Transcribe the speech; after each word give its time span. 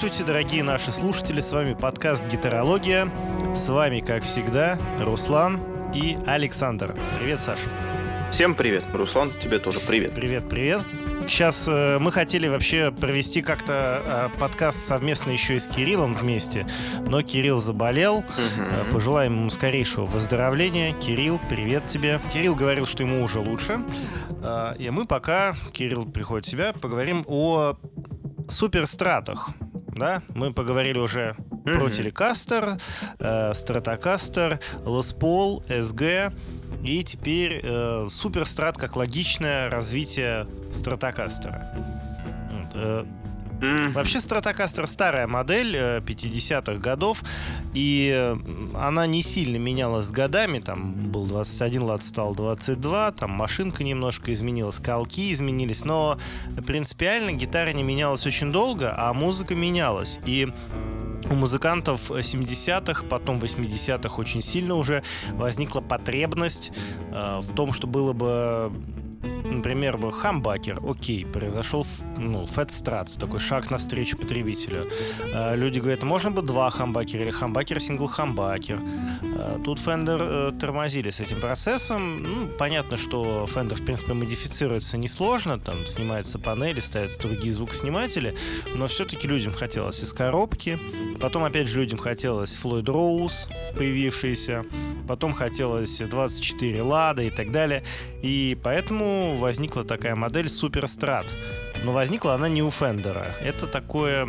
Здравствуйте, 0.00 0.32
дорогие 0.32 0.62
наши 0.62 0.90
слушатели, 0.90 1.42
с 1.42 1.52
вами 1.52 1.74
подкаст 1.74 2.26
«Гитарология». 2.26 3.10
С 3.54 3.68
вами, 3.68 4.00
как 4.00 4.22
всегда, 4.22 4.78
Руслан 4.98 5.60
и 5.94 6.16
Александр. 6.26 6.96
Привет, 7.18 7.38
Саш. 7.38 7.58
Всем 8.32 8.54
привет. 8.54 8.82
Руслан, 8.94 9.30
тебе 9.30 9.58
тоже 9.58 9.78
привет. 9.80 10.14
Привет, 10.14 10.48
привет. 10.48 10.80
Сейчас 11.28 11.68
э, 11.68 11.98
мы 11.98 12.12
хотели 12.12 12.48
вообще 12.48 12.90
провести 12.90 13.42
как-то 13.42 14.30
э, 14.34 14.38
подкаст 14.40 14.86
совместно 14.86 15.32
еще 15.32 15.56
и 15.56 15.58
с 15.58 15.66
Кириллом 15.66 16.14
вместе, 16.14 16.66
но 17.06 17.20
Кирилл 17.20 17.58
заболел. 17.58 18.20
Угу. 18.20 18.26
Э, 18.56 18.84
пожелаем 18.90 19.34
ему 19.34 19.50
скорейшего 19.50 20.06
выздоровления. 20.06 20.94
Кирилл, 20.94 21.38
привет 21.50 21.88
тебе. 21.88 22.22
Кирилл 22.32 22.54
говорил, 22.54 22.86
что 22.86 23.02
ему 23.02 23.22
уже 23.22 23.38
лучше. 23.38 23.82
Э, 24.42 24.72
и 24.78 24.88
мы 24.88 25.04
пока, 25.04 25.54
Кирилл 25.74 26.06
приходит 26.06 26.46
в 26.46 26.50
себя, 26.50 26.72
поговорим 26.72 27.22
о 27.28 27.76
суперстратах. 28.48 29.50
Да, 29.94 30.22
мы 30.34 30.52
поговорили 30.52 30.98
уже 30.98 31.34
mm-hmm. 31.38 31.78
про 31.78 31.90
телекастер, 31.90 32.78
э, 33.18 33.54
стратокастер, 33.54 34.60
Paul, 35.18 35.66
SG. 35.68 36.32
И 36.84 37.02
теперь 37.04 37.60
э, 37.62 38.06
суперстрат 38.10 38.78
как 38.78 38.96
логичное 38.96 39.68
развитие 39.68 40.46
стратокастера. 40.70 41.74
Э, 42.74 43.04
Вообще 43.60 44.18
Stratocaster 44.18 44.86
старая 44.86 45.26
модель 45.26 45.76
50-х 45.76 46.72
э, 46.72 46.78
годов, 46.78 47.22
и 47.74 48.10
э, 48.14 48.36
она 48.74 49.06
не 49.06 49.22
сильно 49.22 49.56
менялась 49.58 50.06
с 50.06 50.12
годами. 50.12 50.60
Там 50.60 50.94
был 51.10 51.26
21 51.26 51.82
лад, 51.82 52.02
стал 52.02 52.34
22, 52.34 53.12
там 53.12 53.30
машинка 53.30 53.84
немножко 53.84 54.32
изменилась, 54.32 54.78
колки 54.78 55.32
изменились, 55.32 55.84
но 55.84 56.18
принципиально 56.66 57.32
гитара 57.32 57.72
не 57.72 57.82
менялась 57.82 58.26
очень 58.26 58.50
долго, 58.50 58.94
а 58.96 59.12
музыка 59.12 59.54
менялась. 59.54 60.20
И 60.24 60.48
у 61.28 61.34
музыкантов 61.34 62.10
70-х, 62.10 63.04
потом 63.04 63.38
80-х 63.38 64.16
очень 64.16 64.40
сильно 64.40 64.74
уже 64.74 65.02
возникла 65.32 65.80
потребность 65.80 66.72
э, 67.12 67.40
в 67.42 67.54
том, 67.54 67.72
что 67.72 67.86
было 67.86 68.12
бы 68.12 68.72
например, 69.22 69.98
бы 69.98 70.12
хамбакер, 70.12 70.80
окей, 70.86 71.24
произошел 71.26 71.86
ну, 72.16 72.46
фэтстрат, 72.46 73.14
такой 73.18 73.40
шаг 73.40 73.70
навстречу 73.70 74.16
потребителю. 74.16 74.88
Э, 75.32 75.56
люди 75.56 75.80
говорят, 75.80 76.02
можно 76.02 76.30
бы 76.30 76.42
два 76.42 76.70
хамбакера 76.70 77.24
или 77.24 77.30
хамбакер 77.30 77.80
сингл 77.80 78.06
хамбакер. 78.06 78.80
Э, 79.22 79.58
тут 79.64 79.78
Fender 79.78 80.50
э, 80.50 80.58
тормозили 80.58 81.10
с 81.10 81.20
этим 81.20 81.40
процессом. 81.40 82.22
Ну, 82.22 82.48
понятно, 82.58 82.96
что 82.96 83.46
Fender, 83.52 83.74
в 83.74 83.84
принципе, 83.84 84.14
модифицируется 84.14 84.96
несложно, 84.96 85.58
там 85.58 85.86
снимаются 85.86 86.38
панели, 86.38 86.80
ставятся 86.80 87.20
другие 87.20 87.52
звукосниматели, 87.52 88.36
но 88.74 88.86
все-таки 88.86 89.26
людям 89.28 89.52
хотелось 89.52 90.02
из 90.02 90.12
коробки. 90.12 90.78
Потом, 91.20 91.44
опять 91.44 91.68
же, 91.68 91.80
людям 91.80 91.98
хотелось 91.98 92.58
Floyd 92.62 92.84
Rose, 92.84 93.48
появившийся. 93.76 94.64
Потом 95.06 95.32
хотелось 95.32 95.98
24 95.98 96.82
лада 96.82 97.22
и 97.22 97.30
так 97.30 97.50
далее. 97.50 97.82
И 98.22 98.56
поэтому 98.62 99.09
возникла 99.38 99.84
такая 99.84 100.14
модель 100.14 100.48
Суперстрат. 100.48 101.36
Но 101.84 101.92
возникла 101.92 102.34
она 102.34 102.48
не 102.48 102.62
у 102.62 102.70
Фендера. 102.70 103.26
Это 103.40 103.66
такое, 103.66 104.26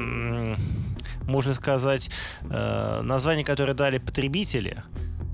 можно 1.27 1.53
сказать, 1.53 2.09
э, 2.49 3.01
название, 3.03 3.45
которое 3.45 3.73
дали 3.73 3.97
потребители 3.97 4.83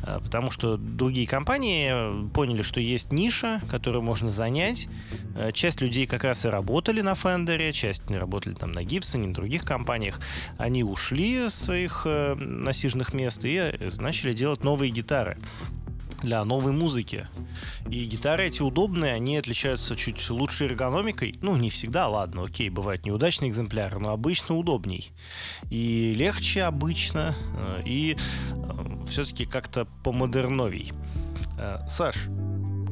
э, 0.04 0.20
потому 0.24 0.52
что 0.52 0.78
другие 0.78 1.28
компании 1.28 2.28
поняли, 2.30 2.62
что 2.62 2.80
есть 2.80 3.12
ниша, 3.12 3.62
которую 3.70 4.02
можно 4.02 4.30
занять. 4.30 4.88
Э, 5.36 5.52
часть 5.52 5.82
людей 5.82 6.08
как 6.08 6.24
раз 6.24 6.46
и 6.46 6.50
работали 6.50 7.02
на 7.02 7.14
Фендере, 7.14 7.72
часть 7.74 8.10
работали 8.10 8.54
там 8.54 8.72
на 8.72 8.84
Гибсоне, 8.84 9.28
на 9.28 9.34
других 9.34 9.64
компаниях. 9.64 10.20
Они 10.58 10.84
ушли 10.84 11.50
с 11.50 11.54
своих 11.54 12.06
насиженных 12.06 13.14
мест 13.14 13.42
и 13.44 13.74
начали 14.00 14.34
делать 14.34 14.64
новые 14.64 14.92
гитары 14.92 15.38
для 16.22 16.44
новой 16.46 16.72
музыки. 16.72 17.28
И 17.90 18.06
гитары 18.06 18.48
эти 18.48 18.62
удобные, 18.62 19.14
они 19.14 19.38
отличаются 19.38 19.96
чуть 19.96 20.30
лучше 20.30 20.66
эргономикой. 20.66 21.36
Ну, 21.42 21.56
не 21.58 21.70
всегда, 21.70 22.08
ладно, 22.08 22.44
окей, 22.44 22.70
бывают 22.70 23.06
неудачные 23.06 23.52
экземпляры, 23.52 24.00
но 24.00 24.12
обычно 24.12 24.56
удобней. 24.56 25.12
И 25.70 26.14
легче 26.16 26.64
обычно, 26.64 27.36
э, 27.56 27.82
и 27.86 28.18
э, 28.52 29.06
все-таки 29.08 29.46
как-то 29.46 29.86
помодерновей. 30.04 30.92
Э, 31.58 31.88
Саш, 31.88 32.28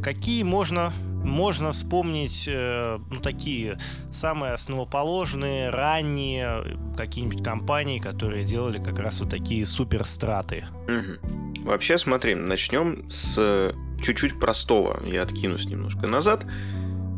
какие 0.03 0.43
можно 0.43 0.93
можно 1.25 1.71
вспомнить 1.71 2.47
э, 2.47 2.99
ну, 3.11 3.19
такие 3.19 3.77
самые 4.11 4.53
основоположные, 4.53 5.69
ранние 5.69 6.77
какие-нибудь 6.95 7.43
компании, 7.43 7.99
которые 7.99 8.45
делали 8.45 8.81
как 8.81 8.99
раз 8.99 9.19
вот 9.19 9.29
такие 9.29 9.65
суперстраты. 9.65 10.65
Угу. 10.87 11.63
Вообще, 11.65 11.97
смотри, 11.97 12.35
начнем 12.35 13.09
с 13.09 13.73
чуть-чуть 14.01 14.39
простого. 14.39 15.01
Я 15.05 15.23
откинусь 15.23 15.65
немножко 15.65 16.07
назад 16.07 16.45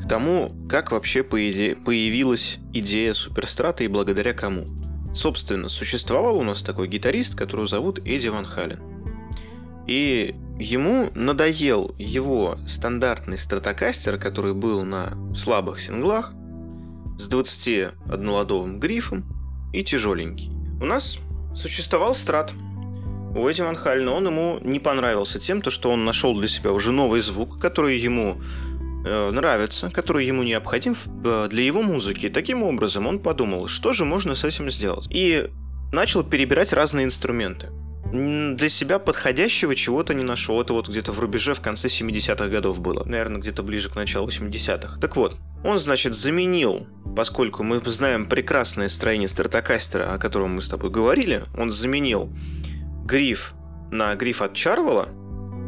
к 0.02 0.08
тому, 0.08 0.56
как 0.70 0.92
вообще 0.92 1.24
появилась 1.24 2.60
идея 2.74 3.14
суперстрата 3.14 3.84
и 3.84 3.88
благодаря 3.88 4.34
кому. 4.34 4.66
Собственно, 5.14 5.68
существовал 5.68 6.38
у 6.38 6.44
нас 6.44 6.62
такой 6.62 6.88
гитарист, 6.88 7.36
которого 7.36 7.68
зовут 7.68 8.00
Эдди 8.00 8.28
Ван 8.28 8.46
Хален. 8.46 8.97
И 9.88 10.36
ему 10.60 11.10
надоел 11.16 11.96
его 11.98 12.58
стандартный 12.68 13.38
стратокастер, 13.38 14.18
который 14.18 14.54
был 14.54 14.84
на 14.84 15.18
слабых 15.34 15.80
синглах, 15.80 16.34
с 17.18 17.30
21-ладовым 17.30 18.78
грифом 18.80 19.26
и 19.74 19.84
тяжеленький. 19.84 20.52
У 20.82 20.86
нас 20.86 21.20
существовал 21.56 22.14
страт. 22.16 22.54
У 23.36 23.48
Эдди 23.48 23.62
Ван 23.62 23.76
Хальна 23.76 24.12
он 24.12 24.28
ему 24.28 24.60
не 24.62 24.80
понравился 24.80 25.40
тем, 25.40 25.62
то, 25.62 25.72
что 25.72 25.92
он 25.92 26.06
нашел 26.06 26.38
для 26.38 26.48
себя 26.48 26.72
уже 26.72 26.92
новый 26.92 27.22
звук, 27.22 27.60
который 27.60 27.98
ему 27.98 28.42
э, 29.06 29.32
нравится, 29.32 29.90
который 29.90 30.26
ему 30.26 30.44
необходим 30.44 30.96
э, 31.24 31.48
для 31.50 31.64
его 31.64 31.82
музыки. 31.82 32.30
Таким 32.30 32.64
образом 32.64 33.08
он 33.08 33.20
подумал, 33.20 33.68
что 33.68 33.94
же 33.94 34.06
можно 34.06 34.36
с 34.36 34.44
этим 34.44 34.70
сделать. 34.70 35.08
И 35.10 35.50
начал 35.92 36.24
перебирать 36.24 36.74
разные 36.74 37.06
инструменты 37.06 37.70
для 38.12 38.70
себя 38.70 39.00
подходящего 39.00 39.76
чего-то 39.76 40.14
не 40.14 40.24
нашел. 40.24 40.62
Это 40.62 40.74
вот 40.74 40.88
где-то 40.88 41.12
в 41.12 41.20
рубеже 41.20 41.54
в 41.54 41.62
конце 41.62 41.88
70-х 41.88 42.48
годов 42.48 42.80
было. 42.80 43.04
Наверное, 43.04 43.42
где-то 43.42 43.64
ближе 43.64 43.90
к 43.90 43.96
началу 43.96 44.28
80-х. 44.28 45.00
Так 45.00 45.16
вот, 45.16 45.38
он, 45.64 45.78
значит, 45.78 46.14
заменил, 46.14 46.88
поскольку 47.16 47.64
мы 47.64 47.82
знаем 47.86 48.28
прекрасное 48.28 48.88
строение 48.88 49.28
стратокастера, 49.28 50.14
о 50.14 50.18
котором 50.18 50.56
мы 50.56 50.62
с 50.62 50.70
тобой 50.70 50.90
говорили, 50.90 51.44
он 51.58 51.70
заменил 51.70 52.32
гриф 53.06 53.54
на 53.92 54.16
гриф 54.16 54.42
от 54.42 54.54
Чарвела, 54.54 55.10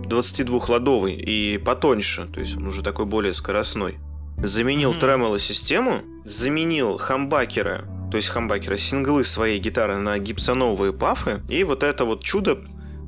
22-ладовый 0.05 1.15
и 1.15 1.57
потоньше, 1.57 2.27
то 2.27 2.39
есть 2.39 2.57
он 2.57 2.67
уже 2.67 2.83
такой 2.83 3.05
более 3.05 3.33
скоростной. 3.33 3.99
Заменил 4.37 4.91
mm-hmm. 4.91 4.99
тремоло-систему, 4.99 6.01
заменил 6.23 6.97
хамбакера 6.97 7.85
то 8.11 8.17
есть 8.17 8.29
хамбакера, 8.29 8.77
синглы 8.77 9.23
своей 9.23 9.59
гитары 9.59 9.97
на 9.97 10.17
гипсоновые 10.17 10.93
пафы, 10.93 11.41
и 11.47 11.63
вот 11.63 11.83
это 11.83 12.05
вот 12.05 12.23
чудо 12.23 12.59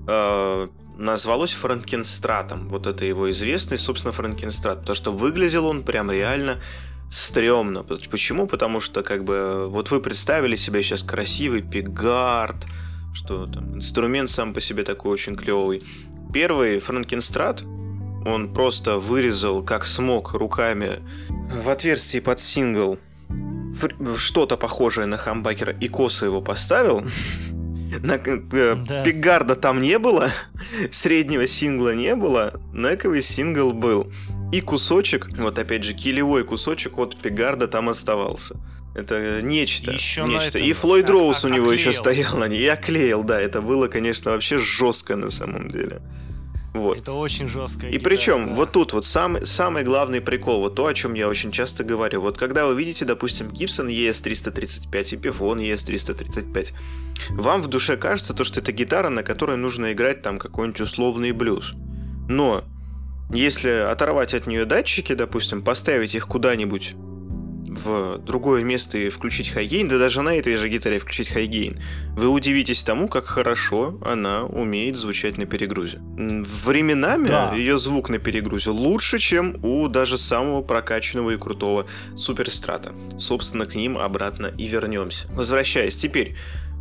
э, 0.08 0.68
назвалось 0.98 1.54
Франкенстратом. 1.54 2.70
Вот 2.70 2.88
это 2.88 3.06
его 3.06 3.30
известный, 3.32 3.78
собственно, 3.78 4.12
Франкенстрат, 4.12 4.82
потому 4.82 4.96
что 4.96 5.12
выглядел 5.12 5.66
он 5.66 5.84
прям 5.84 6.12
реально 6.12 6.60
стрёмно. 7.10 7.84
Почему? 7.84 8.48
Потому 8.48 8.80
что, 8.80 9.04
как 9.04 9.24
бы, 9.24 9.68
вот 9.68 9.92
вы 9.92 10.00
представили 10.00 10.56
себе 10.56 10.82
сейчас 10.84 11.04
красивый 11.04 11.62
пигард, 11.62 12.68
что 13.14 13.46
там, 13.48 13.76
инструмент 13.76 14.30
сам 14.30 14.54
по 14.54 14.62
себе 14.62 14.84
такой 14.84 15.12
очень 15.12 15.36
клевый. 15.36 15.84
Первый 16.34 16.80
Франкенстрат, 16.80 17.64
он 18.26 18.54
просто 18.54 18.98
вырезал 18.98 19.64
как 19.64 19.86
смог 19.86 20.34
руками 20.34 21.00
в 21.30 21.70
отверстие 21.70 22.22
под 22.22 22.40
сингл 22.40 23.00
что-то 24.18 24.58
похожее 24.58 25.06
на 25.08 25.18
хамбакера 25.18 25.74
и 25.74 25.88
косо 25.88 26.26
его 26.26 26.42
поставил, 26.42 27.04
на, 28.00 28.14
э, 28.14 28.76
да. 28.76 29.04
Пигарда 29.04 29.56
там 29.56 29.82
не 29.82 30.00
было, 30.00 30.32
среднего 30.92 31.48
сингла 31.48 31.94
не 31.94 32.16
было, 32.16 32.60
нековый 32.74 33.22
сингл 33.22 33.74
был. 33.74 34.12
И 34.52 34.60
кусочек, 34.60 35.30
вот 35.38 35.58
опять 35.60 35.84
же, 35.84 35.94
килевой 35.94 36.44
кусочек 36.44 36.98
от 36.98 37.16
Пигарда 37.16 37.68
там 37.68 37.88
оставался. 37.88 38.58
Это 38.94 39.42
нечто. 39.42 39.92
Еще 39.92 40.24
нечто. 40.24 40.60
И 40.60 40.74
Флойд 40.74 41.10
Роуз 41.10 41.46
у 41.46 41.48
него 41.48 41.70
оклеил. 41.70 41.80
еще 41.80 41.94
стоял 41.94 42.38
на 42.38 42.50
ней. 42.50 42.62
Я 42.62 42.76
клеил, 42.76 43.24
да, 43.24 43.40
это 43.40 43.62
было, 43.62 43.88
конечно, 43.88 44.32
вообще 44.32 44.58
жестко 44.58 45.16
на 45.16 45.32
самом 45.32 45.70
деле. 45.70 46.02
Вот. 46.74 46.98
Это 46.98 47.12
очень 47.14 47.50
жестко. 47.50 47.88
И 47.88 47.98
причем, 47.98 48.48
да. 48.48 48.54
вот 48.54 48.72
тут 48.72 48.94
вот 48.94 49.06
самый, 49.06 49.46
самый 49.46 49.84
главный 49.84 50.22
прикол, 50.22 50.62
вот 50.62 50.76
то, 50.76 50.86
о 50.86 50.94
чем 50.94 51.16
я 51.16 51.28
очень 51.28 51.52
часто 51.52 51.84
говорю. 51.84 52.22
Вот 52.22 52.38
когда 52.38 52.66
вы 52.66 52.76
видите, 52.76 53.04
допустим, 53.04 53.48
Gibson 53.48 53.90
ES335 53.90 54.90
и 54.92 55.18
Epiphone 55.18 55.74
ES335, 55.74 56.74
вам 57.32 57.62
в 57.62 57.68
душе 57.68 57.98
кажется 57.98 58.34
то, 58.34 58.46
что 58.46 58.62
это 58.62 58.72
гитара, 58.72 59.10
на 59.10 59.24
которой 59.24 59.58
нужно 59.58 59.92
играть 59.92 60.22
там 60.22 60.40
какой-нибудь 60.40 60.82
условный 60.82 61.34
блюз. 61.34 61.74
Но 62.30 62.64
если 63.34 63.70
оторвать 63.70 64.34
от 64.34 64.48
нее 64.48 64.64
датчики, 64.64 65.14
допустим, 65.14 65.62
поставить 65.62 66.16
их 66.16 66.28
куда-нибудь 66.28 66.96
в 67.72 68.18
другое 68.18 68.64
место 68.64 68.98
и 68.98 69.10
включить 69.10 69.50
хайгейн, 69.50 69.88
да 69.88 69.98
даже 69.98 70.22
на 70.22 70.36
этой 70.36 70.56
же 70.56 70.68
гитаре 70.68 71.00
включить 71.00 71.30
хайгейн, 71.30 71.80
вы 72.16 72.28
удивитесь 72.28 72.84
тому, 72.84 73.08
как 73.08 73.26
хорошо 73.26 73.98
она 74.06 74.44
умеет 74.44 74.98
звучать 74.98 75.38
на 75.38 75.46
перегрузе. 75.46 76.00
Временами 76.02 77.30
да. 77.30 77.54
ее 77.56 77.78
звук 77.78 78.10
на 78.10 78.20
перегрузе 78.20 78.72
лучше, 78.72 79.20
чем 79.20 79.64
у 79.64 79.88
даже 79.88 80.18
самого 80.18 80.62
прокачанного 80.62 81.32
и 81.32 81.38
крутого 81.38 81.88
суперстрата. 82.16 82.94
Собственно, 83.18 83.66
к 83.66 83.76
ним 83.76 83.98
обратно 83.98 84.48
и 84.48 84.68
вернемся. 84.68 85.28
Возвращаясь 85.32 85.96
теперь, 85.96 86.36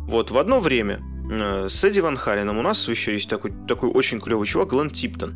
вот 0.07 0.31
в 0.31 0.37
одно 0.37 0.59
время 0.59 1.01
э, 1.31 1.67
с 1.69 1.83
Эдди 1.85 2.01
Ван 2.01 2.17
Халленом 2.17 2.57
у 2.57 2.61
нас 2.61 2.87
еще 2.89 3.13
есть 3.13 3.29
такой, 3.29 3.53
такой 3.67 3.89
очень 3.89 4.19
клевый 4.19 4.45
чувак, 4.45 4.71
Глен 4.71 4.89
Типтон. 4.89 5.35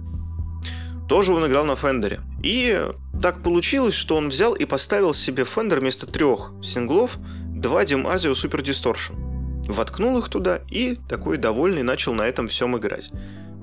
Тоже 1.07 1.33
он 1.33 1.45
играл 1.45 1.65
на 1.65 1.75
Фендере. 1.75 2.21
И 2.43 2.89
так 3.21 3.43
получилось, 3.43 3.93
что 3.93 4.15
он 4.17 4.29
взял 4.29 4.53
и 4.53 4.65
поставил 4.65 5.13
себе 5.13 5.45
Фендер 5.45 5.79
вместо 5.79 6.07
трех 6.07 6.51
синглов 6.63 7.17
два 7.47 7.83
Dim 7.83 8.05
Super 8.05 8.61
Distortion. 8.61 9.15
Воткнул 9.67 10.17
их 10.17 10.29
туда 10.29 10.61
и 10.69 10.95
такой 10.95 11.37
довольный 11.37 11.83
начал 11.83 12.13
на 12.13 12.23
этом 12.23 12.47
всем 12.47 12.77
играть. 12.77 13.11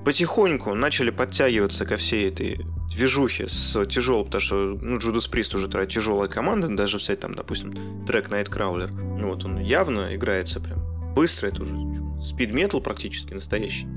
Потихоньку 0.05 0.73
начали 0.73 1.11
подтягиваться 1.11 1.85
ко 1.85 1.95
всей 1.95 2.27
этой 2.27 2.59
движухе 2.93 3.47
с 3.47 3.85
тяжелым, 3.85 4.25
потому 4.25 4.41
что 4.41 4.55
ну, 4.55 4.97
Judas 4.97 5.31
Priest 5.31 5.55
уже 5.55 5.67
такая 5.67 5.87
тяжелая 5.87 6.27
команда, 6.27 6.67
даже 6.67 6.97
взять 6.97 7.21
там, 7.21 7.33
допустим, 7.33 8.05
трек 8.05 8.29
Nightcrawler. 8.29 8.93
Ну 8.93 9.29
вот 9.29 9.45
он 9.45 9.59
явно 9.59 10.13
играется 10.13 10.59
прям 10.59 10.93
быстро, 11.13 11.47
это 11.47 11.63
уже 11.63 11.75
спид 12.21 12.53
метал 12.53 12.81
практически 12.81 13.33
настоящий. 13.33 13.87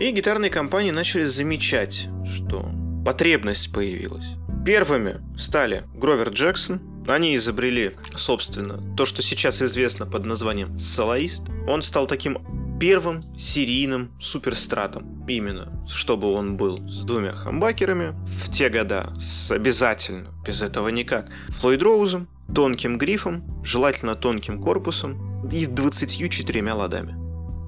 И 0.00 0.12
гитарные 0.12 0.50
компании 0.50 0.92
начали 0.92 1.24
замечать, 1.24 2.08
что 2.24 2.70
потребность 3.04 3.70
появилась. 3.70 4.24
Первыми 4.64 5.20
стали 5.36 5.84
Гровер 5.94 6.30
Джексон. 6.30 6.80
Они 7.06 7.36
изобрели, 7.36 7.92
собственно, 8.16 8.96
то, 8.96 9.04
что 9.04 9.20
сейчас 9.20 9.60
известно 9.60 10.06
под 10.06 10.24
названием 10.24 10.78
солоист. 10.78 11.50
Он 11.68 11.82
стал 11.82 12.06
таким 12.06 12.38
первым 12.80 13.20
серийным 13.36 14.10
суперстратом. 14.18 15.26
Именно, 15.28 15.84
чтобы 15.86 16.32
он 16.32 16.56
был 16.56 16.78
с 16.88 17.02
двумя 17.02 17.34
хамбакерами 17.34 18.14
в 18.24 18.50
те 18.50 18.70
года, 18.70 19.12
с 19.18 19.50
обязательно, 19.50 20.30
без 20.46 20.62
этого 20.62 20.88
никак, 20.88 21.28
Флойд 21.48 21.82
Роузом, 21.82 22.26
тонким 22.54 22.96
грифом, 22.96 23.62
желательно 23.62 24.14
тонким 24.14 24.62
корпусом 24.62 25.46
и 25.50 25.66
24 25.66 26.72
ладами. 26.72 27.19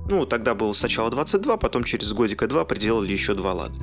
Ну, 0.09 0.27
тогда 0.27 0.55
было 0.55 0.73
сначала 0.73 1.11
22, 1.11 1.57
потом 1.57 1.85
через 1.85 2.13
годика 2.13 2.47
два 2.47 2.65
приделали 2.65 3.13
еще 3.13 3.35
два 3.35 3.53
лада. 3.53 3.75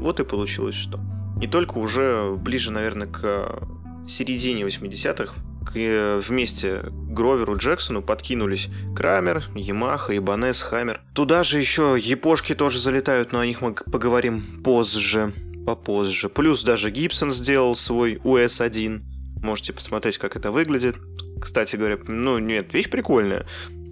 Вот 0.00 0.20
и 0.20 0.24
получилось 0.24 0.76
что. 0.76 1.00
И 1.40 1.46
только 1.46 1.78
уже 1.78 2.34
ближе, 2.36 2.72
наверное, 2.72 3.06
к 3.06 3.60
середине 4.06 4.64
80-х 4.64 5.34
э, 5.74 6.20
вместе 6.20 6.82
Гроверу 6.90 7.56
Джексону 7.56 8.02
подкинулись 8.02 8.68
Крамер, 8.96 9.44
Ямаха, 9.54 10.16
Ибанес, 10.16 10.60
Хаммер. 10.60 11.00
Туда 11.14 11.44
же 11.44 11.58
еще 11.58 11.96
япошки 12.00 12.54
тоже 12.54 12.80
залетают, 12.80 13.32
но 13.32 13.40
о 13.40 13.46
них 13.46 13.60
мы 13.60 13.74
поговорим 13.74 14.42
позже, 14.64 15.32
попозже. 15.66 16.28
Плюс 16.28 16.62
даже 16.62 16.90
Гибсон 16.90 17.30
сделал 17.30 17.76
свой 17.76 18.16
US-1. 18.16 19.02
Можете 19.42 19.72
посмотреть, 19.72 20.18
как 20.18 20.36
это 20.36 20.50
выглядит. 20.50 20.96
Кстати 21.40 21.76
говоря, 21.76 21.98
ну 22.08 22.38
нет, 22.38 22.72
вещь 22.74 22.90
прикольная. 22.90 23.46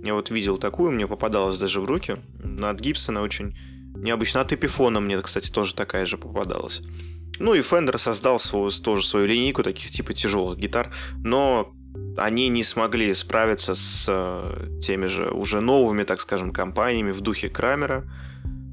Я 0.07 0.15
вот 0.15 0.31
видел 0.31 0.57
такую, 0.57 0.93
мне 0.93 1.09
попадалась 1.09 1.59
даже 1.59 1.81
в 1.81 1.85
руки. 1.85 2.17
От 2.63 2.81
Гибсона 2.81 3.23
очень 3.23 3.57
необычно. 3.97 4.41
От 4.41 4.53
Эпифона 4.53 5.01
мне, 5.01 5.21
кстати, 5.21 5.51
тоже 5.51 5.75
такая 5.75 6.07
же 6.07 6.17
попадалась. 6.17 6.81
Ну 7.41 7.55
и 7.55 7.59
Fender 7.59 7.99
создал 7.99 8.39
свою, 8.39 8.71
тоже 8.71 9.05
свою 9.05 9.27
линейку 9.27 9.65
таких 9.65 9.91
типа 9.91 10.15
тяжелых 10.15 10.59
гитар, 10.59 10.95
но 11.25 11.73
они 12.17 12.49
не 12.49 12.63
смогли 12.63 13.13
справиться 13.15 13.75
с 13.75 14.07
э, 14.09 14.81
теми 14.81 15.07
же 15.07 15.29
уже 15.31 15.61
новыми, 15.61 16.05
так 16.05 16.21
скажем, 16.21 16.53
компаниями 16.53 17.11
в 17.11 17.21
духе 17.21 17.49
Крамера, 17.49 18.05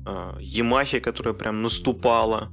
э, 0.05 0.33
Ямахи, 0.39 0.99
которая 0.99 1.33
прям 1.33 1.63
наступала, 1.63 2.51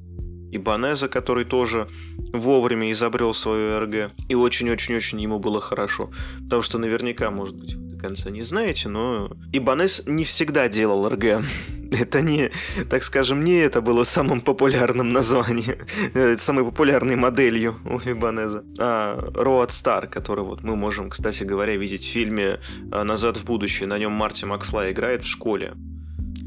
и 0.50 0.56
Банеза, 0.56 1.09
который 1.09 1.44
тоже 1.44 1.87
вовремя 2.32 2.91
изобрел 2.91 3.35
свою 3.35 3.79
РГ, 3.79 4.11
и 4.29 4.35
очень-очень-очень 4.35 5.21
ему 5.21 5.38
было 5.38 5.61
хорошо, 5.61 6.11
потому 6.44 6.62
что 6.62 6.79
наверняка, 6.79 7.31
может 7.31 7.56
быть, 7.56 7.77
конца 8.00 8.31
не 8.31 8.43
знаете, 8.43 8.88
но 8.88 9.31
Ибанес 9.52 10.02
не 10.06 10.25
всегда 10.25 10.69
делал 10.69 11.08
РГ. 11.08 11.44
Это 11.91 12.20
не, 12.23 12.50
так 12.88 13.02
скажем, 13.02 13.43
не 13.43 13.58
это 13.58 13.81
было 13.81 14.05
самым 14.05 14.41
популярным 14.41 15.12
названием, 15.12 15.76
э, 16.14 16.37
самой 16.38 16.64
популярной 16.64 17.17
моделью 17.17 17.75
у 17.85 17.99
Ибанеза, 17.99 18.64
а 18.79 19.19
Road 19.19 19.70
Star, 19.70 20.06
который 20.06 20.44
вот 20.44 20.62
мы 20.62 20.76
можем, 20.76 21.11
кстати 21.11 21.43
говоря, 21.43 21.76
видеть 21.76 22.05
в 22.05 22.12
фильме 22.12 22.61
э, 22.93 23.02
«Назад 23.02 23.37
в 23.37 23.44
будущее». 23.44 23.88
На 23.88 23.99
нем 23.99 24.12
Марти 24.12 24.44
Макфлай 24.44 24.93
играет 24.93 25.25
в 25.25 25.26
школе. 25.26 25.75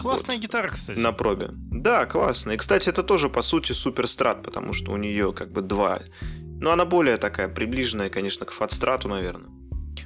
Классная 0.01 0.37
вот. 0.37 0.43
гитара, 0.43 0.69
кстати. 0.69 0.97
На 0.97 1.11
пробе. 1.11 1.49
Да, 1.71 2.05
классная. 2.05 2.55
И, 2.55 2.57
кстати, 2.57 2.87
это 2.89 3.03
тоже, 3.03 3.29
по 3.29 3.41
сути, 3.41 3.73
суперстрат, 3.73 4.43
потому 4.43 4.71
что 4.71 4.91
у 4.93 4.97
нее 4.97 5.33
как 5.33 5.51
бы 5.51 5.61
два. 5.61 6.01
Но 6.61 6.71
она 6.71 6.85
более 6.85 7.17
такая 7.17 7.49
приближенная, 7.49 8.09
конечно, 8.09 8.45
к 8.45 8.51
фатстрату, 8.51 9.09
наверное 9.09 9.49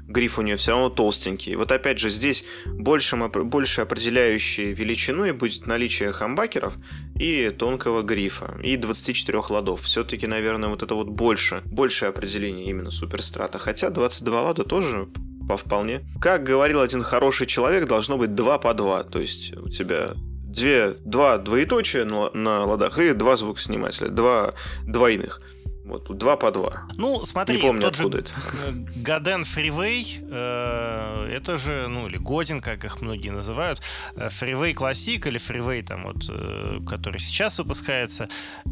гриф 0.08 0.40
у 0.40 0.42
нее 0.42 0.56
все 0.56 0.72
равно 0.72 0.90
толстенький. 0.90 1.56
Вот 1.56 1.72
опять 1.72 2.00
же, 2.00 2.10
здесь 2.10 2.46
больше, 2.66 3.16
больше 3.18 3.82
определяющей 3.82 4.74
величиной 4.74 5.32
будет 5.32 5.68
наличие 5.68 6.12
хамбакеров 6.12 6.76
и 7.20 7.50
тонкого 7.50 8.02
грифа, 8.02 8.58
и 8.64 8.78
24 8.78 9.40
ладов. 9.50 9.82
Все-таки, 9.82 10.28
наверное, 10.28 10.70
вот 10.70 10.84
это 10.84 10.96
вот 10.96 11.08
больше, 11.10 11.62
большее 11.66 12.10
определение 12.10 12.66
именно 12.70 12.92
суперстрата. 12.92 13.58
Хотя 13.58 13.90
22 13.90 14.42
лада 14.42 14.64
тоже 14.64 15.08
по 15.48 15.58
вполне. 15.58 16.06
Как 16.20 16.44
говорил 16.44 16.82
один 16.82 17.02
хороший 17.02 17.48
человек, 17.48 17.88
должно 17.88 18.18
быть 18.18 18.36
2 18.36 18.58
по 18.60 18.74
2. 18.74 19.04
То 19.06 19.20
есть 19.20 19.56
у 19.58 19.70
тебя 19.70 20.14
две, 20.58 20.98
два 21.06 21.38
двоеточия 21.38 22.06
на, 22.06 22.32
на 22.32 22.66
ладах 22.66 22.98
и 23.00 23.14
два 23.14 23.36
звукоснимателя, 23.36 24.10
два 24.10 24.52
двойных. 24.84 25.42
Вот 25.88 26.18
два 26.18 26.36
по 26.36 26.52
два. 26.52 26.88
Ну, 26.98 27.24
смотри, 27.26 27.56
Не 27.56 27.62
помню, 27.62 27.82
тот 27.82 27.96
же 27.96 28.08
это. 28.08 28.34
Godin 28.96 29.44
Freeway, 29.44 30.20
э, 30.30 31.32
это 31.34 31.58
же, 31.58 31.88
ну, 31.88 32.08
или 32.08 32.18
Годин, 32.18 32.60
как 32.62 32.84
их 32.84 33.02
многие 33.02 33.30
называют, 33.30 33.82
Freeway 34.16 34.74
Classic 34.74 35.28
или 35.28 35.38
Freeway, 35.38 35.82
там 35.84 36.04
вот, 36.04 36.26
э, 36.30 36.80
который 36.88 37.20
сейчас 37.20 37.60
выпускается, 37.60 38.28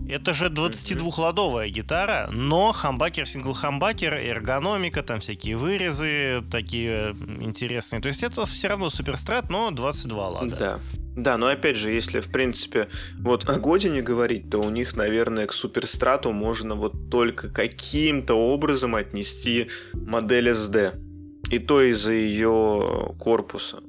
это 0.10 0.34
же 0.34 0.48
22-ладовая 0.48 1.70
гитара, 1.70 2.28
но 2.32 2.72
хамбакер, 2.72 3.25
сингл-хамбакер, 3.25 4.13
эргономика, 4.13 5.04
там 5.04 5.20
всякие 5.20 5.56
вырезы 5.56 6.44
такие 6.51 7.16
интересные. 7.40 8.01
То 8.01 8.10
есть 8.10 8.24
это 8.24 8.46
все 8.46 8.68
равно 8.68 8.90
суперстрат, 8.90 9.50
но 9.50 9.72
22 9.72 10.28
лада. 10.30 10.56
Да. 10.56 10.80
Да, 11.16 11.38
но 11.38 11.48
опять 11.48 11.78
же, 11.78 11.92
если, 11.92 12.20
в 12.20 12.30
принципе, 12.30 12.90
вот 13.20 13.50
о 13.50 13.58
Године 13.58 14.02
говорить, 14.02 14.50
то 14.50 14.60
у 14.60 14.70
них, 14.70 14.96
наверное, 14.96 15.48
к 15.48 15.54
Суперстрату 15.54 16.32
можно 16.32 16.76
вот 16.76 17.10
только 17.10 17.48
каким-то 17.50 18.34
образом 18.36 18.96
отнести 18.96 19.70
модель 19.94 20.50
SD. 20.50 21.00
И 21.52 21.60
то 21.60 21.82
из-за 21.82 22.12
ее 22.12 23.16
корпуса. 23.20 23.82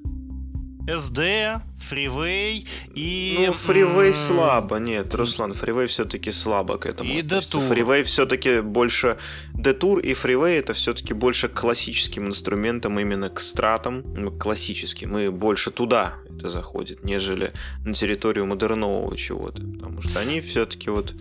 SD, 0.86 1.60
Freeway 1.90 2.66
и... 2.94 3.44
Ну, 3.46 3.52
Freeway 3.52 4.12
слабо, 4.12 4.76
нет, 4.76 5.14
Руслан, 5.14 5.52
Freeway 5.52 5.86
все-таки 5.86 6.30
слабо 6.30 6.78
к 6.78 6.86
этому. 6.86 7.10
И 7.10 7.22
Detour. 7.22 7.68
Freeway 7.68 8.02
все-таки 8.02 8.60
больше... 8.60 9.18
Detour 9.54 10.00
и 10.00 10.12
Freeway 10.12 10.58
это 10.58 10.72
все-таки 10.72 11.14
больше 11.14 11.48
классическим 11.48 12.26
инструментам, 12.28 12.98
именно 13.00 13.30
к 13.30 13.40
стратам, 13.40 14.04
ну, 14.14 14.30
классическим, 14.30 15.18
и 15.18 15.28
больше 15.28 15.70
туда 15.70 16.14
это 16.30 16.50
заходит, 16.50 17.04
нежели 17.04 17.52
на 17.84 17.92
территорию 17.92 18.46
модернового 18.46 19.16
чего-то, 19.16 19.62
потому 19.62 20.02
что 20.02 20.20
они 20.20 20.40
все-таки 20.40 20.90
вот 20.90 21.14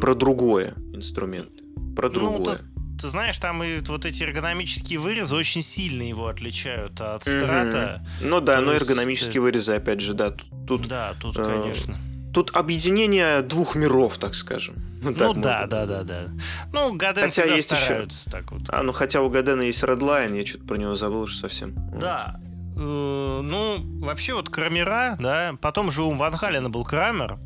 про 0.00 0.14
другое 0.14 0.74
инструменты, 0.92 1.62
про 1.94 2.08
другое. 2.08 2.56
Ну, 2.74 2.77
ты 2.98 3.08
знаешь, 3.08 3.38
там 3.38 3.62
и 3.62 3.78
вот 3.80 4.04
эти 4.04 4.22
эргономические 4.22 4.98
вырезы 4.98 5.34
очень 5.34 5.62
сильно 5.62 6.02
его 6.02 6.28
отличают 6.28 7.00
от 7.00 7.22
страта. 7.22 8.02
Mm-hmm. 8.20 8.28
Ну 8.28 8.40
да, 8.40 8.60
но 8.60 8.72
есть... 8.72 8.84
эргономические 8.84 9.40
вырезы, 9.40 9.74
опять 9.74 10.00
же, 10.00 10.14
да, 10.14 10.34
тут... 10.66 10.86
Да, 10.88 11.14
тут, 11.20 11.38
э, 11.38 11.44
конечно. 11.44 11.98
Тут 12.34 12.54
объединение 12.54 13.42
двух 13.42 13.74
миров, 13.74 14.18
так 14.18 14.34
скажем. 14.34 14.76
Ну, 15.00 15.14
так 15.14 15.28
ну 15.28 15.40
да, 15.40 15.66
да, 15.68 15.86
да, 15.86 16.02
да. 16.02 16.26
Ну, 16.72 16.92
Гаден 16.92 17.26
хотя 17.26 17.42
всегда 17.42 17.54
есть 17.54 17.72
стараются 17.72 18.28
еще... 18.28 18.30
так 18.36 18.50
вот. 18.50 18.62
А, 18.68 18.82
ну 18.82 18.92
хотя 18.92 19.22
у 19.22 19.28
Гадена 19.28 19.62
есть 19.62 19.80
Redline, 19.84 20.36
я 20.36 20.44
что-то 20.44 20.64
про 20.64 20.76
него 20.76 20.96
забыл 20.96 21.20
уж 21.20 21.36
совсем. 21.36 21.72
Да, 22.00 22.40
Э, 22.78 23.40
ну, 23.42 23.80
вообще 24.00 24.34
вот 24.34 24.50
Крамера, 24.50 25.16
да, 25.18 25.56
потом 25.60 25.90
же 25.90 26.04
у 26.04 26.12
Ван 26.12 26.34
Халена 26.34 26.70
был 26.70 26.84
Крамер, 26.84 27.38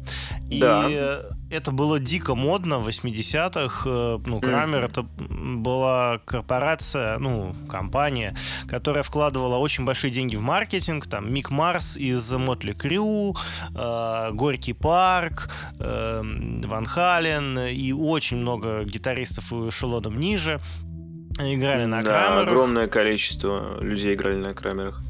и 0.51 0.61
да. 0.61 1.23
Это 1.53 1.71
было 1.71 1.99
дико 1.99 2.35
модно 2.35 2.79
в 2.79 2.89
80-х. 2.89 3.83
Э, 3.89 4.19
ну, 4.25 4.41
Крамер 4.41 4.85
это 4.85 5.03
была 5.03 6.21
корпорация, 6.25 7.19
ну, 7.19 7.55
компания, 7.69 8.35
которая 8.69 9.03
вкладывала 9.03 9.57
очень 9.57 9.85
большие 9.85 10.11
деньги 10.11 10.37
в 10.37 10.41
маркетинг. 10.41 11.07
Там 11.07 11.33
Мик 11.33 11.51
Марс 11.51 11.97
из 11.97 12.33
Мотли 12.33 12.73
Крю, 12.73 13.37
э, 13.75 14.31
Горький 14.33 14.73
парк, 14.73 15.51
э, 15.79 16.23
Ван 16.65 16.87
Хален 16.87 17.59
и 17.59 17.93
очень 17.93 18.39
много 18.39 18.85
гитаристов 18.85 19.53
эшелоном 19.53 20.19
ниже 20.19 20.61
играли 21.39 21.85
на 21.85 22.03
да, 22.03 22.11
Крамерах. 22.11 22.49
огромное 22.49 22.89
количество 22.89 23.79
людей 23.83 24.15
играли 24.15 24.37
на 24.37 24.55
Крамерах. 24.55 25.03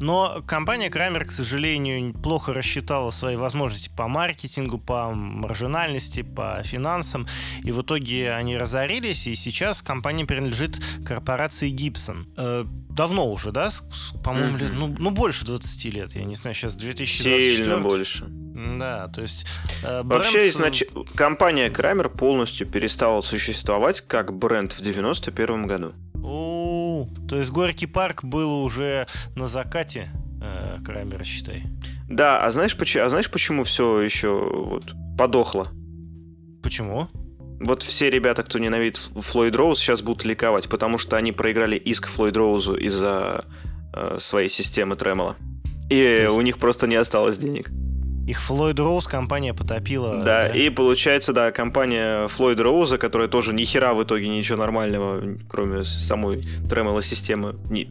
Но 0.00 0.42
компания 0.46 0.90
Крамер, 0.90 1.24
к 1.24 1.30
сожалению, 1.30 2.12
плохо 2.12 2.52
рассчитала 2.52 3.10
свои 3.10 3.36
возможности 3.36 3.90
по 3.96 4.08
маркетингу, 4.08 4.78
по 4.78 5.10
маржинальности, 5.12 6.22
по 6.22 6.60
финансам. 6.64 7.26
И 7.62 7.72
в 7.72 7.82
итоге 7.82 8.32
они 8.32 8.56
разорились, 8.56 9.26
и 9.26 9.34
сейчас 9.34 9.82
компания 9.82 10.24
принадлежит 10.26 10.80
корпорации 11.04 11.72
Gibson. 11.72 12.26
Э, 12.36 12.64
давно 12.90 13.30
уже, 13.30 13.52
да? 13.52 13.70
По-моему, 14.22 14.58
mm-hmm. 14.58 14.72
ну, 14.74 14.94
ну, 14.98 15.10
больше 15.10 15.44
20 15.44 15.84
лет. 15.94 16.12
Я 16.12 16.24
не 16.24 16.34
знаю, 16.34 16.54
сейчас 16.54 16.76
2024. 16.76 17.56
Сильно 17.56 17.78
больше. 17.78 18.26
Да, 18.78 19.08
то 19.08 19.22
есть... 19.22 19.46
Э, 19.82 20.02
бренд... 20.02 20.24
Вообще, 20.24 20.48
изнач... 20.48 20.82
компания 21.14 21.70
Крамер 21.70 22.08
полностью 22.08 22.66
перестала 22.66 23.20
существовать 23.20 24.00
как 24.00 24.32
бренд 24.32 24.72
в 24.72 24.80
91 24.80 25.66
году. 25.66 25.92
О, 26.22 26.65
то 27.28 27.36
есть 27.36 27.50
Горький 27.50 27.86
парк 27.86 28.24
был 28.24 28.62
уже 28.62 29.06
на 29.34 29.46
закате 29.46 30.10
э, 30.40 30.78
Крамера, 30.84 31.24
считай. 31.24 31.64
Да, 32.08 32.38
а 32.38 32.50
знаешь, 32.50 32.76
почему, 32.76 33.04
а 33.04 33.08
знаешь, 33.08 33.30
почему 33.30 33.64
все 33.64 34.00
еще 34.00 34.28
вот 34.28 34.94
подохло? 35.18 35.68
Почему? 36.62 37.08
Вот 37.60 37.82
все 37.82 38.10
ребята, 38.10 38.42
кто 38.42 38.58
ненавидит 38.58 38.96
Флойд 38.96 39.56
Роуз, 39.56 39.78
сейчас 39.78 40.02
будут 40.02 40.24
ликовать, 40.24 40.68
потому 40.68 40.98
что 40.98 41.16
они 41.16 41.32
проиграли 41.32 41.76
иск 41.76 42.08
Флойд 42.08 42.36
Роузу 42.36 42.74
из-за 42.74 43.44
э, 43.94 44.18
своей 44.18 44.48
системы 44.48 44.94
Тремола. 44.96 45.36
И 45.88 45.96
есть... 45.96 46.36
у 46.36 46.40
них 46.42 46.58
просто 46.58 46.86
не 46.86 46.96
осталось 46.96 47.38
денег. 47.38 47.70
Их 48.26 48.40
Флойд 48.40 48.78
Роуз 48.80 49.06
компания 49.06 49.54
потопила. 49.54 50.16
Да, 50.18 50.24
да, 50.24 50.48
и 50.48 50.68
получается, 50.68 51.32
да, 51.32 51.52
компания 51.52 52.26
Флойд 52.28 52.58
Роуза, 52.58 52.98
которая 52.98 53.28
тоже 53.28 53.52
ни 53.52 53.64
хера 53.64 53.94
в 53.94 54.02
итоге 54.02 54.28
ничего 54.28 54.58
нормального, 54.58 55.22
кроме 55.48 55.84
самой 55.84 56.42
тремоло 56.68 57.02
системы, 57.02 57.56
не, 57.70 57.88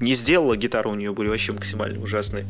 не 0.00 0.12
сделала, 0.12 0.56
гитары 0.56 0.90
у 0.90 0.94
нее 0.94 1.12
были 1.12 1.28
вообще 1.28 1.52
максимально 1.52 2.02
ужасные 2.02 2.46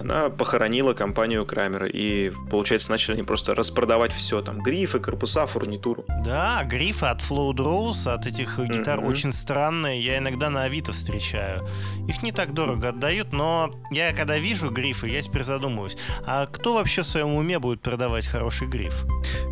она 0.00 0.30
похоронила 0.30 0.94
компанию 0.94 1.44
Крамера. 1.44 1.86
И, 1.86 2.32
получается, 2.50 2.90
начали 2.90 3.14
они 3.14 3.22
просто 3.22 3.54
распродавать 3.54 4.12
все. 4.12 4.40
Там 4.42 4.60
грифы, 4.60 4.98
корпуса, 4.98 5.46
фурнитуру. 5.46 6.04
Да, 6.24 6.64
грифы 6.64 7.06
от 7.06 7.20
Flow 7.20 7.52
Rose, 7.52 8.10
от 8.10 8.26
этих 8.26 8.58
гитар 8.58 9.00
mm-hmm. 9.00 9.08
очень 9.08 9.32
странные. 9.32 10.02
Я 10.02 10.18
иногда 10.18 10.50
на 10.50 10.64
Авито 10.64 10.92
встречаю. 10.92 11.68
Их 12.08 12.22
не 12.22 12.32
так 12.32 12.54
дорого 12.54 12.88
отдают, 12.88 13.32
но 13.32 13.74
я 13.90 14.12
когда 14.12 14.38
вижу 14.38 14.70
грифы, 14.70 15.08
я 15.08 15.22
теперь 15.22 15.42
задумываюсь. 15.42 15.96
А 16.26 16.46
кто 16.46 16.74
вообще 16.74 17.02
в 17.02 17.06
своем 17.06 17.34
уме 17.34 17.58
будет 17.58 17.82
продавать 17.82 18.26
хороший 18.26 18.68
гриф? 18.68 19.04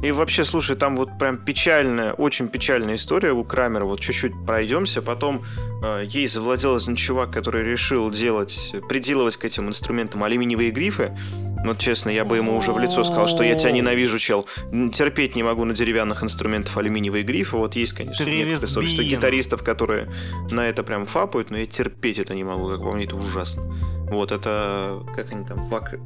И 0.03 0.11
вообще, 0.13 0.45
слушай, 0.45 0.77
там 0.77 0.97
вот 0.97 1.19
прям 1.19 1.37
печальная, 1.37 2.13
очень 2.13 2.49
печальная 2.49 2.95
история 2.95 3.33
у 3.33 3.45
Крамера. 3.45 3.85
Вот 3.85 4.01
чуть-чуть 4.01 4.33
пройдемся. 4.47 5.03
Потом 5.03 5.45
э, 5.83 6.05
ей 6.09 6.27
завладел 6.27 6.77
один 6.77 6.97
чувак, 6.97 7.33
который 7.33 7.65
решил 7.65 8.11
делать, 8.11 8.75
приделывать 8.89 9.37
к 9.37 9.45
этим 9.45 9.69
инструментам 9.69 10.25
алюминиевые 10.39 10.71
грифы. 10.71 11.17
Вот 11.65 11.79
честно, 11.79 12.11
я 12.11 12.25
бы 12.25 12.37
ему 12.37 12.57
уже 12.57 12.73
в 12.73 12.79
лицо 12.79 13.03
сказал, 13.03 13.27
что 13.27 13.43
я 13.43 13.57
тебя 13.57 13.73
ненавижу, 13.73 14.19
чел. 14.19 14.47
Терпеть 14.95 15.35
не 15.35 15.43
могу 15.43 15.65
на 15.65 15.75
деревянных 15.75 16.23
инструментах 16.23 16.77
алюминиевые 16.77 17.25
грифы. 17.25 17.57
Вот 17.57 17.75
есть, 17.75 17.95
конечно, 17.95 18.25
некоторые 18.25 18.57
сообщества 18.59 19.03
гитаристов, 19.03 19.65
которые 19.65 20.09
на 20.51 20.69
это 20.69 20.85
прям 20.85 21.05
фапают, 21.05 21.51
но 21.51 21.59
я 21.59 21.67
терпеть 21.67 22.21
это 22.21 22.35
не 22.35 22.45
могу, 22.45 22.69
как 22.69 22.83
по 22.83 22.93
мне, 22.93 23.07
это 23.07 23.17
ужасно. 23.17 23.65
Вот, 24.09 24.31
это... 24.31 25.05
Как 25.17 25.33
они 25.33 25.45
там? 25.45 25.61
Вак... 25.69 25.99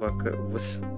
Вак... 0.00 0.36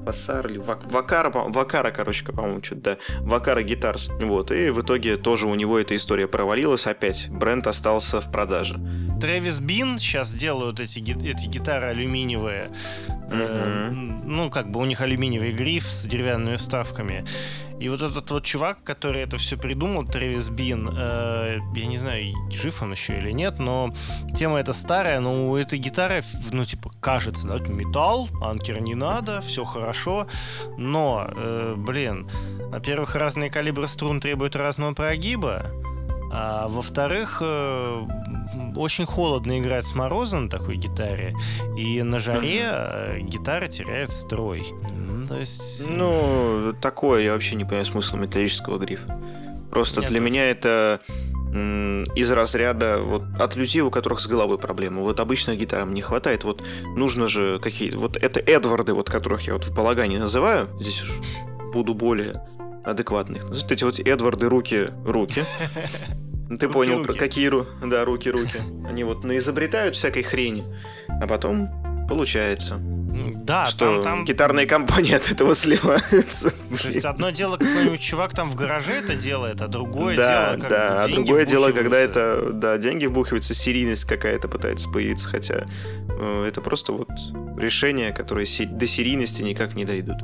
Васар 0.04 0.46
или 0.46 0.58
Вак... 0.58 0.84
Вакара, 0.84 1.30
Вакара, 1.30 1.90
короче, 1.90 2.24
по-моему, 2.24 2.62
что-то, 2.62 2.80
да. 2.80 2.98
Вакара 3.20 3.62
Гитарс. 3.62 4.10
Вот, 4.20 4.50
и 4.50 4.70
в 4.70 4.82
итоге 4.82 5.16
тоже 5.16 5.46
у 5.46 5.54
него 5.54 5.78
эта 5.78 5.96
история 5.96 6.28
провалилась 6.28 6.86
опять. 6.86 7.28
Бренд 7.30 7.66
остался 7.66 8.20
в 8.20 8.30
продаже. 8.30 8.78
Трэвис 9.20 9.60
Бин 9.60 9.98
сейчас 9.98 10.34
делают 10.34 10.80
эти, 10.80 10.98
эти 11.00 11.46
гитары 11.46 11.88
алюминиевые. 11.88 12.70
Mm-hmm. 13.30 14.22
ну, 14.24 14.50
как 14.50 14.70
бы 14.70 14.80
у 14.80 14.84
них 14.84 15.00
алюминиевый 15.00 15.52
гриф 15.52 15.84
с 15.84 16.06
деревянными 16.06 16.56
вставками. 16.56 17.24
И 17.80 17.88
вот 17.88 18.02
этот 18.02 18.30
вот 18.30 18.44
чувак, 18.44 18.84
который 18.84 19.22
это 19.22 19.38
все 19.38 19.56
придумал, 19.56 20.04
Трэвис 20.04 20.50
Бин, 20.50 20.90
э, 20.92 21.58
я 21.74 21.86
не 21.86 21.96
знаю, 21.96 22.34
жив 22.50 22.82
он 22.82 22.92
еще 22.92 23.18
или 23.18 23.32
нет, 23.32 23.58
но 23.58 23.94
тема 24.34 24.60
эта 24.60 24.74
старая, 24.74 25.20
но 25.20 25.50
у 25.50 25.56
этой 25.56 25.78
гитары, 25.78 26.22
ну, 26.52 26.66
типа, 26.66 26.92
кажется, 27.00 27.48
да, 27.48 27.58
металл, 27.58 28.28
анкер 28.42 28.82
не 28.82 28.94
надо, 28.94 29.40
все 29.40 29.64
хорошо, 29.64 30.26
но, 30.76 31.26
э, 31.34 31.74
блин, 31.74 32.28
во-первых, 32.70 33.14
разные 33.14 33.50
калибры 33.50 33.88
струн 33.88 34.20
требуют 34.20 34.56
разного 34.56 34.92
прогиба, 34.92 35.66
а 36.30 36.68
во-вторых, 36.68 37.38
э, 37.42 38.06
очень 38.76 39.06
холодно 39.06 39.58
играть 39.58 39.86
с 39.86 39.94
морозом 39.94 40.44
на 40.44 40.50
такой 40.50 40.76
гитаре, 40.76 41.34
и 41.78 42.02
на 42.02 42.18
жаре 42.18 42.60
mm-hmm. 42.60 43.20
гитара 43.22 43.68
теряет 43.68 44.10
строй. 44.10 44.66
То 45.30 45.38
есть... 45.38 45.88
Ну, 45.88 46.74
такое 46.82 47.22
я 47.22 47.34
вообще 47.34 47.54
не 47.54 47.62
понимаю 47.62 47.84
смысла 47.84 48.16
металлического 48.16 48.78
грифа. 48.78 49.16
Просто 49.70 50.00
Нет, 50.00 50.10
для 50.10 50.18
меня 50.18 50.50
это 50.50 51.00
из 52.16 52.32
разряда 52.32 52.98
вот 52.98 53.22
от 53.38 53.54
людей, 53.54 53.80
у 53.82 53.92
которых 53.92 54.18
с 54.18 54.26
головой 54.26 54.58
проблемы. 54.58 55.02
Вот 55.02 55.20
обычно 55.20 55.54
гитарам 55.54 55.94
не 55.94 56.02
хватает. 56.02 56.42
Вот 56.42 56.64
нужно 56.96 57.28
же 57.28 57.60
какие 57.60 57.92
Вот 57.92 58.16
это 58.16 58.40
Эдварды, 58.40 58.92
вот 58.92 59.08
которых 59.08 59.46
я 59.46 59.52
вот 59.52 59.64
в 59.64 59.72
балагане 59.72 60.18
называю. 60.18 60.68
Здесь 60.80 61.00
уж 61.04 61.20
буду 61.72 61.94
более 61.94 62.44
адекватных. 62.84 63.44
Вот 63.44 63.70
эти 63.70 63.84
вот 63.84 64.00
Эдварды 64.00 64.48
руки 64.48 64.88
руки. 65.04 65.44
Ты 66.48 66.66
руки, 66.66 66.72
понял, 66.72 67.04
руки. 67.04 67.16
какие 67.16 67.52
да, 67.84 68.04
руки-руки. 68.04 68.60
Они 68.84 69.04
вот 69.04 69.22
наизобретают 69.22 69.94
всякой 69.94 70.24
хрени, 70.24 70.64
а 71.08 71.28
потом 71.28 71.68
получается. 72.10 72.78
Да, 72.80 73.66
что 73.66 73.94
там, 73.94 74.02
там... 74.02 74.24
гитарные 74.24 74.66
компании 74.66 75.14
от 75.14 75.30
этого 75.30 75.54
сливаются. 75.54 76.50
То 76.50 76.88
есть 76.88 77.04
одно 77.04 77.30
дело, 77.30 77.56
какой-нибудь 77.56 78.00
чувак 78.00 78.34
там 78.34 78.50
в 78.50 78.54
гараже 78.54 78.92
это 78.92 79.14
делает, 79.14 79.60
а 79.62 79.68
другое 79.68 80.16
да, 80.16 80.50
дело, 80.50 80.60
как 80.60 80.70
да, 80.70 81.00
а 81.00 81.08
другое 81.08 81.44
дело, 81.46 81.72
когда 81.72 81.96
это, 81.96 82.50
да, 82.52 82.76
деньги 82.78 83.06
вбухиваются, 83.06 83.54
серийность 83.54 84.04
какая-то 84.04 84.48
пытается 84.48 84.88
появиться, 84.90 85.28
хотя 85.28 85.66
э, 86.08 86.44
это 86.46 86.60
просто 86.60 86.92
вот 86.92 87.08
решения, 87.58 88.12
которые 88.12 88.46
до 88.66 88.86
серийности 88.86 89.42
никак 89.42 89.74
не 89.74 89.84
дойдут. 89.84 90.18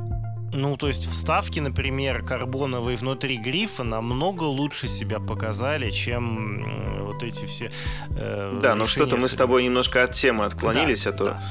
Ну, 0.53 0.77
то 0.77 0.87
есть 0.87 1.09
вставки, 1.09 1.59
например, 1.59 2.23
карбоновые 2.23 2.97
внутри 2.97 3.37
грифа 3.37 3.83
намного 3.83 4.43
лучше 4.43 4.87
себя 4.87 5.19
показали, 5.19 5.91
чем 5.91 7.05
вот 7.05 7.23
эти 7.23 7.45
все. 7.45 7.69
Э, 8.11 8.57
да, 8.61 8.75
но 8.75 8.85
что-то 8.85 9.17
мы 9.17 9.27
с 9.27 9.35
тобой 9.35 9.63
немножко 9.63 10.03
от 10.03 10.13
темы 10.13 10.45
отклонились, 10.45 11.03
да, 11.03 11.09
а 11.09 11.13
то. 11.13 11.23
Да. 11.25 11.41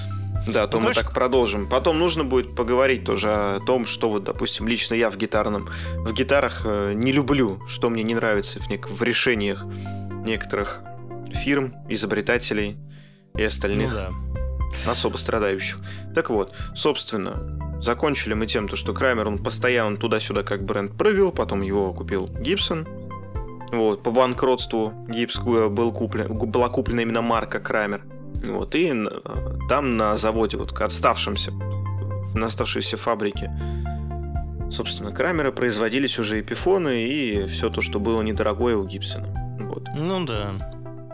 Да, 0.47 0.67
то 0.67 0.79
ну, 0.79 0.85
мы 0.85 0.85
конечно... 0.87 1.03
так 1.03 1.13
продолжим. 1.13 1.69
Потом 1.69 1.99
нужно 1.99 2.25
будет 2.25 2.55
поговорить 2.55 3.05
тоже 3.05 3.33
о 3.33 3.61
том, 3.61 3.85
что 3.85 4.09
вот, 4.09 4.25
допустим, 4.25 4.69
лично 4.69 4.95
я 4.95 5.11
в 5.11 5.17
гитарном, 5.17 5.69
в 5.97 6.13
гитарах 6.13 6.63
э, 6.65 6.93
не 6.95 7.13
люблю, 7.13 7.61
что 7.67 7.91
мне 7.91 8.03
не 8.03 8.15
нравится 8.15 8.61
в, 8.61 8.71
нек- 8.71 8.87
в 8.89 9.03
решениях 9.03 9.65
некоторых 10.25 10.83
фирм, 11.33 11.75
изобретателей 11.89 12.77
и 13.35 13.43
остальных. 13.43 13.93
Ну, 13.93 13.97
да 13.97 14.11
особо 14.87 15.17
страдающих. 15.17 15.79
Так 16.15 16.31
вот, 16.31 16.53
собственно, 16.75 17.81
закончили 17.81 18.35
мы 18.35 18.47
тем, 18.47 18.69
то, 18.69 18.77
что 18.77 18.93
Краймер, 18.93 19.29
он 19.29 19.39
постоянно 19.39 19.97
туда-сюда 19.97 20.43
как 20.43 20.65
бренд 20.65 20.97
прыгал, 20.97 21.33
потом 21.33 21.63
его 21.63 21.93
купил 21.93 22.27
Гибсон. 22.27 22.87
Вот, 23.73 24.03
по 24.03 24.11
банкротству 24.11 24.93
Гибс 25.09 25.39
э, 25.39 25.69
был 25.69 25.93
куплен, 25.93 26.37
была 26.37 26.69
куплена 26.69 27.03
именно 27.03 27.23
марка 27.23 27.59
Краймер. 27.59 28.03
Вот, 28.45 28.75
и 28.75 28.93
э, 28.93 29.09
там 29.69 29.97
на 29.97 30.17
заводе, 30.17 30.57
вот 30.57 30.73
к 30.73 30.81
отставшимся, 30.81 31.53
на 32.35 32.47
оставшейся 32.47 32.97
фабрике, 32.97 33.51
собственно, 34.71 35.13
Крамера 35.13 35.53
производились 35.53 36.19
уже 36.19 36.41
эпифоны 36.41 37.07
и 37.07 37.47
все 37.47 37.71
то, 37.71 37.81
что 37.81 38.01
было 38.01 38.23
недорогое 38.23 38.77
у 38.77 38.85
Гибсона. 38.85 39.29
Вот. 39.61 39.85
Ну 39.95 40.25
да. 40.25 40.55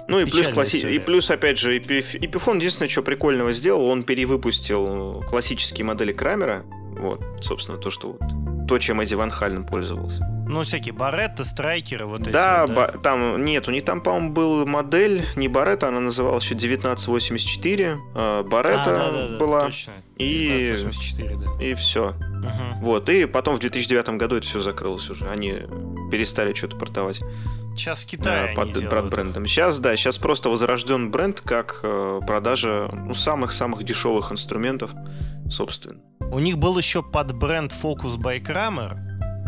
Ну 0.09 0.21
и 0.21 0.25
плюс, 0.25 0.49
класси... 0.49 0.77
и 0.77 0.99
плюс, 0.99 1.31
опять 1.31 1.59
же, 1.59 1.79
Эпифон 1.79 2.59
единственное, 2.59 2.89
что 2.89 3.03
прикольного 3.03 3.53
сделал, 3.53 3.87
он 3.87 4.03
перевыпустил 4.03 5.25
классические 5.29 5.87
модели 5.87 6.13
Крамера. 6.13 6.65
Вот, 6.99 7.21
собственно, 7.41 7.79
то, 7.79 7.91
что 7.91 8.13
вот, 8.13 8.67
то, 8.69 8.79
чем 8.79 9.01
Эдди 9.01 9.15
Ван 9.15 9.31
Хальен 9.31 9.65
пользовался. 9.65 10.27
Ну, 10.47 10.63
всякие 10.63 10.93
баретты, 10.93 11.45
страйкеры, 11.45 12.07
вот 12.07 12.23
эти. 12.23 12.31
Да, 12.31 12.67
ба- 12.67 12.95
там 13.03 13.45
нет, 13.45 13.69
у 13.69 13.71
них 13.71 13.85
там, 13.85 14.01
по-моему, 14.01 14.33
был 14.33 14.67
модель, 14.67 15.25
не 15.37 15.49
Баретта, 15.49 15.89
она 15.89 16.01
называлась 16.01 16.45
еще 16.45 16.55
1984. 16.55 17.99
э, 18.15 18.43
Баретта 18.43 18.83
А, 18.83 18.95
да, 18.95 19.11
да, 19.11 19.29
да, 19.29 19.39
была. 19.39 19.65
Точно. 19.67 19.93
И, 20.19 20.49
1984, 20.49 21.37
да. 21.37 21.65
и 21.65 21.75
все. 21.75 22.11
Мгм. 22.11 22.83
Вот. 22.83 23.09
И 23.09 23.25
потом 23.27 23.57
в 23.57 23.61
2009 23.61 24.11
году 24.19 24.37
это 24.37 24.47
все 24.47 24.61
закрылось 24.61 25.09
уже. 25.11 25.29
Они 25.29 25.55
перестали 26.11 26.53
что-то 26.53 26.77
продавать 26.77 27.21
Сейчас 27.75 28.05
в 28.05 28.07
э, 28.07 28.11
Китае 28.11 28.45
они 28.49 28.55
под, 28.55 28.89
под 28.91 29.11
брендом. 29.11 29.47
Сейчас, 29.47 29.79
да, 29.79 29.97
сейчас 29.97 30.19
просто 30.19 30.51
возрожден 30.51 31.11
бренд 31.11 31.41
как 31.41 31.81
э, 31.83 32.21
продажа 32.27 32.91
ну, 32.93 33.15
самых-самых 33.15 33.83
дешевых 33.85 34.33
инструментов, 34.33 34.93
собственно. 35.51 36.01
У 36.31 36.39
них 36.39 36.59
был 36.59 36.79
еще 36.83 37.03
под 37.03 37.33
бренд 37.35 37.73
Focus 37.73 38.17
by 38.17 38.41
Kramer. 38.41 38.99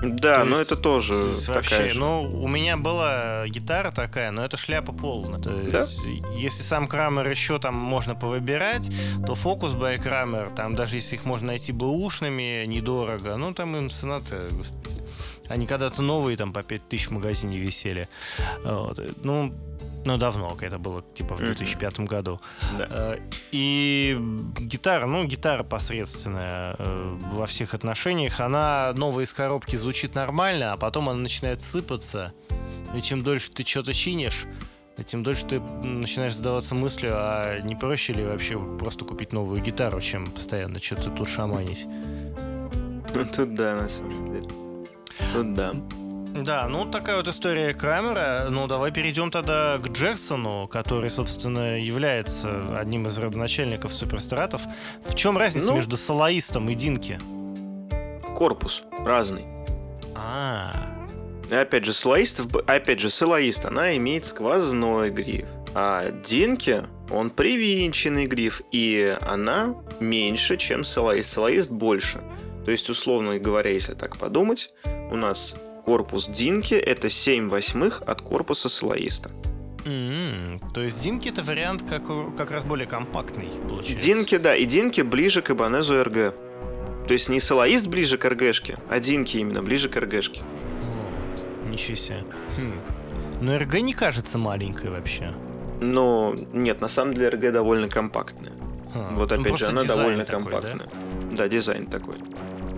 Да, 0.03 0.41
То 0.41 0.45
но 0.45 0.59
есть 0.59 0.71
это 0.71 0.81
тоже 0.81 1.15
такая 1.41 1.57
Вообще, 1.57 1.89
же. 1.89 1.99
ну, 1.99 2.23
у 2.23 2.47
меня 2.47 2.77
была 2.77 3.47
гитара 3.49 3.91
такая, 3.91 4.31
но 4.33 4.45
это 4.45 4.57
шляпа 4.57 4.93
полная. 4.93 5.41
То 5.41 5.51
есть, 5.51 6.01
если 6.37 6.63
сам 6.63 6.87
Крамер 6.87 7.29
еще 7.29 7.59
там 7.59 7.75
можно 7.75 8.15
повыбирать, 8.15 8.91
то 9.27 9.33
Focus 9.33 9.79
by 9.79 9.97
Kramer, 10.03 10.55
там 10.55 10.75
даже 10.75 10.97
если 10.97 11.17
их 11.17 11.25
можно 11.25 11.49
найти 11.49 11.73
бэушными, 11.73 12.65
недорого, 12.67 13.37
ну, 13.37 13.55
там 13.55 13.75
им 13.77 13.89
цена-то, 13.89 14.49
господи. 14.51 15.03
Они 15.49 15.67
когда-то 15.67 16.03
новые 16.03 16.37
там 16.37 16.53
по 16.53 16.63
5000 16.63 17.09
в 17.09 17.11
магазине 17.13 17.59
висели. 17.59 18.09
Вот. 18.65 18.99
Ну, 19.23 19.55
ну, 20.05 20.17
давно, 20.19 20.57
это 20.61 20.79
было 20.79 21.03
типа 21.15 21.35
в 21.37 21.41
Мгм. 21.41 21.47
2005 21.47 22.01
году. 22.01 22.41
Да. 22.79 22.87
Э, 22.91 23.19
И 23.53 24.19
гитара, 24.61 25.07
ну, 25.07 25.25
гитара 25.25 25.63
посредственная 25.63 26.77
э, 26.79 27.17
во 27.33 27.47
всех 27.47 27.75
отношениях. 27.75 28.41
Она 28.41 28.93
новая 28.97 29.25
из 29.25 29.33
коробки 29.33 29.77
звучит 29.77 30.15
нормально, 30.15 30.73
а 30.73 30.77
потом 30.77 31.09
она 31.09 31.19
начинает 31.19 31.63
сыпаться. 31.63 32.33
И 32.97 33.01
чем 33.01 33.23
дольше 33.23 33.51
ты 33.51 33.65
что-то 33.65 33.93
чинишь, 33.95 34.45
тем 35.07 35.23
дольше 35.25 35.45
ты 35.47 35.61
начинаешь 35.61 36.35
задаваться 36.37 36.75
мыслью, 36.75 37.13
а 37.15 37.61
не 37.61 37.75
проще 37.75 38.13
ли 38.13 38.25
вообще 38.25 38.59
просто 38.79 39.05
купить 39.05 39.33
новую 39.33 39.61
гитару, 39.61 40.01
чем 40.01 40.27
постоянно 40.27 40.81
что-то 40.81 41.11
тут 41.11 41.29
шаманить. 41.29 41.87
Ну, 41.87 43.25
тут 43.25 43.55
да, 43.55 43.75
на 43.77 43.89
самом 43.89 44.33
деле. 44.37 44.49
Тут 45.33 45.55
да. 45.55 45.75
Да, 46.35 46.67
ну 46.69 46.85
такая 46.85 47.17
вот 47.17 47.29
история 47.29 47.73
Крамера. 47.75 48.49
Ну 48.51 48.67
давай 48.67 48.91
перейдем 48.91 49.31
тогда 49.31 49.79
к 49.79 49.87
Джексону, 49.89 50.67
который, 50.67 51.09
собственно, 51.09 51.79
является 51.81 52.77
одним 52.79 53.07
из 53.07 53.17
родоначальников 53.19 53.95
суперстратов. 53.95 54.63
В 55.05 55.15
чем 55.15 55.39
разница 55.39 55.69
Ну. 55.71 55.77
между 55.77 55.97
солоистом 55.97 56.69
и 56.69 56.75
Динки? 56.75 57.19
Корпус 58.37 58.83
разный. 59.05 59.45
А, 60.17 60.73
И 61.51 61.55
опять 61.55 61.85
же, 61.85 61.93
б- 62.45 62.65
опять 62.67 62.99
же, 62.99 63.11
солоист, 63.11 63.67
она 63.67 63.97
имеет 63.97 64.25
сквозной 64.25 65.11
гриф. 65.11 65.47
А 65.75 66.11
Динки, 66.11 66.83
он 67.11 67.31
привинченный 67.31 68.27
гриф, 68.27 68.63
и 68.73 69.17
она 69.21 69.75
меньше, 70.01 70.57
чем 70.57 70.83
солоист. 70.85 71.31
Солоист 71.31 71.71
больше. 71.71 72.23
То 72.65 72.71
есть, 72.73 72.89
условно 72.91 73.39
говоря, 73.39 73.71
если 73.71 73.95
так 73.95 74.17
подумать, 74.17 74.71
у 75.11 75.17
нас 75.17 75.55
корпус 75.85 76.29
Динки 76.29 76.75
это 76.75 77.11
7 77.11 77.49
восьмых 77.49 78.03
от 78.07 78.23
корпуса 78.23 78.69
солоиста. 78.69 79.31
м, 79.85 80.61
то 80.73 80.81
есть 80.81 81.03
Динки 81.03 81.29
это 81.29 81.43
вариант 81.43 81.85
как, 81.89 82.05
как 82.37 82.51
раз 82.51 82.65
более 82.65 82.87
компактный, 82.87 83.51
получается. 83.69 84.07
Динки, 84.07 84.39
да, 84.39 84.57
и 84.57 84.65
Динки 84.65 85.03
ближе 85.03 85.43
к 85.43 85.51
Ибанезу 85.51 86.03
РГ. 86.03 86.35
То 87.07 87.13
есть 87.13 87.29
не 87.29 87.39
солоист 87.39 87.87
ближе 87.89 88.17
к 88.17 88.25
РГшке, 88.25 88.79
а 88.89 88.99
Динки 88.99 89.37
именно 89.37 89.63
ближе 89.63 89.91
к 89.91 89.97
РГшке. 89.97 90.41
О, 90.41 91.69
ничего 91.69 91.97
себе. 91.97 92.25
Хм. 92.57 92.81
Но 93.43 93.59
РГ 93.59 93.75
не 93.81 93.93
кажется 93.93 94.39
маленькой 94.39 94.91
вообще. 94.91 95.35
Но 95.83 96.35
нет, 96.55 96.81
на 96.81 96.89
самом 96.89 97.13
деле 97.13 97.29
РГ 97.29 97.53
довольно 97.53 97.89
компактная. 97.89 98.53
Ха. 98.95 99.09
Вот 99.13 99.31
Ну, 99.31 99.41
опять 99.43 99.59
же, 99.59 99.67
она 99.67 99.85
довольно 99.85 100.25
такой, 100.25 100.45
да? 100.45 100.51
компактная. 100.61 100.89
Да? 101.33 101.49
дизайн 101.49 101.87
такой. 101.87 102.15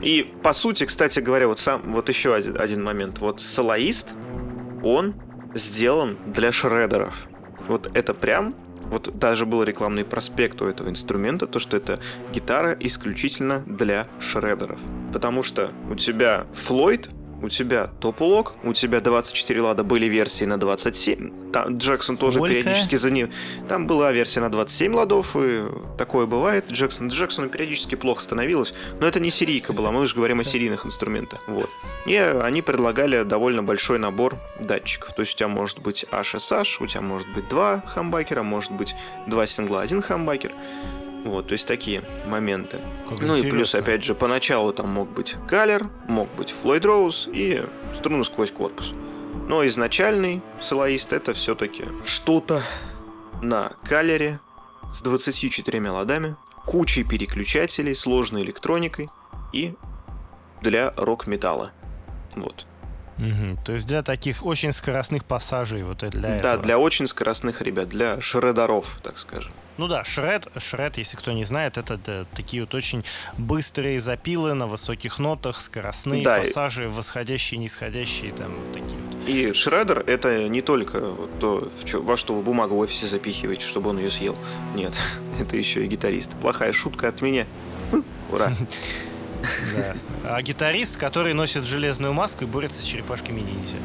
И 0.03 0.33
по 0.43 0.53
сути, 0.53 0.85
кстати 0.85 1.21
говоря, 1.21 1.49
вот 1.49 1.59
сам 1.59 1.83
вот 1.93 2.09
еще 2.09 2.35
один, 2.35 2.61
один 2.61 2.83
момент. 2.83 3.19
Вот 3.19 3.41
солоист, 3.41 4.15
он 4.83 5.15
сделан 5.55 6.19
для 6.27 6.53
шредеров. 6.53 7.29
Вот 7.69 7.91
это 7.95 8.15
прям 8.15 8.55
вот 8.89 9.11
даже 9.19 9.47
был 9.47 9.63
рекламный 9.63 10.05
проспект 10.05 10.63
у 10.63 10.67
этого 10.67 10.89
инструмента, 10.89 11.47
то, 11.47 11.59
что 11.59 11.77
это 11.77 11.99
гитара 12.33 12.77
исключительно 12.79 13.65
для 13.67 14.07
шредеров. 14.21 14.79
Потому 15.13 15.43
что 15.43 15.73
у 15.91 15.95
тебя 15.97 16.47
Флойд, 16.55 17.09
у 17.43 17.49
тебя 17.49 17.91
Топулок, 18.01 18.55
у 18.65 18.73
тебя 18.73 19.01
24 19.01 19.61
лада 19.61 19.85
были 19.85 20.07
версии 20.07 20.45
на 20.45 20.59
27. 20.59 21.53
Там 21.53 21.77
Джексон 21.79 22.17
тоже 22.17 22.39
Сколько? 22.39 22.55
периодически 22.55 22.97
за 22.97 23.11
ним. 23.11 23.31
Там 23.69 23.87
была 23.87 24.13
версия 24.13 24.41
на 24.41 24.51
27 24.51 24.95
ладов, 24.95 25.37
и 25.37 25.65
такое 25.99 26.27
бывает. 26.27 26.71
Джексон, 26.71 27.09
Джексону 27.09 27.49
периодически 27.49 27.95
плохо 27.95 28.23
становилось. 28.23 28.73
Но 29.01 29.07
это 29.07 29.21
не 29.21 29.31
серийка 29.31 29.73
была, 29.73 29.91
мы 29.93 30.01
уже 30.01 30.15
говорим 30.15 30.41
о 30.41 30.45
серийных 30.45 30.87
инструментах. 30.87 31.41
Вот. 31.47 31.71
И 32.07 32.17
они 32.17 32.63
предлагали 32.63 33.23
довольно 33.23 33.63
большой 33.63 33.99
набор 33.99 34.37
датчиков. 34.59 35.15
То 35.15 35.23
есть 35.23 35.35
у 35.35 35.39
тебя 35.39 35.49
может 35.49 35.81
быть 35.81 36.05
HSH, 36.11 36.83
у 36.83 36.87
тебя 36.87 37.03
может 37.03 37.29
быть 37.35 37.49
два 37.49 37.83
хамбакера, 37.87 38.43
может 38.43 38.73
быть 38.73 38.95
два 39.27 39.47
сингла, 39.47 39.83
один 39.83 40.03
хамбакер. 40.03 40.53
Вот, 41.27 41.49
то 41.49 41.53
есть 41.53 41.67
такие 41.67 42.03
моменты. 42.27 42.81
Как 43.09 43.21
Ну 43.21 43.35
и 43.35 43.41
плюс, 43.43 43.71
интересно. 43.71 43.79
опять 43.81 44.05
же, 44.05 44.15
поначалу 44.15 44.73
там 44.73 44.91
мог 44.91 45.11
быть 45.11 45.37
Калер, 45.49 45.89
мог 46.07 46.33
быть 46.37 46.53
Флойд 46.53 46.85
Роуз 46.85 47.29
и 47.33 47.65
струны 47.97 48.25
сквозь 48.25 48.53
корпус. 48.53 48.95
Но 49.49 49.67
изначальный 49.67 50.41
солоист 50.61 51.13
это 51.13 51.33
все-таки 51.33 51.85
что-то 52.05 52.63
на 53.43 53.73
Калере 53.89 54.39
с 54.93 55.03
24 55.03 55.91
ладами, 55.91 56.37
кучей 56.65 57.03
переключателей, 57.03 57.95
сложной 57.95 58.43
электроникой 58.43 59.09
и 59.53 59.75
для 60.63 60.93
рок-металла. 60.97 61.73
Вот. 62.37 62.67
Мгм. 63.19 63.57
То 63.65 63.73
есть 63.73 63.87
для 63.87 64.03
таких 64.03 64.45
очень 64.45 64.73
скоростных 64.73 65.25
пассажей, 65.25 65.83
вот 65.83 66.03
и 66.03 66.09
для 66.09 66.21
да, 66.21 66.37
этого. 66.37 66.59
для 66.59 66.79
очень 66.79 67.07
скоростных 67.07 67.63
ребят, 67.63 67.89
для 67.89 68.21
шредеров, 68.21 68.99
так 69.03 69.19
скажем. 69.19 69.53
Ну 69.79 69.89
да, 69.89 70.05
шред, 70.05 70.49
шред, 70.59 70.97
если 70.99 71.17
кто 71.17 71.33
не 71.33 71.45
знает, 71.45 71.77
это 71.79 71.99
да, 71.99 72.25
такие 72.35 72.63
вот 72.63 72.75
очень 72.75 73.05
быстрые 73.37 74.01
запилы 74.01 74.55
на 74.55 74.67
высоких 74.67 75.19
нотах, 75.19 75.61
скоростные 75.61 76.23
Да, 76.23 76.39
и- 76.39 76.45
пассажи, 76.45 76.89
восходящие, 76.89 77.59
нисходящие, 77.59 78.33
там 78.33 78.55
вот 78.57 78.73
такие 78.73 79.01
вот. 79.01 79.29
И 79.29 79.53
шредер 79.53 80.01
это 80.07 80.49
не 80.49 80.63
только 80.63 81.01
то, 81.41 81.71
в 81.81 81.85
чё- 81.85 82.03
во 82.03 82.17
что 82.17 82.35
вы 82.35 82.43
бумагу 82.43 82.77
в 82.77 82.79
офисе 82.79 83.07
запихиваете, 83.07 83.67
чтобы 83.67 83.91
он 83.91 83.99
ее 83.99 84.11
съел. 84.11 84.37
Нет, 84.75 84.95
это 85.41 85.57
еще 85.57 85.85
и 85.85 85.89
гитарист. 85.89 86.33
Плохая 86.41 86.73
шутка 86.73 87.09
от 87.09 87.21
меня. 87.23 87.47
Ура. 88.31 88.53
Да. 89.75 89.97
А 90.29 90.43
гитарист, 90.43 90.97
который 90.97 91.35
носит 91.35 91.65
железную 91.65 92.13
маску 92.13 92.45
и 92.45 92.47
борется 92.49 92.81
с 92.81 92.85
черепашками 92.85 93.41
ниндзя. 93.41 93.77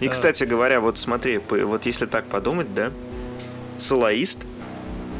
И, 0.00 0.08
кстати 0.08 0.42
говоря, 0.42 0.80
вот 0.80 0.98
смотри, 0.98 1.38
вот 1.38 1.86
если 1.86 2.06
так 2.06 2.24
подумать, 2.24 2.74
да, 2.74 2.90
солоист 3.78 4.40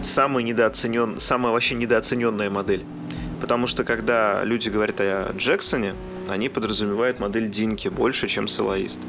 самый 0.02 0.42
недооценен, 0.44 1.20
самая 1.20 1.52
вообще 1.52 1.74
недооцененная 1.76 2.50
модель. 2.50 2.84
Потому 3.40 3.66
что 3.66 3.84
когда 3.84 4.42
люди 4.44 4.68
говорят 4.68 5.00
о 5.00 5.32
Джексоне, 5.36 5.94
они 6.28 6.48
подразумевают 6.48 7.20
модель 7.20 7.48
Динки 7.48 7.88
больше, 7.88 8.28
чем 8.28 8.48
солоист. 8.48 9.00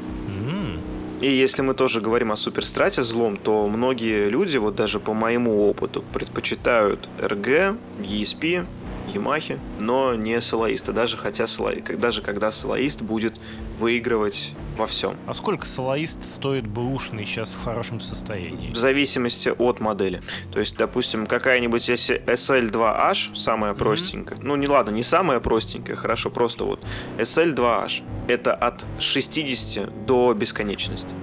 И 1.22 1.30
если 1.30 1.62
мы 1.62 1.74
тоже 1.74 2.00
говорим 2.00 2.32
о 2.32 2.36
суперстрате 2.36 3.04
злом, 3.04 3.36
то 3.36 3.68
многие 3.68 4.28
люди, 4.28 4.56
вот 4.56 4.74
даже 4.74 4.98
по 4.98 5.12
моему 5.12 5.68
опыту, 5.68 6.02
предпочитают 6.12 7.08
RG, 7.20 7.78
ESP, 8.00 8.66
Ямахи, 9.08 9.58
но 9.78 10.14
не 10.14 10.40
солоиста, 10.40 10.92
даже 10.92 11.16
хотя 11.16 11.46
соло... 11.46 11.72
даже 11.74 12.22
когда 12.22 12.50
солоист 12.50 13.02
будет 13.02 13.38
выигрывать 13.78 14.54
во 14.76 14.86
всем. 14.86 15.16
А 15.26 15.34
сколько 15.34 15.66
солоист 15.66 16.24
стоит 16.24 16.66
бэушный 16.66 17.24
сейчас 17.24 17.54
в 17.54 17.62
хорошем 17.62 18.00
состоянии? 18.00 18.72
В 18.72 18.76
зависимости 18.76 19.48
от 19.48 19.80
модели. 19.80 20.22
То 20.52 20.60
есть, 20.60 20.76
допустим, 20.76 21.26
какая-нибудь 21.26 21.88
если 21.88 22.22
SL2H, 22.26 23.36
самая 23.36 23.74
простенькая, 23.74 24.38
ну 24.40 24.56
не 24.56 24.66
ладно, 24.66 24.92
не 24.92 25.02
самая 25.02 25.40
простенькая, 25.40 25.96
хорошо, 25.96 26.30
просто 26.30 26.64
вот 26.64 26.84
SL2H, 27.18 28.02
это 28.28 28.54
от 28.54 28.86
60 28.98 30.06
до 30.06 30.32
бесконечности. 30.34 31.14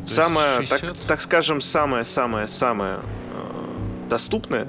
Есть 0.00 0.14
Самое, 0.14 0.66
так, 0.66 0.80
60? 0.80 1.06
так 1.06 1.20
скажем, 1.20 1.60
самое-самое-самое 1.60 2.98
э, 2.98 4.08
доступное 4.10 4.68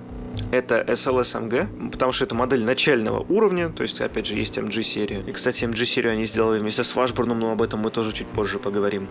это 0.53 0.83
SLSMG, 0.87 1.89
потому 1.91 2.11
что 2.11 2.25
это 2.25 2.35
модель 2.35 2.63
начального 2.63 3.19
уровня, 3.21 3.69
то 3.69 3.81
есть, 3.81 3.99
опять 4.01 4.27
же, 4.27 4.35
есть 4.35 4.57
MG-серия. 4.57 5.23
И, 5.27 5.31
кстати, 5.31 5.65
MG-серию 5.65 6.13
они 6.13 6.25
сделали 6.25 6.59
вместе 6.59 6.83
с 6.83 6.95
Washburn, 6.95 7.33
но 7.33 7.53
об 7.53 7.61
этом 7.61 7.79
мы 7.79 7.89
тоже 7.89 8.13
чуть 8.13 8.27
позже 8.27 8.59
поговорим. 8.59 9.07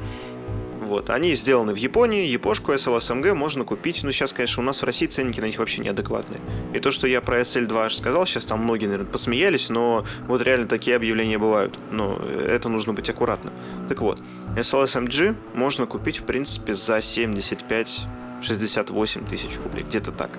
Вот, 0.80 1.10
они 1.10 1.32
сделаны 1.32 1.72
в 1.72 1.76
Японии, 1.76 2.26
япошку 2.26 2.72
SLSMG 2.72 3.34
можно 3.34 3.64
купить, 3.64 4.04
ну 4.04 4.12
сейчас, 4.12 4.32
конечно, 4.32 4.62
у 4.62 4.66
нас 4.66 4.82
в 4.82 4.84
России 4.84 5.06
ценники 5.06 5.40
на 5.40 5.46
них 5.46 5.58
вообще 5.58 5.82
неадекватные. 5.82 6.40
И 6.74 6.80
то, 6.80 6.90
что 6.90 7.08
я 7.08 7.20
про 7.20 7.40
SL2 7.40 7.86
аж 7.86 7.96
сказал, 7.96 8.26
сейчас 8.26 8.44
там 8.44 8.62
многие, 8.62 8.86
наверное, 8.86 9.10
посмеялись, 9.10 9.68
но 9.70 10.04
вот 10.28 10.42
реально 10.42 10.66
такие 10.66 10.94
объявления 10.94 11.38
бывают. 11.38 11.78
Но 11.90 12.18
это 12.18 12.68
нужно 12.68 12.92
быть 12.92 13.08
аккуратно. 13.08 13.52
Так 13.88 14.00
вот, 14.00 14.22
SLSMG 14.56 15.34
можно 15.54 15.86
купить, 15.86 16.18
в 16.18 16.24
принципе, 16.24 16.74
за 16.74 17.00
75 17.00 18.06
68 18.42 19.24
тысяч 19.24 19.58
рублей, 19.62 19.84
где-то 19.84 20.12
так. 20.12 20.38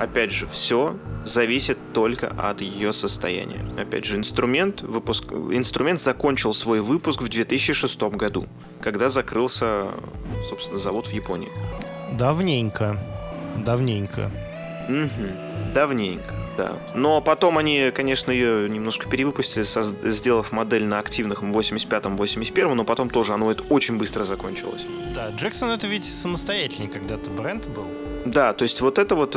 Опять 0.00 0.32
же, 0.32 0.46
все 0.46 0.96
зависит 1.26 1.76
только 1.92 2.28
от 2.28 2.62
ее 2.62 2.94
состояния. 2.94 3.66
Опять 3.78 4.06
же, 4.06 4.16
инструмент, 4.16 4.80
выпуск, 4.80 5.30
инструмент 5.30 6.00
закончил 6.00 6.54
свой 6.54 6.80
выпуск 6.80 7.20
в 7.20 7.28
2006 7.28 8.00
году, 8.14 8.46
когда 8.80 9.10
закрылся, 9.10 9.88
собственно, 10.48 10.78
завод 10.78 11.06
в 11.06 11.12
Японии. 11.12 11.50
Давненько. 12.16 12.96
Давненько. 13.58 14.30
Угу. 14.88 15.74
Давненько, 15.74 16.34
да. 16.56 16.78
Но 16.94 17.20
потом 17.20 17.58
они, 17.58 17.92
конечно, 17.94 18.30
ее 18.30 18.70
немножко 18.70 19.06
перевыпустили, 19.06 19.64
сделав 20.10 20.50
модель 20.50 20.86
на 20.86 20.98
активных 20.98 21.42
85-м, 21.42 22.16
81 22.16 22.74
но 22.74 22.84
потом 22.84 23.10
тоже 23.10 23.34
оно 23.34 23.52
это 23.52 23.64
очень 23.64 23.98
быстро 23.98 24.24
закончилось. 24.24 24.86
Да, 25.14 25.28
Джексон 25.30 25.70
это 25.70 25.86
ведь 25.86 26.06
самостоятельный 26.06 26.88
когда-то 26.88 27.28
бренд 27.28 27.68
был. 27.68 27.86
Да, 28.24 28.52
то 28.52 28.62
есть 28.62 28.80
вот 28.80 28.98
это 28.98 29.14
вот, 29.14 29.36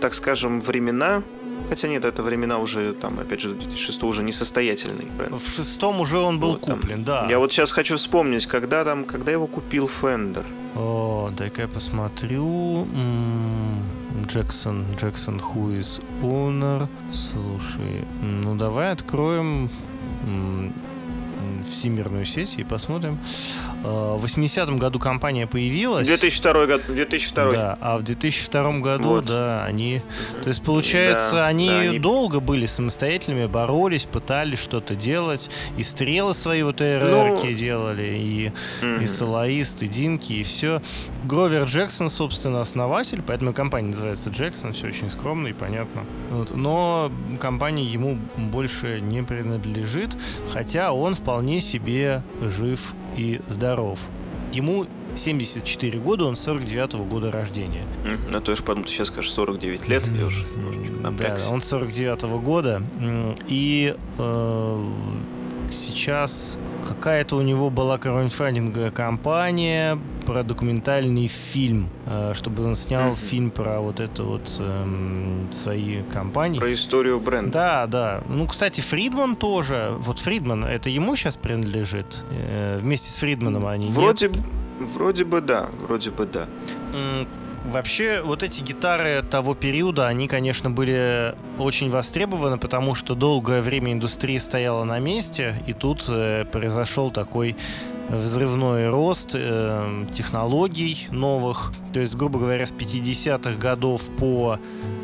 так 0.00 0.14
скажем, 0.14 0.60
времена, 0.60 1.22
Хотя 1.68 1.88
нет, 1.88 2.04
это 2.04 2.22
времена 2.22 2.58
уже, 2.58 2.92
там, 2.92 3.18
опять 3.18 3.40
же, 3.40 3.54
2006 3.54 4.02
уже 4.02 4.22
несостоятельный 4.22 5.06
бренд. 5.16 5.40
В 5.40 5.54
шестом 5.54 6.00
уже 6.00 6.18
он 6.18 6.38
был 6.38 6.52
вот, 6.52 6.60
куплен, 6.60 7.04
там. 7.04 7.04
да. 7.04 7.26
Я 7.30 7.38
вот 7.38 7.52
сейчас 7.52 7.72
хочу 7.72 7.96
вспомнить, 7.96 8.46
когда 8.46 8.84
там, 8.84 9.04
когда 9.04 9.32
его 9.32 9.46
купил 9.46 9.86
Fender. 9.86 10.44
О, 10.74 11.30
дай-ка 11.36 11.62
я 11.62 11.68
посмотрю. 11.68 12.86
Джексон, 14.26 14.84
Джексон, 14.96 15.38
who 15.38 15.78
is 15.78 16.02
owner? 16.22 16.86
Слушай, 17.12 18.04
ну 18.20 18.54
давай 18.56 18.92
откроем 18.92 19.70
всемирную 21.68 22.24
сеть 22.24 22.54
и 22.58 22.64
посмотрим. 22.64 23.18
Э, 23.84 24.16
в 24.18 24.24
80-м 24.24 24.78
году 24.78 24.98
компания 24.98 25.46
появилась. 25.46 26.06
2002 26.06 26.66
год, 26.66 26.82
2002. 26.86 27.50
Да, 27.50 27.78
а 27.80 27.98
в 27.98 28.02
2002 28.02 28.78
году, 28.78 29.08
вот. 29.08 29.26
да, 29.26 29.64
они... 29.64 30.02
То 30.42 30.48
есть, 30.48 30.62
получается, 30.62 31.36
да, 31.36 31.46
они, 31.46 31.68
да, 31.68 31.78
они 31.80 31.98
долго 31.98 32.40
были 32.40 32.66
самостоятельными, 32.66 33.46
боролись, 33.46 34.04
пытались 34.04 34.58
что-то 34.58 34.94
делать, 34.94 35.50
и 35.76 35.82
стрелы 35.82 36.34
свои 36.34 36.62
вот 36.62 36.80
РРки 36.80 37.46
ну... 37.46 37.52
делали, 37.52 38.02
и, 38.02 38.52
mm-hmm. 38.80 39.04
и 39.04 39.06
Солоист, 39.06 39.82
и 39.82 39.88
Динки, 39.88 40.32
и 40.34 40.42
все. 40.42 40.80
Гровер 41.24 41.64
Джексон, 41.64 42.10
собственно, 42.10 42.60
основатель, 42.60 43.22
поэтому 43.26 43.52
компания 43.52 43.88
называется 43.88 44.30
Джексон, 44.30 44.72
все 44.72 44.88
очень 44.88 45.10
скромно 45.10 45.48
и 45.48 45.52
понятно. 45.52 46.04
Вот. 46.30 46.50
Но 46.54 47.10
компания 47.40 47.84
ему 47.84 48.18
больше 48.36 49.00
не 49.00 49.22
принадлежит, 49.22 50.16
хотя 50.52 50.92
он 50.92 51.14
вполне 51.24 51.62
себе 51.62 52.22
жив 52.42 52.92
и 53.16 53.40
здоров. 53.48 53.98
Ему 54.52 54.86
74 55.14 55.98
года, 55.98 56.26
он 56.26 56.36
49 56.36 56.94
-го 56.94 57.08
года 57.08 57.30
рождения. 57.30 57.86
Ну, 58.30 58.40
то 58.42 58.52
я 58.52 58.56
же 58.56 58.62
подумал, 58.62 58.86
ты 58.86 58.92
сейчас 58.92 59.08
скажешь 59.08 59.32
49 59.32 59.88
лет, 59.88 60.06
я 60.06 60.26
уже 60.26 60.44
немножечко 60.54 60.96
напрягся. 60.96 61.48
Да, 61.48 61.54
он 61.54 61.62
49 61.62 62.24
-го 62.24 62.40
года, 62.42 62.82
и 63.48 63.96
э, 64.18 64.84
сейчас 65.70 66.58
какая-то 66.86 67.36
у 67.36 67.42
него 67.42 67.70
была 67.70 67.98
краудфандинговая 67.98 68.90
компания 68.90 69.98
про 70.26 70.42
документальный 70.42 71.26
фильм, 71.26 71.88
э, 72.06 72.32
чтобы 72.34 72.64
он 72.64 72.74
снял 72.74 73.10
mm-hmm. 73.12 73.28
фильм 73.28 73.50
про 73.50 73.80
вот 73.80 74.00
это 74.00 74.22
вот 74.22 74.56
эм, 74.58 75.48
свои 75.50 76.02
компании. 76.02 76.58
Про 76.60 76.72
историю 76.72 77.20
бренда. 77.20 77.52
Да, 77.52 77.86
да. 77.86 78.22
Ну, 78.28 78.46
кстати, 78.46 78.80
Фридман 78.80 79.36
тоже. 79.36 79.94
Вот 79.98 80.18
Фридман, 80.18 80.64
это 80.64 80.90
ему 80.90 81.16
сейчас 81.16 81.36
принадлежит? 81.36 82.24
Э, 82.30 82.78
вместе 82.80 83.08
с 83.10 83.16
Фридманом 83.16 83.66
они 83.66 83.88
Вроде, 83.88 84.28
нет? 84.28 84.38
вроде 84.78 85.24
бы 85.24 85.40
да, 85.40 85.68
вроде 85.80 86.10
бы 86.10 86.26
да. 86.26 86.46
Вообще, 87.64 88.20
вот 88.20 88.42
эти 88.42 88.60
гитары 88.60 89.22
того 89.22 89.54
периода, 89.54 90.06
они, 90.06 90.28
конечно, 90.28 90.70
были 90.70 91.34
очень 91.58 91.88
востребованы, 91.88 92.58
потому 92.58 92.94
что 92.94 93.14
долгое 93.14 93.62
время 93.62 93.94
индустрия 93.94 94.38
стояла 94.38 94.84
на 94.84 94.98
месте, 94.98 95.56
и 95.66 95.72
тут 95.72 96.04
э, 96.08 96.44
произошел 96.44 97.10
такой 97.10 97.56
взрывной 98.08 98.88
рост 98.88 99.32
э, 99.34 100.06
технологий 100.12 101.06
новых. 101.10 101.72
То 101.92 102.00
есть, 102.00 102.14
грубо 102.14 102.38
говоря, 102.38 102.66
с 102.66 102.72
50-х 102.72 103.56
годов 103.56 104.02
по 104.18 104.58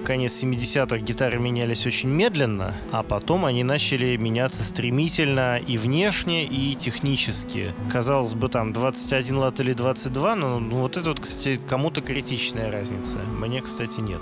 конец 0.04 0.42
70-х 0.42 0.98
гитары 0.98 1.38
менялись 1.38 1.86
очень 1.86 2.08
медленно, 2.08 2.74
а 2.90 3.02
потом 3.02 3.44
они 3.44 3.62
начали 3.64 4.16
меняться 4.16 4.64
стремительно 4.64 5.58
и 5.58 5.76
внешне, 5.76 6.46
и 6.46 6.74
технически. 6.74 7.74
Казалось 7.92 8.34
бы, 8.34 8.48
там 8.48 8.72
21 8.72 9.36
лат 9.38 9.60
или 9.60 9.72
22, 9.72 10.36
но 10.36 10.58
ну, 10.58 10.76
вот 10.78 10.96
это 10.96 11.10
вот, 11.10 11.20
кстати, 11.20 11.60
кому-то 11.68 12.00
критичная 12.00 12.70
разница. 12.70 13.18
Мне, 13.18 13.62
кстати, 13.62 14.00
нет. 14.00 14.20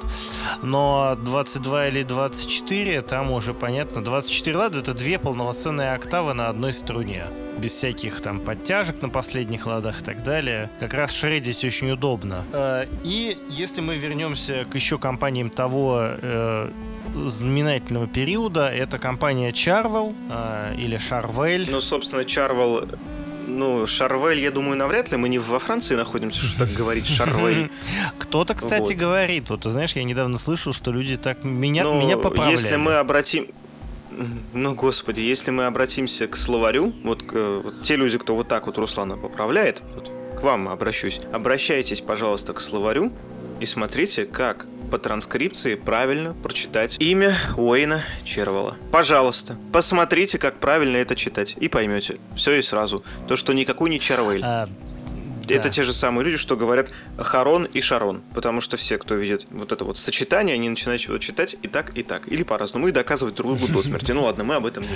Но 0.62 1.16
22 1.24 1.88
или 1.88 2.02
24, 2.02 3.02
там 3.02 3.30
уже 3.30 3.54
понятно. 3.54 4.04
24 4.04 4.56
лад— 4.56 4.76
это 4.76 4.94
две 4.94 5.18
полноценные 5.18 5.94
октавы 5.94 6.34
на 6.34 6.48
одной 6.48 6.72
струне 6.72 7.24
без 7.58 7.72
всяких 7.72 8.20
там 8.20 8.40
подтяжек 8.40 9.02
на 9.02 9.08
последних 9.08 9.66
ладах 9.66 10.00
и 10.00 10.04
так 10.04 10.22
далее. 10.22 10.70
Как 10.80 10.94
раз 10.94 11.12
шредить 11.12 11.64
очень 11.64 11.90
удобно. 11.90 12.44
Э, 12.52 12.86
и 13.04 13.38
если 13.50 13.80
мы 13.80 13.96
вернемся 13.96 14.66
к 14.70 14.74
еще 14.74 14.98
компаниям 14.98 15.50
того 15.50 16.00
э, 16.02 16.70
знаменательного 17.14 18.06
периода, 18.06 18.68
это 18.68 18.98
компания 18.98 19.50
Charvel 19.50 20.14
э, 20.30 20.74
или 20.78 20.98
Charvel. 20.98 21.66
Ну, 21.70 21.80
собственно, 21.80 22.20
Charvel 22.22 22.98
ну, 23.48 23.86
Шарвель, 23.86 24.40
я 24.40 24.50
думаю, 24.50 24.76
навряд 24.76 25.10
ли. 25.10 25.16
Мы 25.16 25.28
не 25.28 25.38
во 25.38 25.58
Франции 25.58 25.94
находимся, 25.94 26.40
что 26.40 26.66
так 26.66 26.72
говорить 26.72 27.06
Шарвель. 27.06 27.70
Кто-то, 28.18 28.54
кстати, 28.54 28.92
вот. 28.92 28.96
говорит. 28.96 29.50
Вот, 29.50 29.62
ты 29.62 29.70
знаешь, 29.70 29.92
я 29.92 30.04
недавно 30.04 30.38
слышал, 30.38 30.72
что 30.72 30.92
люди 30.92 31.16
так 31.16 31.44
меня, 31.44 31.84
ну, 31.84 32.00
меня 32.00 32.16
поправляли. 32.16 32.56
Если 32.56 32.76
мы 32.76 32.94
обратим... 32.94 33.48
Ну, 34.52 34.74
господи, 34.74 35.20
если 35.20 35.50
мы 35.50 35.66
обратимся 35.66 36.26
к 36.26 36.36
словарю, 36.36 36.92
вот, 37.04 37.22
к, 37.22 37.32
вот 37.62 37.82
те 37.82 37.96
люди, 37.96 38.18
кто 38.18 38.34
вот 38.34 38.48
так 38.48 38.66
вот 38.66 38.78
Руслана 38.78 39.16
поправляет, 39.16 39.82
вот, 39.94 40.10
к 40.38 40.42
вам 40.42 40.68
обращусь, 40.68 41.20
обращайтесь, 41.32 42.00
пожалуйста, 42.00 42.52
к 42.52 42.60
словарю 42.60 43.12
и 43.60 43.66
смотрите, 43.66 44.24
как 44.24 44.66
по 44.90 44.98
транскрипции 44.98 45.74
правильно 45.74 46.34
прочитать 46.42 46.96
имя 46.98 47.36
Уэйна 47.56 48.02
Червала. 48.24 48.76
Пожалуйста, 48.90 49.58
посмотрите, 49.72 50.38
как 50.38 50.58
правильно 50.58 50.96
это 50.96 51.14
читать, 51.14 51.56
и 51.60 51.68
поймете. 51.68 52.18
Все 52.34 52.54
и 52.54 52.62
сразу. 52.62 53.04
То, 53.26 53.36
что 53.36 53.52
никакой 53.52 53.90
не 53.90 54.00
Червейль. 54.00 54.42
А, 54.42 54.68
да. 55.48 55.54
Это 55.60 55.70
те 55.70 55.82
же 55.82 55.92
самые 55.92 56.24
люди, 56.24 56.36
что 56.36 56.56
говорят 56.56 56.90
Харон 57.18 57.64
и 57.64 57.80
Шарон. 57.80 58.22
Потому 58.34 58.60
что 58.60 58.76
все, 58.76 58.98
кто 58.98 59.14
видит 59.14 59.46
вот 59.50 59.72
это 59.72 59.84
вот 59.84 59.98
сочетание, 59.98 60.54
они 60.54 60.68
начинают 60.68 61.02
его 61.02 61.18
читать 61.18 61.56
и 61.62 61.68
так, 61.68 61.96
и 61.96 62.02
так. 62.02 62.28
Или 62.28 62.42
по-разному. 62.42 62.88
И 62.88 62.92
доказывать 62.92 63.34
друг 63.34 63.56
другу 63.56 63.72
до 63.72 63.82
смерти. 63.82 64.12
Ну 64.12 64.24
ладно, 64.24 64.44
мы 64.44 64.54
об 64.56 64.66
этом 64.66 64.82
не 64.84 64.88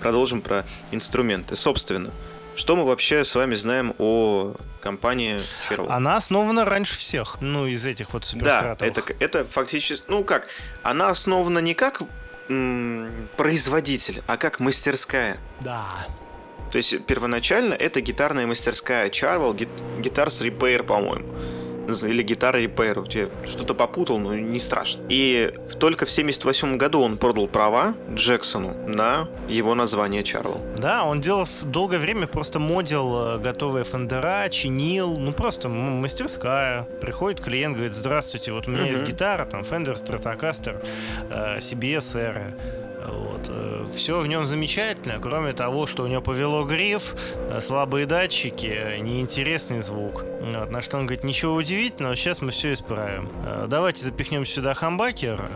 Продолжим 0.00 0.40
про 0.40 0.64
инструменты. 0.90 1.56
Собственно, 1.56 2.10
что 2.54 2.74
мы 2.76 2.84
вообще 2.84 3.24
с 3.24 3.34
вами 3.34 3.54
знаем 3.54 3.94
о 3.98 4.54
компании 4.80 5.40
Sherlock? 5.68 5.88
Она 5.90 6.16
основана 6.16 6.64
раньше 6.64 6.96
всех, 6.96 7.36
ну, 7.40 7.66
из 7.66 7.84
этих 7.84 8.14
вот 8.14 8.24
суперстратовых. 8.24 8.94
Да, 8.94 9.00
это, 9.02 9.14
это 9.24 9.44
фактически, 9.44 10.04
ну 10.08 10.24
как, 10.24 10.48
она 10.82 11.10
основана 11.10 11.58
не 11.58 11.74
как 11.74 12.02
м- 12.48 13.28
производитель, 13.36 14.22
а 14.26 14.36
как 14.36 14.60
мастерская. 14.60 15.38
Да. 15.60 15.84
То 16.70 16.78
есть 16.78 17.04
первоначально 17.06 17.74
это 17.74 18.00
гитарная 18.00 18.46
мастерская 18.46 19.08
Charvel 19.08 19.56
Guitars 20.00 20.42
Repair, 20.42 20.82
по-моему 20.82 21.26
или 21.88 22.22
гитара 22.22 22.60
Repair, 22.60 23.04
где 23.04 23.28
что-то 23.44 23.74
попутал, 23.74 24.18
но 24.18 24.34
не 24.34 24.58
страшно. 24.58 25.02
И 25.08 25.52
только 25.78 26.06
в 26.06 26.10
78 26.10 26.76
году 26.76 27.00
он 27.00 27.16
продал 27.16 27.46
права 27.48 27.94
Джексону 28.14 28.74
на 28.86 29.28
его 29.48 29.74
название 29.74 30.22
Чарл. 30.22 30.60
Да, 30.78 31.04
он 31.04 31.20
делал 31.20 31.46
долгое 31.64 31.98
время 31.98 32.26
просто 32.26 32.58
модел 32.58 33.36
э, 33.36 33.38
готовые 33.38 33.84
фендера, 33.84 34.48
чинил, 34.48 35.18
ну 35.18 35.32
просто 35.32 35.68
мастерская. 35.68 36.84
Приходит 37.00 37.40
клиент, 37.40 37.76
говорит, 37.76 37.94
здравствуйте, 37.94 38.52
вот 38.52 38.66
у 38.68 38.70
меня 38.70 38.82
uh-huh. 38.82 38.90
есть 38.90 39.04
гитара, 39.04 39.44
там 39.46 39.60
Fender 39.62 39.94
Stratocaster, 39.94 40.84
э, 41.30 41.58
CBS 41.58 42.16
Era 42.16 42.54
вот. 43.10 43.46
Э, 43.48 43.84
Все 43.94 44.20
в 44.20 44.26
нем 44.26 44.46
замечательно, 44.46 45.18
кроме 45.20 45.52
того, 45.52 45.86
что 45.86 46.04
у 46.04 46.06
него 46.06 46.20
повело 46.20 46.64
гриф, 46.64 47.14
э, 47.36 47.60
слабые 47.60 48.06
датчики, 48.06 48.98
неинтересный 49.00 49.80
звук. 49.80 50.24
Вот. 50.40 50.70
На 50.70 50.82
что 50.82 50.98
он 50.98 51.06
говорит, 51.06 51.24
ничего 51.24 51.54
удивительного, 51.54 52.16
сейчас 52.16 52.40
мы 52.40 52.50
все 52.50 52.72
исправим. 52.72 53.30
Э, 53.44 53.66
давайте 53.68 54.04
запихнем 54.04 54.44
сюда 54.44 54.74
хамбакер, 54.74 55.50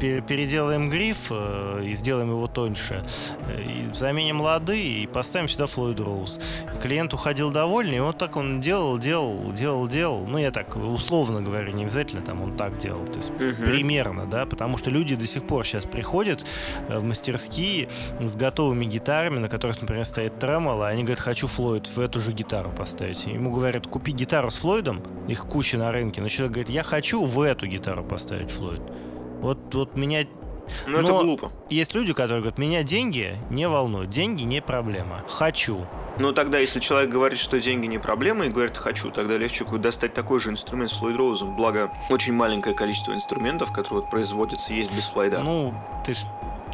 переделаем 0.00 0.88
гриф 0.88 1.30
и 1.30 1.94
сделаем 1.94 2.30
его 2.30 2.46
тоньше, 2.46 3.04
и 3.48 3.92
заменим 3.94 4.40
лады 4.40 4.80
и 4.80 5.06
поставим 5.06 5.48
сюда 5.48 5.66
Флойд 5.66 6.00
Роуз. 6.00 6.40
Клиент 6.82 7.12
уходил 7.12 7.50
довольный, 7.50 7.98
и 7.98 8.00
вот 8.00 8.16
так 8.18 8.36
он 8.36 8.60
делал, 8.60 8.98
делал, 8.98 9.52
делал, 9.52 9.86
делал. 9.88 10.26
Ну, 10.26 10.38
я 10.38 10.50
так 10.50 10.76
условно 10.76 11.42
говорю, 11.42 11.72
не 11.72 11.82
обязательно 11.82 12.22
там 12.22 12.42
он 12.42 12.56
так 12.56 12.78
делал. 12.78 13.04
То 13.04 13.18
есть 13.18 13.30
угу. 13.30 13.64
примерно, 13.64 14.26
да, 14.26 14.46
потому 14.46 14.78
что 14.78 14.90
люди 14.90 15.16
до 15.16 15.26
сих 15.26 15.44
пор 15.44 15.64
сейчас 15.66 15.84
приходят 15.84 16.29
в 16.88 17.02
мастерские 17.02 17.88
с 18.20 18.36
готовыми 18.36 18.84
гитарами, 18.84 19.38
на 19.38 19.48
которых, 19.48 19.80
например, 19.80 20.04
стоит 20.04 20.38
тремоло, 20.38 20.88
они 20.88 21.02
говорят, 21.02 21.20
хочу 21.20 21.46
Флойд 21.46 21.86
в 21.88 21.98
эту 22.00 22.18
же 22.18 22.32
гитару 22.32 22.70
поставить. 22.70 23.26
Ему 23.26 23.50
говорят, 23.50 23.86
купи 23.86 24.12
гитару 24.12 24.50
с 24.50 24.56
Флойдом, 24.56 25.02
их 25.28 25.46
куча 25.46 25.78
на 25.78 25.92
рынке, 25.92 26.20
но 26.20 26.28
человек 26.28 26.52
говорит, 26.52 26.70
я 26.70 26.82
хочу 26.82 27.24
в 27.24 27.40
эту 27.40 27.66
гитару 27.66 28.04
поставить 28.04 28.50
Флойд. 28.50 28.82
Вот, 29.40 29.74
вот 29.74 29.96
меня 29.96 30.26
ну, 30.86 30.98
это 30.98 31.12
глупо. 31.12 31.52
Есть 31.68 31.94
люди, 31.94 32.12
которые 32.12 32.40
говорят, 32.40 32.58
меня 32.58 32.82
деньги 32.82 33.36
не 33.50 33.68
волнуют, 33.68 34.10
деньги 34.10 34.42
не 34.42 34.60
проблема. 34.60 35.22
Хочу. 35.28 35.86
Ну, 36.18 36.32
тогда, 36.32 36.58
если 36.58 36.80
человек 36.80 37.10
говорит, 37.10 37.38
что 37.38 37.60
деньги 37.60 37.86
не 37.86 37.98
проблема, 37.98 38.46
и 38.46 38.50
говорит 38.50 38.76
«хочу», 38.76 39.10
тогда 39.10 39.38
легче 39.38 39.64
достать 39.64 40.12
такой 40.12 40.40
же 40.40 40.50
инструмент 40.50 40.90
с 40.90 40.94
Флойд 40.94 41.16
Роузом. 41.16 41.56
Благо, 41.56 41.90
очень 42.10 42.34
маленькое 42.34 42.74
количество 42.74 43.12
инструментов, 43.12 43.72
которые 43.72 44.02
вот 44.02 44.10
производятся, 44.10 44.74
есть 44.74 44.92
без 44.94 45.04
Флойда. 45.04 45.40
Ну, 45.40 45.72
ты 46.04 46.14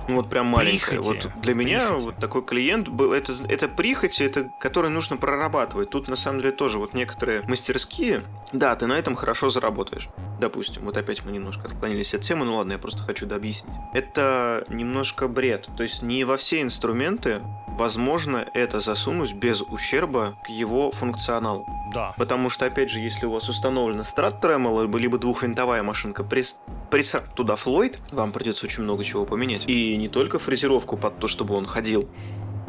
ну, 0.09 0.17
вот 0.17 0.29
прям 0.29 0.47
маленькая. 0.47 1.01
Вот 1.01 1.29
для 1.43 1.55
меня 1.55 1.89
прихоти. 1.89 2.05
вот 2.05 2.17
такой 2.17 2.45
клиент 2.45 2.89
был, 2.89 3.13
это, 3.13 3.35
это 3.49 3.69
прихоти, 3.69 4.23
это, 4.23 4.51
который 4.61 4.91
нужно 4.91 5.17
прорабатывать. 5.17 5.91
Тут 5.91 6.09
на 6.09 6.17
самом 6.17 6.41
деле 6.41 6.53
тоже 6.53 6.79
вот 6.79 6.95
некоторые 6.95 7.43
мастерские, 7.47 8.23
да, 8.53 8.75
ты 8.77 8.87
на 8.87 8.99
этом 8.99 9.15
хорошо 9.15 9.49
заработаешь. 9.49 10.09
Допустим, 10.41 10.85
вот 10.85 10.97
опять 10.97 11.25
мы 11.25 11.33
немножко 11.33 11.69
отклонились 11.69 12.15
от 12.15 12.21
темы, 12.21 12.45
ну 12.45 12.57
ладно, 12.57 12.73
я 12.73 12.79
просто 12.79 13.03
хочу 13.03 13.27
дообъяснить. 13.27 13.75
Это 13.95 14.65
немножко 14.69 15.29
бред. 15.29 15.69
То 15.77 15.83
есть 15.83 16.03
не 16.03 16.25
во 16.25 16.37
все 16.37 16.63
инструменты 16.63 17.41
возможно 17.77 18.45
это 18.55 18.81
засунуть 18.81 19.33
без 19.33 19.63
ущерба 19.63 20.35
к 20.45 20.49
его 20.49 20.91
функционалу. 20.91 21.67
Да. 21.95 22.15
Потому 22.17 22.49
что, 22.49 22.67
опять 22.67 22.91
же, 22.91 23.01
если 23.01 23.27
у 23.27 23.31
вас 23.31 23.49
установлена 23.49 24.03
страт 24.03 24.41
тремоло, 24.41 24.87
либо 24.97 25.19
двухвинтовая 25.19 25.83
машинка, 25.83 26.25
пресс 26.25 26.59
присав 26.91 27.33
туда 27.35 27.57
Флойд, 27.57 27.99
вам 28.13 28.33
придется 28.33 28.67
очень 28.67 28.83
много 28.83 29.05
чего 29.05 29.25
поменять. 29.25 29.65
И 29.69 29.97
не 29.97 30.09
только 30.09 30.39
фрезеровку 30.39 30.97
под 30.97 31.19
то, 31.19 31.27
чтобы 31.27 31.55
он 31.55 31.67
ходил, 31.67 32.09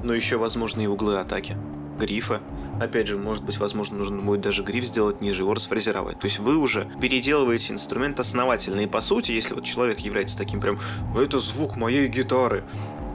но 0.04 0.14
еще, 0.14 0.38
возможно, 0.38 0.82
и 0.82 0.88
углы 0.88 1.20
атаки. 1.20 1.58
Грифа. 1.98 2.42
Опять 2.80 3.08
же, 3.08 3.18
может 3.18 3.44
быть, 3.44 3.58
возможно, 3.58 3.98
нужно 3.98 4.22
будет 4.22 4.42
даже 4.42 4.62
гриф 4.62 4.86
сделать 4.86 5.20
ниже, 5.20 5.42
его 5.42 5.56
расфрезеровать. 5.56 6.20
То 6.20 6.26
есть 6.26 6.38
вы 6.38 6.56
уже 6.58 6.88
переделываете 7.02 7.74
инструмент 7.74 8.20
основательно. 8.20 8.82
И 8.82 8.88
по 8.88 9.02
сути, 9.02 9.32
если 9.32 9.56
вот 9.56 9.64
человек 9.66 10.00
является 10.00 10.38
таким 10.38 10.62
прям, 10.62 10.80
это 11.16 11.40
звук 11.40 11.76
моей 11.76 12.08
гитары, 12.08 12.64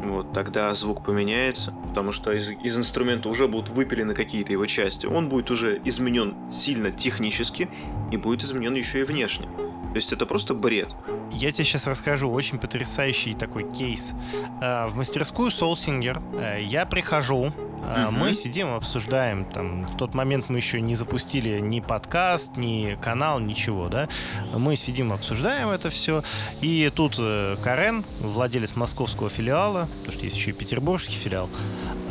вот, 0.02 0.32
тогда 0.32 0.74
звук 0.74 1.04
поменяется, 1.04 1.72
потому 1.88 2.12
что 2.12 2.32
из, 2.32 2.50
из 2.50 2.76
инструмента 2.76 3.28
уже 3.28 3.46
будут 3.46 3.70
выпилены 3.70 4.14
какие-то 4.14 4.52
его 4.52 4.66
части. 4.66 5.06
Он 5.06 5.28
будет 5.28 5.50
уже 5.50 5.80
изменен 5.84 6.34
сильно 6.50 6.90
технически 6.90 7.68
и 8.10 8.16
будет 8.16 8.42
изменен 8.42 8.74
еще 8.74 9.00
и 9.00 9.04
внешне. 9.04 9.48
То 9.92 9.96
есть 9.96 10.10
это 10.10 10.24
просто 10.24 10.54
бред. 10.54 10.88
Я 11.30 11.52
тебе 11.52 11.64
сейчас 11.64 11.86
расскажу 11.86 12.30
очень 12.30 12.58
потрясающий 12.58 13.34
такой 13.34 13.70
кейс. 13.70 14.14
Э, 14.62 14.86
в 14.86 14.94
мастерскую 14.94 15.50
Soulsinger 15.50 16.22
э, 16.40 16.62
я 16.62 16.86
прихожу, 16.86 17.52
Uh-huh. 17.82 18.12
Мы 18.12 18.32
сидим, 18.32 18.72
обсуждаем. 18.74 19.44
Там, 19.44 19.86
в 19.86 19.96
тот 19.96 20.14
момент 20.14 20.48
мы 20.48 20.58
еще 20.58 20.80
не 20.80 20.94
запустили 20.94 21.58
ни 21.58 21.80
подкаст, 21.80 22.56
ни 22.56 22.96
канал, 23.02 23.40
ничего, 23.40 23.88
да. 23.88 24.08
Мы 24.54 24.76
сидим, 24.76 25.12
обсуждаем 25.12 25.68
это 25.68 25.90
все. 25.90 26.22
И 26.60 26.90
тут 26.94 27.16
Карен, 27.16 28.04
владелец 28.20 28.76
московского 28.76 29.28
филиала, 29.28 29.88
потому 29.98 30.12
что 30.12 30.24
есть 30.24 30.36
еще 30.36 30.50
и 30.50 30.54
петербургский 30.54 31.16
филиал, 31.16 31.50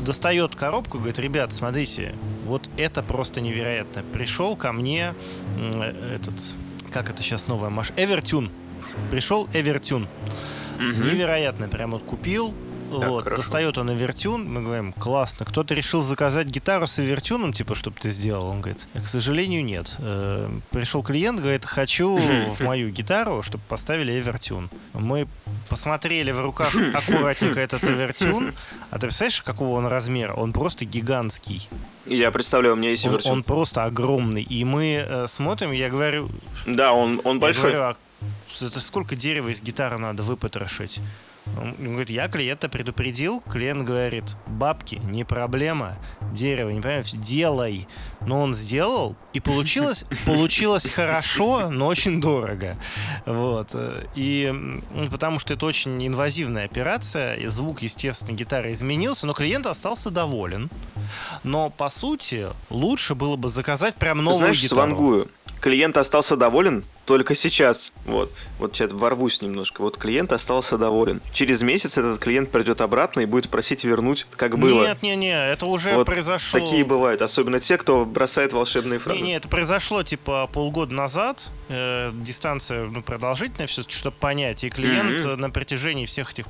достает 0.02 0.58
коробку 0.58 0.98
и 0.98 1.00
говорит, 1.00 1.20
ребят, 1.20 1.54
смотрите, 1.54 2.15
вот 2.46 2.70
это 2.76 3.02
просто 3.02 3.39
невероятно. 3.39 4.04
Пришел 4.04 4.58
ко 4.58 4.74
мне 4.74 5.15
этот 6.13 6.36
как 6.91 7.10
это 7.10 7.23
сейчас 7.23 7.47
новая 7.47 7.69
машина? 7.69 7.99
Evertune. 7.99 8.51
Пришел 9.10 9.47
Evertune. 9.54 10.08
Угу. 10.75 10.84
Невероятно. 10.84 11.67
Прям 11.69 11.91
вот 11.91 12.04
купил, 12.04 12.54
так, 12.99 13.10
вот, 13.10 13.23
хорошо. 13.23 13.41
достает 13.41 13.77
он 13.77 13.89
Evertune, 13.89 14.51
мы 14.51 14.62
говорим, 14.62 14.93
классно. 14.93 15.45
Кто-то 15.45 15.73
решил 15.73 16.01
заказать 16.01 16.47
гитару 16.47 16.88
с 16.88 16.99
Evertune'ом, 16.99 17.54
типа, 17.54 17.75
чтобы 17.75 17.97
ты 17.99 18.10
сделал? 18.10 18.47
Он 18.47 18.62
говорит, 18.62 18.88
к 18.93 19.08
сожалению, 19.08 19.63
нет. 19.63 19.95
Э, 19.99 20.49
пришел 20.71 21.04
клиент, 21.04 21.39
говорит, 21.39 21.65
хочу 21.65 22.17
в 22.58 22.60
мою 22.62 22.89
гитару, 22.89 23.41
чтобы 23.41 23.63
поставили 23.67 24.12
Evertune. 24.12 24.69
Мы 24.93 25.27
посмотрели 25.69 26.32
в 26.32 26.39
руках 26.41 26.73
аккуратненько 26.93 27.60
этот 27.60 27.84
Evertune, 27.84 28.54
а 28.89 28.95
ты 28.95 29.01
представляешь, 29.01 29.41
какого 29.41 29.77
он 29.77 29.88
размера? 29.88 30.34
Он 30.34 30.54
просто 30.54 30.86
гигантский. 30.86 31.69
Я 32.06 32.32
представляю, 32.32 32.75
у 32.75 32.77
меня 32.77 32.89
есть 32.89 33.06
Авертюн. 33.06 33.32
Он, 33.32 33.38
он 33.39 33.43
просто 33.43 33.86
огромный. 33.86 34.43
И 34.43 34.63
мы 34.63 35.06
э, 35.08 35.27
смотрим, 35.27 35.71
я 35.71 35.89
говорю... 35.89 36.30
Да, 36.65 36.93
он, 36.93 37.21
он 37.23 37.39
большой. 37.39 37.71
Говорю, 37.71 37.82
а 37.82 37.95
это 38.60 38.80
сколько 38.80 39.15
дерева 39.15 39.49
из 39.49 39.62
гитары 39.62 39.97
надо 39.97 40.23
выпотрошить? 40.23 40.99
Он 41.58 41.73
говорит, 41.73 42.10
я 42.10 42.27
клиента 42.27 42.69
предупредил. 42.69 43.41
Клиент 43.41 43.84
говорит, 43.84 44.36
бабки, 44.47 44.95
не 45.04 45.23
проблема. 45.23 45.97
Дерево, 46.34 46.69
не 46.69 46.82
понимаете, 46.82 47.17
делай. 47.17 47.88
Но 48.21 48.41
он 48.41 48.54
сделал, 48.54 49.15
и 49.34 49.39
получилось, 49.39 50.06
получилось 50.25 50.89
хорошо, 50.89 51.69
но 51.69 51.88
очень 51.88 52.21
дорого. 52.21 52.77
Вот. 53.25 53.75
И 54.15 54.54
потому 55.10 55.39
что 55.39 55.54
это 55.54 55.65
очень 55.65 56.06
инвазивная 56.06 56.65
операция, 56.65 57.34
и 57.34 57.47
звук, 57.47 57.82
естественно, 57.82 58.36
гитары 58.36 58.73
изменился, 58.73 59.25
но 59.27 59.34
клиент 59.34 59.65
остался 59.65 60.10
доволен. 60.10 60.69
Но, 61.43 61.69
по 61.69 61.89
сути, 61.89 62.47
лучше 62.69 63.15
было 63.15 63.36
бы 63.36 63.49
заказать 63.49 63.95
прям 63.95 64.19
новую 64.19 64.41
Знаешь, 64.41 64.62
гитару. 64.62 64.82
Свангую. 64.82 65.27
Клиент 65.62 65.95
остался 65.95 66.36
доволен, 66.36 66.84
только 67.06 67.36
сейчас. 67.36 67.93
Вот. 68.06 68.32
Вот 68.58 68.76
сейчас 68.76 68.91
ворвусь 68.93 69.41
немножко. 69.41 69.82
Вот 69.82 69.97
клиент 69.97 70.34
остался 70.34 70.78
доволен. 70.78 71.21
Через 71.34 71.62
месяц 71.62 72.00
этот 72.00 72.17
клиент 72.17 72.50
придет 72.50 72.82
обратно 72.82 73.19
и 73.19 73.26
будет 73.26 73.50
просить 73.50 73.84
вернуть, 73.84 74.26
как 74.38 74.58
было. 74.58 74.88
Нет, 74.88 75.04
не, 75.04 75.15
не, 75.15 75.32
это 75.32 75.67
уже 75.67 75.93
вот 75.93 76.08
произошло. 76.08 76.60
Такие 76.60 76.84
бывают, 76.84 77.21
особенно 77.21 77.60
те, 77.60 77.78
кто 77.78 78.06
бросает 78.06 78.54
волшебные 78.54 78.97
фразы. 78.97 79.19
Не, 79.19 79.28
не, 79.28 79.36
это 79.36 79.47
произошло 79.47 80.02
типа 80.02 80.50
полгода 80.52 80.93
назад. 80.93 81.50
Э, 81.69 82.12
дистанция 82.13 82.86
ну, 82.86 83.04
продолжительная 83.04 83.67
все-таки, 83.67 83.95
чтобы 83.95 84.15
понять. 84.17 84.63
И 84.63 84.69
клиент 84.69 85.21
mm-hmm. 85.21 85.36
на 85.36 85.52
протяжении 85.52 86.06
всех 86.06 86.32
этих 86.32 86.45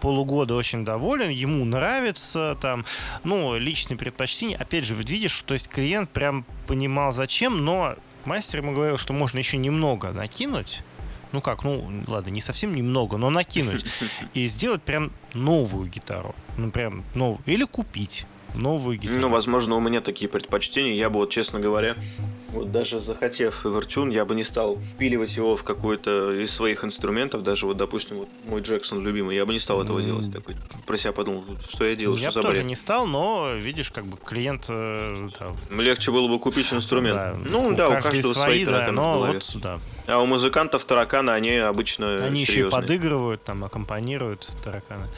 полугода 0.00 0.54
очень 0.54 0.84
доволен, 0.84 1.28
ему 1.28 1.64
нравится 1.64 2.56
там, 2.62 2.86
ну, 3.24 3.58
личные 3.58 3.98
предпочтения. 3.98 4.56
Опять 4.56 4.84
же, 4.84 4.94
видишь, 4.94 5.42
то 5.46 5.52
есть 5.54 5.68
клиент 5.68 6.08
прям 6.10 6.46
понимал 6.66 7.12
зачем, 7.12 7.64
но 7.64 7.96
Мастер 8.26 8.60
ему 8.60 8.72
говорил, 8.72 8.96
что 8.98 9.12
можно 9.12 9.38
еще 9.38 9.56
немного 9.56 10.12
накинуть. 10.12 10.82
Ну 11.32 11.40
как, 11.40 11.64
ну 11.64 11.90
ладно, 12.06 12.30
не 12.30 12.40
совсем 12.40 12.74
немного, 12.74 13.16
но 13.16 13.28
накинуть. 13.30 13.84
И 14.34 14.46
сделать 14.46 14.82
прям 14.82 15.10
новую 15.32 15.88
гитару. 15.88 16.34
Ну 16.56 16.70
прям 16.70 17.04
новую. 17.14 17.40
Или 17.46 17.64
купить 17.64 18.26
новую 18.54 18.98
гитару. 18.98 19.20
Ну, 19.20 19.28
возможно, 19.28 19.74
у 19.74 19.80
меня 19.80 20.00
такие 20.00 20.28
предпочтения. 20.28 20.94
Я 20.94 21.10
бы, 21.10 21.16
вот, 21.16 21.30
честно 21.30 21.58
говоря, 21.58 21.96
вот 22.54 22.72
даже 22.72 23.00
захотев 23.00 23.66
Эвертюн, 23.66 24.10
я 24.10 24.24
бы 24.24 24.34
не 24.34 24.44
стал 24.44 24.78
впиливать 24.78 25.36
его 25.36 25.56
в 25.56 25.64
какой-то 25.64 26.32
из 26.32 26.50
своих 26.50 26.84
инструментов, 26.84 27.42
даже 27.42 27.66
вот, 27.66 27.76
допустим, 27.76 28.18
вот 28.18 28.28
мой 28.46 28.60
Джексон 28.60 29.02
любимый, 29.02 29.36
я 29.36 29.44
бы 29.44 29.52
не 29.52 29.58
стал 29.58 29.82
этого 29.82 29.98
mm. 29.98 30.04
делать. 30.04 30.32
Такой, 30.32 30.56
про 30.86 30.96
себя 30.96 31.12
подумал, 31.12 31.44
что 31.68 31.84
я 31.84 31.96
делаю, 31.96 32.18
я 32.18 32.30
что 32.30 32.42
за 32.42 32.48
тоже 32.48 32.64
не 32.64 32.76
стал, 32.76 33.06
но, 33.06 33.52
видишь, 33.54 33.90
как 33.90 34.06
бы 34.06 34.16
клиент... 34.16 34.66
Э, 34.68 35.26
да. 35.38 35.54
Легче 35.82 36.10
было 36.10 36.28
бы 36.28 36.38
купить 36.38 36.72
инструмент. 36.72 37.16
Да. 37.16 37.36
Ну, 37.50 37.68
у 37.68 37.74
да, 37.74 37.88
у 37.88 38.00
каждого 38.00 38.32
свои, 38.32 38.64
свои 38.64 38.64
да, 38.64 38.92
но 38.92 39.12
в 39.12 39.16
голове. 39.16 39.32
Вот, 39.32 39.56
да. 39.60 39.80
А 40.06 40.18
у 40.20 40.26
музыкантов 40.26 40.84
тараканы, 40.84 41.30
они 41.30 41.56
обычно 41.56 42.14
Они 42.16 42.44
серьезные. 42.44 42.66
еще 42.66 42.68
и 42.68 42.70
подыгрывают, 42.70 43.44
там, 43.44 43.64
аккомпанируют 43.64 44.48
тараканы 44.62 45.08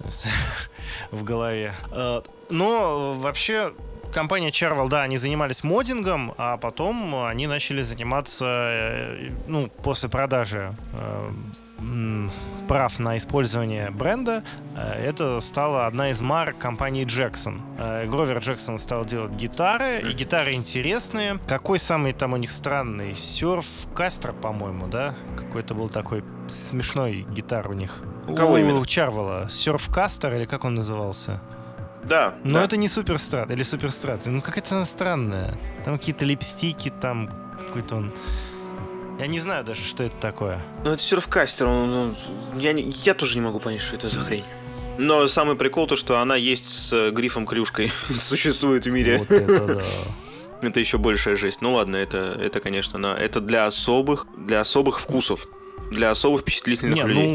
в 1.10 1.24
голове. 1.24 1.74
Э, 1.92 2.22
но 2.50 3.14
вообще 3.14 3.72
компания 4.14 4.48
Charvel, 4.48 4.88
да, 4.88 5.02
они 5.02 5.18
занимались 5.18 5.64
модингом, 5.64 6.32
а 6.38 6.56
потом 6.56 7.26
они 7.26 7.46
начали 7.46 7.82
заниматься, 7.82 8.44
э, 8.46 9.30
ну, 9.46 9.68
после 9.82 10.08
продажи 10.08 10.74
э, 10.92 11.30
прав 12.68 12.98
на 12.98 13.18
использование 13.18 13.90
бренда, 13.90 14.42
э, 14.76 15.04
это 15.04 15.40
стала 15.40 15.86
одна 15.86 16.10
из 16.10 16.20
марок 16.22 16.56
компании 16.56 17.04
Jackson. 17.04 18.08
Гровер 18.08 18.38
Джексон 18.38 18.78
стал 18.78 19.04
делать 19.04 19.32
гитары, 19.32 20.00
и 20.00 20.12
гитары 20.12 20.52
интересные. 20.52 21.38
Какой 21.46 21.78
самый 21.78 22.12
там 22.12 22.32
у 22.32 22.36
них 22.36 22.50
странный? 22.50 23.14
Серф 23.16 23.66
Кастер, 23.94 24.32
по-моему, 24.32 24.86
да? 24.86 25.14
Какой-то 25.36 25.74
был 25.74 25.88
такой 25.88 26.24
смешной 26.48 27.26
гитар 27.28 27.68
у 27.68 27.74
них. 27.74 28.02
У 28.28 28.34
кого 28.34 28.54
у 28.54 28.56
именно? 28.56 28.86
Чарвела. 28.86 29.48
Серф 29.50 29.92
Кастер 29.92 30.34
или 30.34 30.44
как 30.44 30.64
он 30.64 30.74
назывался? 30.74 31.40
Да. 32.06 32.34
Но 32.44 32.54
да. 32.54 32.64
это 32.64 32.76
не 32.76 32.88
суперстрат 32.88 33.50
или 33.50 33.62
суперстрат. 33.62 34.26
Ну, 34.26 34.40
какая-то 34.42 34.76
она 34.76 34.84
странная. 34.84 35.58
Там 35.84 35.98
какие-то 35.98 36.24
липстики, 36.24 36.90
там 37.00 37.28
какой-то 37.66 37.96
он... 37.96 38.12
Я 39.18 39.26
не 39.28 39.38
знаю 39.38 39.64
даже, 39.64 39.82
что 39.82 40.02
это 40.02 40.16
такое. 40.16 40.60
Ну, 40.84 40.90
это 40.90 41.02
серфкастер. 41.02 41.66
Он, 41.66 41.96
он- 41.96 42.16
я, 42.56 42.72
не- 42.72 42.90
я 43.04 43.14
тоже 43.14 43.36
не 43.38 43.44
могу 43.44 43.60
понять, 43.60 43.80
что 43.80 43.94
это 43.96 44.08
за 44.08 44.20
хрень. 44.20 44.44
Но 44.98 45.26
самый 45.28 45.56
прикол 45.56 45.86
то, 45.86 45.96
что 45.96 46.18
она 46.20 46.36
есть 46.36 46.66
с 46.66 46.92
э, 46.92 47.10
грифом 47.10 47.46
клюшкой. 47.46 47.92
Существует 48.20 48.86
в 48.86 48.90
мире. 48.90 49.18
Вот 49.18 49.30
это 49.30 49.66
да. 49.76 49.82
Это 50.62 50.80
еще 50.80 50.98
большая 50.98 51.36
жесть. 51.36 51.60
Ну 51.60 51.74
ладно, 51.74 51.96
это, 51.96 52.38
это 52.42 52.58
конечно, 52.60 52.98
на, 52.98 53.14
это 53.14 53.40
для 53.40 53.66
особых, 53.66 54.26
для 54.38 54.60
особых 54.60 54.98
вкусов. 54.98 55.46
Для 55.90 56.10
особо 56.10 56.38
впечатлительных 56.38 56.94
Не, 56.94 57.02
людей. 57.02 57.30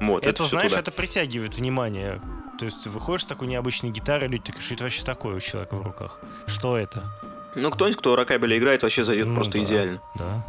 ну, 0.00 0.12
вот, 0.12 0.26
это, 0.26 0.42
всё 0.42 0.50
знаешь, 0.50 0.70
туда. 0.70 0.82
это 0.82 0.90
притягивает 0.90 1.56
внимание. 1.56 2.20
То 2.58 2.64
есть 2.66 2.84
ты 2.84 2.90
выходишь 2.90 3.22
с 3.24 3.26
такой 3.26 3.48
необычной 3.48 3.90
гитарой, 3.90 4.28
люди 4.28 4.44
такие, 4.44 4.62
что 4.62 4.74
это 4.74 4.84
вообще 4.84 5.04
такое 5.04 5.36
у 5.36 5.40
человека 5.40 5.76
в 5.76 5.82
руках? 5.82 6.20
Что 6.46 6.76
это? 6.76 7.04
Ну, 7.56 7.70
кто-нибудь, 7.70 7.98
кто 7.98 8.16
рокабели 8.16 8.58
играет, 8.58 8.82
вообще 8.82 9.04
зайдет 9.04 9.26
Ну 9.26 9.34
просто 9.34 9.52
да. 9.58 9.64
идеально. 9.64 10.00
Да. 10.16 10.44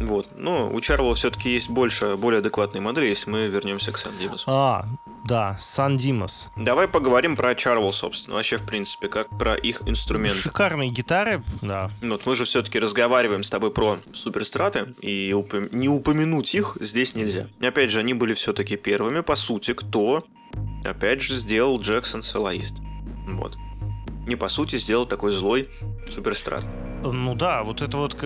Вот. 0.00 0.28
Но 0.38 0.70
у 0.72 0.80
Чарвелла 0.80 1.14
все-таки 1.16 1.50
есть 1.50 1.68
больше, 1.68 2.16
более 2.16 2.38
адекватные 2.38 2.80
модели, 2.80 3.06
если 3.06 3.28
мы 3.30 3.48
вернемся 3.48 3.90
к 3.90 3.98
Сан 3.98 4.12
Димасу. 4.16 4.44
А, 4.46 4.84
да, 5.24 5.56
Сан 5.58 5.96
Димас. 5.96 6.50
Давай 6.56 6.86
поговорим 6.86 7.34
про 7.36 7.56
Чарвелл, 7.56 7.92
собственно. 7.92 8.36
Вообще, 8.36 8.58
в 8.58 8.66
принципе, 8.66 9.08
как 9.08 9.28
про 9.36 9.56
их 9.56 9.82
инструменты. 9.86 10.36
Шикарные 10.38 10.90
гитары, 10.90 11.42
да. 11.62 11.90
Вот 12.00 12.26
мы 12.26 12.36
же 12.36 12.44
все-таки 12.44 12.78
разговариваем 12.78 13.42
с 13.42 13.50
тобой 13.50 13.72
про 13.72 13.98
суперстраты, 14.14 14.94
и 15.00 15.32
упом- 15.34 15.68
не 15.72 15.88
упомянуть 15.88 16.54
их 16.54 16.76
здесь 16.80 17.16
нельзя. 17.16 17.48
Опять 17.60 17.90
же, 17.90 17.98
они 17.98 18.14
были 18.14 18.34
все-таки 18.34 18.76
первыми, 18.76 19.20
по 19.20 19.34
сути, 19.34 19.74
кто, 19.74 20.24
опять 20.84 21.20
же, 21.22 21.34
сделал 21.34 21.80
Джексон 21.80 22.22
солоист. 22.22 22.80
Вот. 23.26 23.56
Не 24.26 24.36
по 24.36 24.48
сути 24.48 24.76
сделал 24.76 25.06
такой 25.06 25.30
злой 25.30 25.68
суперстрат. 26.10 26.66
Ну 27.02 27.34
да, 27.34 27.62
вот 27.62 27.82
это 27.82 27.96
вот, 27.96 28.16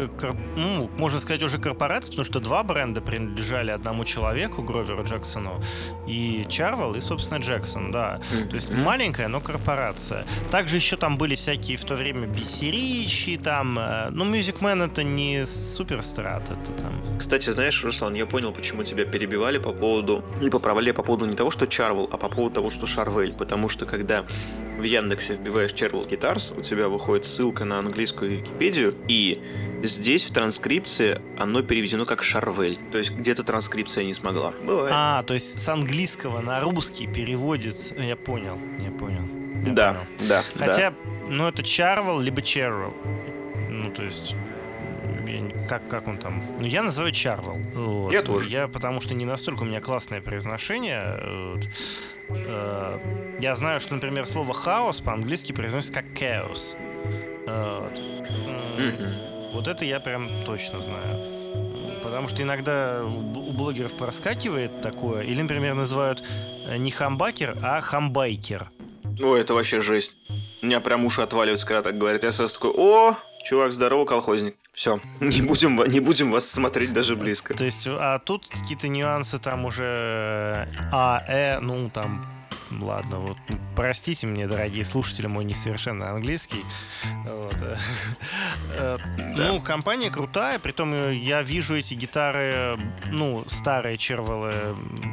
ну, 0.56 0.90
можно 0.96 1.20
сказать, 1.20 1.42
уже 1.42 1.58
корпорация, 1.58 2.10
потому 2.10 2.24
что 2.24 2.40
два 2.40 2.62
бренда 2.62 3.00
принадлежали 3.00 3.70
одному 3.70 4.04
человеку, 4.04 4.62
Гроверу 4.62 5.04
Джексону, 5.04 5.62
и 6.06 6.46
Чарвелл, 6.48 6.94
и, 6.94 7.00
собственно, 7.00 7.38
Джексон, 7.38 7.90
да. 7.90 8.20
То 8.48 8.56
есть 8.56 8.72
маленькая, 8.76 9.28
но 9.28 9.40
корпорация. 9.40 10.24
Также 10.50 10.76
еще 10.76 10.96
там 10.96 11.18
были 11.18 11.34
всякие 11.34 11.76
в 11.76 11.84
то 11.84 11.94
время 11.94 12.26
бисеричи, 12.26 13.36
там, 13.36 13.78
э, 13.78 14.10
ну, 14.10 14.24
Music 14.24 14.60
Man 14.60 14.84
это 14.84 15.02
не 15.02 15.44
суперстрат, 15.46 16.42
это 16.44 16.72
там... 16.80 17.18
Кстати, 17.18 17.50
знаешь, 17.50 17.84
Руслан, 17.84 18.14
я 18.14 18.26
понял, 18.26 18.52
почему 18.52 18.84
тебя 18.84 19.04
перебивали 19.04 19.58
по 19.58 19.72
поводу... 19.72 20.24
И 20.42 20.50
поправляли 20.50 20.92
по 20.92 21.02
поводу 21.02 21.26
не 21.26 21.34
того, 21.34 21.50
что 21.50 21.66
Чарвелл, 21.66 22.08
а 22.10 22.16
по 22.16 22.28
поводу 22.28 22.54
того, 22.54 22.70
что 22.70 22.86
Шарвель. 22.86 23.32
Потому 23.32 23.68
что 23.68 23.86
когда 23.86 24.24
в 24.82 24.84
Яндексе 24.84 25.34
вбиваешь 25.34 25.72
Чарвелл 25.72 26.02
Guitars, 26.02 26.58
у 26.58 26.62
тебя 26.62 26.88
выходит 26.88 27.24
ссылка 27.24 27.64
на 27.64 27.78
английскую 27.78 28.32
Википедию, 28.32 28.92
и 29.06 29.40
здесь 29.82 30.24
в 30.24 30.32
транскрипции 30.32 31.20
оно 31.38 31.62
переведено 31.62 32.04
как 32.04 32.22
Шарвель. 32.24 32.78
То 32.90 32.98
есть 32.98 33.12
где-то 33.12 33.44
транскрипция 33.44 34.04
не 34.04 34.12
смогла. 34.12 34.52
Бывает. 34.64 34.92
А, 34.94 35.22
то 35.22 35.34
есть 35.34 35.60
с 35.60 35.68
английского 35.68 36.40
на 36.40 36.60
русский 36.60 37.06
переводится... 37.06 37.94
Я 37.94 38.16
понял, 38.16 38.58
я 38.80 38.90
понял. 38.90 39.22
я 39.64 39.72
да, 39.72 39.92
понял. 39.92 40.28
да. 40.28 40.42
Хотя, 40.56 40.92
ну, 41.28 41.46
это 41.46 41.62
Чарвелл, 41.62 42.20
либо 42.20 42.42
Червелл. 42.42 42.94
Ну, 43.70 43.90
то 43.92 44.02
есть... 44.02 44.34
Как, 45.72 45.88
как 45.88 46.06
он 46.06 46.18
там? 46.18 46.44
Ну, 46.58 46.66
я 46.66 46.82
называю 46.82 47.12
Чарвелл. 47.12 47.56
Вот. 47.74 48.12
Я 48.12 48.20
тоже. 48.20 48.50
Я, 48.50 48.68
потому 48.68 49.00
что 49.00 49.14
не 49.14 49.24
настолько 49.24 49.62
у 49.62 49.64
меня 49.64 49.80
классное 49.80 50.20
произношение. 50.20 51.54
вот. 51.54 51.64
Э, 52.28 52.98
Я 53.40 53.56
знаю, 53.56 53.80
что, 53.80 53.94
например, 53.94 54.26
слово 54.26 54.52
хаос 54.52 55.00
по-английски 55.00 55.52
произносится 55.52 55.94
как 55.94 56.04
chaos. 56.12 56.76
Вот. 57.46 57.98
М, 57.98 58.86
Мгм. 58.86 59.52
Вот 59.54 59.66
это 59.66 59.86
я 59.86 59.98
прям 59.98 60.42
точно 60.44 60.82
знаю. 60.82 62.00
Потому 62.02 62.28
что 62.28 62.42
иногда 62.42 63.02
у 63.02 63.52
блогеров 63.52 63.94
проскакивает 63.96 64.82
такое, 64.82 65.22
или, 65.22 65.40
например, 65.40 65.72
называют 65.72 66.22
э, 66.66 66.76
не 66.76 66.90
хамбакер, 66.90 67.56
а 67.62 67.80
хамбайкер. 67.80 68.70
Ой, 69.22 69.40
это 69.40 69.54
вообще 69.54 69.80
жесть. 69.80 70.18
У 70.60 70.66
меня 70.66 70.80
прям 70.80 71.06
уши 71.06 71.22
отваливаются, 71.22 71.66
когда 71.66 71.80
так 71.80 71.96
говорят. 71.96 72.24
Я 72.24 72.32
сразу 72.32 72.52
такой, 72.52 72.72
о, 72.76 73.16
чувак, 73.42 73.72
здорово, 73.72 74.04
колхозник. 74.04 74.56
Все, 74.72 75.00
не 75.20 75.42
будем, 75.42 75.76
не 75.84 76.00
будем 76.00 76.30
вас 76.30 76.48
смотреть 76.48 76.92
даже 76.92 77.14
близко. 77.16 77.54
То 77.54 77.64
есть, 77.64 77.86
а 77.86 78.18
тут 78.18 78.48
какие-то 78.48 78.88
нюансы 78.88 79.38
там 79.38 79.64
уже 79.66 79.84
э, 79.84 80.66
А, 80.92 81.22
Э, 81.28 81.58
ну 81.60 81.90
там, 81.90 82.26
ладно, 82.70 83.18
вот 83.18 83.36
простите 83.76 84.26
мне, 84.26 84.46
дорогие 84.46 84.84
слушатели, 84.84 85.26
мой 85.26 85.44
несовершенный 85.44 86.08
английский. 86.08 86.64
Вот. 87.24 87.56
Э, 88.74 88.96
Да. 89.36 89.48
Ну, 89.48 89.60
компания 89.60 90.10
крутая, 90.10 90.58
притом 90.58 90.94
э, 90.94 91.14
я 91.14 91.42
вижу 91.42 91.76
эти 91.76 91.92
гитары, 91.92 92.78
ну, 93.10 93.44
старые 93.46 93.98
червелы, 93.98 94.52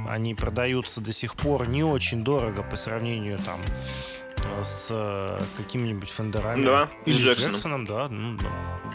они 0.10 0.34
продаются 0.34 1.02
до 1.02 1.12
сих 1.12 1.36
пор 1.36 1.68
не 1.68 1.84
очень 1.84 2.24
дорого 2.24 2.64
по 2.64 2.78
сравнению 2.78 3.38
там 3.40 3.60
с 4.64 4.88
э, 4.92 5.40
какими-нибудь 5.58 6.10
фендерами. 6.10 6.66
Да, 6.66 6.90
Или 7.06 7.16
с 7.16 7.20
Джексоном. 7.20 7.52
Джексоном, 7.54 7.86
да. 7.86 8.08
ну, 8.10 8.38
да. 8.38 8.48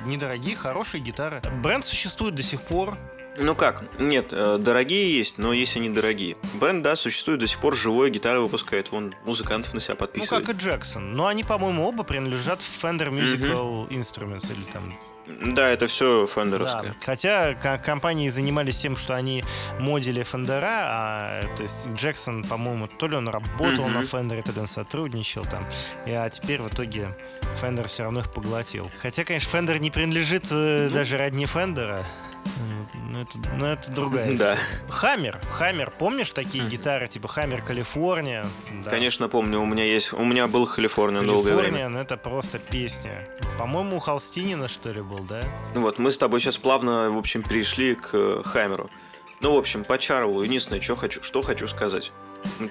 Недорогие, 0.07 0.57
хорошие 0.57 1.00
гитары. 1.00 1.40
Бренд 1.62 1.85
существует 1.85 2.35
до 2.35 2.42
сих 2.42 2.61
пор. 2.62 2.96
Ну 3.37 3.57
как? 3.57 3.85
Нет, 3.98 4.28
э, 4.33 4.59
дорогие 4.61 5.16
есть, 5.16 5.38
но 5.38 5.52
есть 5.52 5.76
они 5.76 5.88
дорогие. 5.90 6.37
Бенд, 6.61 6.83
да, 6.83 6.94
существует 6.94 7.40
до 7.40 7.46
сих 7.48 7.59
пор, 7.59 7.74
живое 7.74 8.09
гитары 8.11 8.40
выпускает. 8.40 8.92
Вон, 8.92 9.12
музыкантов 9.24 9.74
на 9.74 9.80
себя 9.80 9.94
Ну, 9.94 9.98
подписывает. 9.98 10.46
как 10.46 10.54
и 10.54 10.59
Джексон. 10.59 11.14
Но 11.14 11.26
они, 11.26 11.42
по-моему, 11.42 11.85
оба 11.88 12.04
принадлежат 12.04 12.61
Fender 12.61 13.11
Musical 13.11 13.88
Instruments 13.88 14.52
или 14.52 14.62
там 14.70 14.96
Да, 15.26 15.70
это 15.70 15.87
все 15.87 16.26
Да. 16.26 16.32
фендеровское. 16.32 16.94
Хотя 17.04 17.54
ко- 17.54 17.78
компании 17.78 18.28
занимались 18.28 18.78
тем, 18.78 18.94
что 18.96 19.14
они 19.14 19.42
модили 19.78 20.22
Фендера, 20.22 20.68
а 20.87 21.42
то 21.56 21.62
есть 21.62 21.88
Джексон, 21.94 22.44
по-моему, 22.44 22.88
то 22.88 23.06
ли 23.06 23.16
он 23.16 23.28
работал 23.28 23.84
Мгм. 23.87 23.92
на 23.94 24.02
Фендере, 24.04 24.42
то 24.42 24.52
ли 24.52 24.60
он 24.60 24.66
сотрудничал 24.66 25.44
там. 25.46 25.66
И, 26.06 26.10
а 26.12 26.28
теперь 26.28 26.60
в 26.60 26.68
итоге 26.68 27.16
Фендер 27.60 27.88
все 27.88 28.02
равно 28.04 28.20
их 28.20 28.32
поглотил. 28.32 28.90
Хотя, 29.00 29.24
конечно, 29.24 29.50
Фендер 29.50 29.80
не 29.80 29.90
принадлежит 29.90 30.48
Ну. 30.50 30.90
даже 30.90 31.16
родне 31.16 31.46
Фендера. 31.46 32.04
Ну, 33.09 33.20
это, 33.22 33.38
ну, 33.57 33.66
это 33.66 33.90
другая 33.92 34.26
Да, 34.37 34.54
история. 34.54 34.59
Hamer, 34.88 35.40
Hamer, 35.50 35.92
помнишь 35.98 36.30
такие 36.33 36.64
гитары, 36.64 37.07
типа 37.07 37.28
Hamer 37.28 37.62
California? 37.62 38.44
Да. 38.83 38.90
конечно, 38.90 39.28
помню, 39.28 39.61
у 39.61 39.66
меня 39.66 39.85
есть, 39.85 40.12
у 40.12 40.24
меня 40.24 40.46
был 40.46 40.66
Калифорния 40.66 41.22
долгое 41.22 41.54
время. 41.54 41.61
Калифорния, 41.61 41.88
ну, 41.88 41.98
это 42.00 42.16
просто 42.16 42.59
песня. 42.59 43.26
По-моему, 43.59 43.96
у 43.96 44.00
Холстинина, 44.00 44.68
что 44.68 44.90
ли, 44.90 45.00
был, 45.00 45.20
да? 45.20 45.42
Ну 45.74 45.83
Вот, 45.83 45.98
мы 45.98 46.11
с 46.11 46.18
тобой 46.18 46.40
сейчас 46.40 46.59
плавно, 46.59 47.11
в 47.11 47.18
общем, 47.18 47.42
перешли 47.42 47.94
к 47.94 48.11
э, 48.12 48.42
Хамеру. 48.44 48.90
Ну, 49.40 49.54
в 49.54 49.59
общем, 49.59 49.85
по 49.85 49.98
Чарвелу, 49.98 50.42
единственное, 50.42 50.80
что 50.80 50.96
хочу, 50.96 51.22
что 51.22 51.42
хочу 51.42 51.68
сказать. 51.68 52.12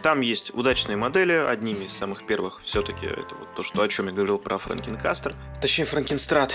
Там 0.02 0.22
есть 0.22 0.54
удачные 0.54 0.98
модели, 0.98 1.34
одними 1.34 1.86
из 1.86 1.94
самых 1.94 2.26
первых 2.26 2.62
все-таки 2.64 3.06
это 3.06 3.36
вот 3.36 3.54
то, 3.56 3.64
что 3.64 3.82
о 3.82 3.88
чем 3.88 4.08
я 4.08 4.12
говорил 4.12 4.38
про 4.38 4.58
Франкенкастер. 4.58 5.36
Точнее, 5.62 5.86
Франкенстрат. 5.86 6.54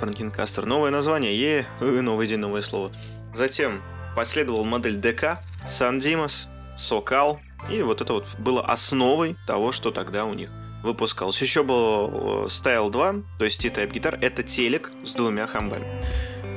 Франкенкастер. 0.00 0.66
Новое 0.66 0.90
название, 0.90 1.36
е, 1.36 1.66
э, 1.80 2.00
новый 2.00 2.26
день, 2.26 2.38
новое 2.38 2.62
слово. 2.62 2.90
Затем 3.34 3.82
последовала 4.16 4.64
модель 4.64 4.96
ДК, 4.96 5.38
Сан 5.68 5.98
Димас, 5.98 6.48
Сокал. 6.76 7.40
И 7.70 7.82
вот 7.82 8.00
это 8.00 8.14
вот 8.14 8.26
было 8.38 8.64
основой 8.64 9.36
того, 9.46 9.70
что 9.70 9.90
тогда 9.90 10.24
у 10.24 10.34
них 10.34 10.50
выпускалось. 10.82 11.40
Еще 11.42 11.62
был 11.62 12.44
э, 12.44 12.46
Style 12.46 12.90
2, 12.90 13.14
то 13.38 13.44
есть 13.44 13.60
T-Type 13.60 13.92
гитар. 13.92 14.18
Это 14.20 14.42
телек 14.42 14.90
с 15.04 15.12
двумя 15.12 15.46
хамбами. 15.46 15.86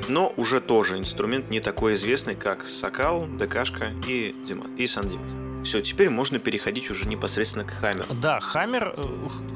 Но 0.07 0.33
уже 0.37 0.59
тоже 0.59 0.97
инструмент 0.97 1.49
не 1.49 1.59
такой 1.59 1.93
известный, 1.93 2.35
как 2.35 2.65
Сокал, 2.65 3.25
ДКшка 3.27 3.91
и, 4.07 4.35
Дима, 4.47 4.67
и 4.77 4.87
Сан 4.87 5.09
Димас. 5.09 5.42
Все, 5.63 5.81
теперь 5.81 6.09
можно 6.09 6.39
переходить 6.39 6.89
уже 6.91 7.07
непосредственно 7.07 7.65
к 7.65 7.71
Хаммеру. 7.71 8.05
Да, 8.21 8.39
Хаммер, 8.39 8.93
э, 8.97 9.03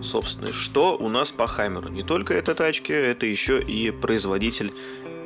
Собственно, 0.01 0.53
что 0.53 0.95
у 0.97 1.09
нас 1.09 1.31
по 1.31 1.47
Хаммеру? 1.47 1.89
Не 1.89 2.03
только 2.03 2.33
это 2.33 2.55
тачки, 2.55 2.91
это 2.91 3.25
еще 3.25 3.61
и 3.61 3.91
производитель 3.91 4.71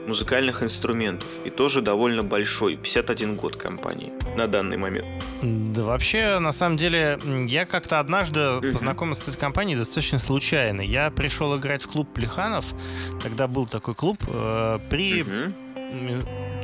музыкальных 0.07 0.63
инструментов. 0.63 1.27
И 1.45 1.51
тоже 1.51 1.81
довольно 1.81 2.23
большой, 2.23 2.75
51 2.75 3.35
год 3.35 3.55
компании 3.55 4.11
на 4.35 4.47
данный 4.47 4.77
момент. 4.77 5.05
Да 5.43 5.83
вообще, 5.83 6.39
на 6.39 6.51
самом 6.51 6.77
деле, 6.77 7.19
я 7.47 7.65
как-то 7.65 7.99
однажды 7.99 8.39
Мгм. 8.53 8.73
познакомился 8.73 9.25
с 9.25 9.27
этой 9.29 9.39
компанией 9.39 9.77
достаточно 9.77 10.17
случайно. 10.17 10.81
Я 10.81 11.11
пришел 11.11 11.55
играть 11.57 11.83
в 11.83 11.87
клуб 11.87 12.11
Плеханов, 12.11 12.65
тогда 13.21 13.47
был 13.47 13.67
такой 13.67 13.93
клуб, 13.93 14.17
э, 14.27 14.79
при 14.89 15.21
м, 15.21 15.53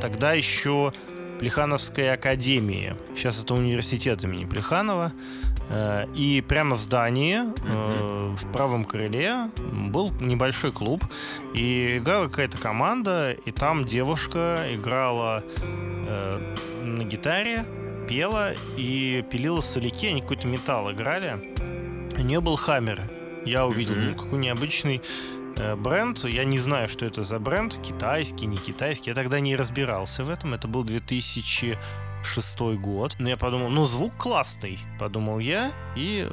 тогда 0.01 0.33
еще 0.33 0.91
Плехановской 1.39 2.11
академии. 2.11 2.95
Сейчас 3.15 3.43
это 3.43 3.53
университет 3.53 4.23
имени 4.23 4.45
Плеханова. 4.45 5.13
Э, 5.69 6.05
И 6.15 6.41
прямо 6.47 6.75
в 6.75 6.79
здании, 6.79 7.39
э, 7.39 8.35
в 8.35 8.51
правом 8.51 8.85
крыле, 8.85 9.49
был 9.57 10.11
небольшой 10.19 10.71
клуб. 10.71 11.03
И 11.53 11.97
играла 11.97 12.27
какая-то 12.27 12.57
команда, 12.57 13.31
и 13.31 13.51
там 13.51 13.85
девушка 13.85 14.65
играла 14.71 15.43
э, 15.61 16.55
на 16.83 17.03
гитаре, 17.03 17.65
пела 18.07 18.53
и 18.77 19.23
пилила 19.29 19.61
соляки, 19.61 20.07
они 20.07 20.21
какой-то 20.21 20.47
металл 20.47 20.91
играли. 20.91 21.53
У 22.17 22.21
нее 22.21 22.39
был 22.39 22.55
хаммер. 22.55 23.01
Я 23.45 23.65
увидел, 23.65 23.95
ну, 23.95 24.15
какой 24.15 24.39
необычный 24.39 25.01
бренд. 25.77 26.23
Я 26.25 26.45
не 26.45 26.59
знаю, 26.59 26.89
что 26.89 27.05
это 27.05 27.23
за 27.23 27.39
бренд, 27.39 27.77
китайский, 27.81 28.45
не 28.45 28.57
китайский. 28.57 29.09
Я 29.09 29.15
тогда 29.15 29.39
не 29.39 29.55
разбирался 29.55 30.23
в 30.23 30.29
этом. 30.29 30.53
Это 30.53 30.67
был 30.67 30.83
2000 30.83 31.77
шестой 32.23 32.77
год. 32.77 33.15
Но 33.19 33.29
я 33.29 33.37
подумал, 33.37 33.69
ну, 33.69 33.85
звук 33.85 34.13
классный, 34.17 34.79
подумал 34.99 35.39
я, 35.39 35.71
и 35.95 36.27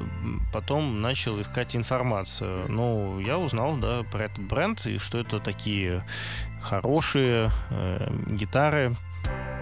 потом 0.53 1.01
начал 1.01 1.39
искать 1.41 1.75
информацию. 1.75 2.69
Ну, 2.69 3.19
я 3.19 3.37
узнал, 3.37 3.77
да, 3.77 4.03
про 4.11 4.25
этот 4.25 4.39
бренд, 4.39 4.85
и 4.85 4.97
что 4.99 5.17
это 5.17 5.39
такие 5.39 6.05
хорошие 6.61 7.51
э, 7.71 8.07
гитары. 8.27 8.95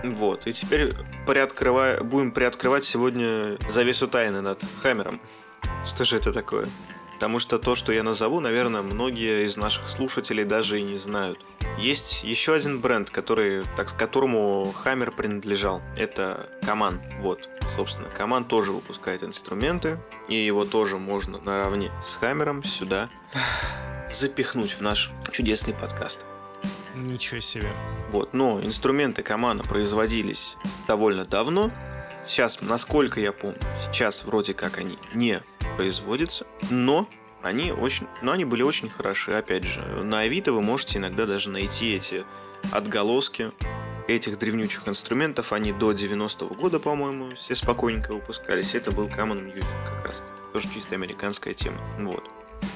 Вот, 0.03 0.47
и 0.47 0.53
теперь 0.53 0.93
приоткрывая, 1.25 2.01
будем 2.01 2.31
приоткрывать 2.31 2.83
сегодня 2.83 3.57
завесу 3.69 4.07
тайны 4.07 4.41
над 4.41 4.61
Хаммером. 4.81 5.21
Что 5.87 6.03
же 6.03 6.17
это 6.17 6.33
такое? 6.33 6.67
Потому 7.23 7.39
что 7.39 7.57
то, 7.57 7.73
что 7.73 7.93
я 7.93 8.03
назову, 8.03 8.41
наверное, 8.41 8.81
многие 8.81 9.45
из 9.45 9.55
наших 9.55 9.87
слушателей 9.87 10.43
даже 10.43 10.81
и 10.81 10.83
не 10.83 10.97
знают. 10.97 11.39
Есть 11.79 12.25
еще 12.25 12.53
один 12.53 12.81
бренд, 12.81 13.09
который, 13.09 13.63
так, 13.77 13.97
которому 13.97 14.73
Хаммер 14.73 15.13
принадлежал. 15.13 15.81
Это 15.95 16.49
Каман. 16.65 17.01
Вот, 17.21 17.47
собственно, 17.77 18.09
Каман 18.09 18.43
тоже 18.43 18.73
выпускает 18.73 19.23
инструменты, 19.23 19.99
и 20.27 20.35
его 20.35 20.65
тоже 20.65 20.97
можно 20.97 21.39
наравне 21.39 21.93
с 22.03 22.15
Хаммером 22.15 22.61
сюда 22.65 23.09
запихнуть 24.11 24.73
в 24.73 24.81
наш 24.81 25.09
чудесный 25.31 25.73
подкаст. 25.73 26.25
Ничего 26.93 27.39
себе. 27.39 27.71
Вот, 28.11 28.33
но 28.33 28.59
инструменты 28.59 29.23
Камана 29.23 29.63
производились 29.63 30.57
довольно 30.89 31.23
давно. 31.23 31.71
Сейчас, 32.25 32.59
насколько 32.59 33.21
я 33.21 33.31
помню, 33.31 33.59
сейчас 33.85 34.25
вроде 34.25 34.53
как 34.53 34.77
они 34.77 34.97
не 35.13 35.41
производятся, 35.75 36.45
но 36.69 37.07
они 37.41 37.71
очень, 37.71 38.07
но 38.21 38.31
они 38.31 38.45
были 38.45 38.63
очень 38.63 38.89
хороши. 38.89 39.33
Опять 39.33 39.63
же, 39.65 39.81
на 39.81 40.21
Авито 40.21 40.53
вы 40.53 40.61
можете 40.61 40.99
иногда 40.99 41.25
даже 41.25 41.49
найти 41.49 41.93
эти 41.93 42.23
отголоски 42.71 43.51
этих 44.07 44.37
древнючих 44.37 44.87
инструментов. 44.87 45.53
Они 45.53 45.71
до 45.71 45.91
90-го 45.91 46.53
года, 46.55 46.79
по-моему, 46.79 47.35
все 47.35 47.55
спокойненько 47.55 48.13
выпускались. 48.13 48.75
Это 48.75 48.91
был 48.91 49.07
Common 49.07 49.53
Music 49.53 49.65
как 49.85 50.05
раз 50.05 50.21
таки. 50.21 50.33
Тоже 50.51 50.69
чисто 50.73 50.95
американская 50.95 51.53
тема. 51.53 51.79
Вот. 51.99 52.29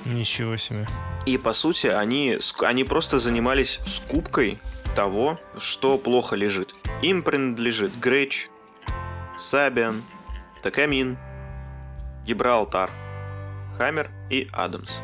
Ничего 0.06 0.58
себе. 0.58 0.88
И 1.26 1.38
по 1.38 1.54
сути 1.54 1.88
они, 1.88 2.40
они 2.62 2.84
просто 2.84 3.20
занимались 3.20 3.80
скупкой 3.86 4.60
того, 4.96 5.40
что 5.58 5.98
плохо 5.98 6.36
лежит. 6.36 6.76
Им 7.02 7.22
принадлежит 7.22 7.98
Греч, 8.00 8.50
Сабиан, 9.38 10.04
Takamine, 10.64 11.18
Gibraltar, 12.28 12.92
Hamer 13.78 14.12
и 14.30 14.50
Adamas. 14.52 15.00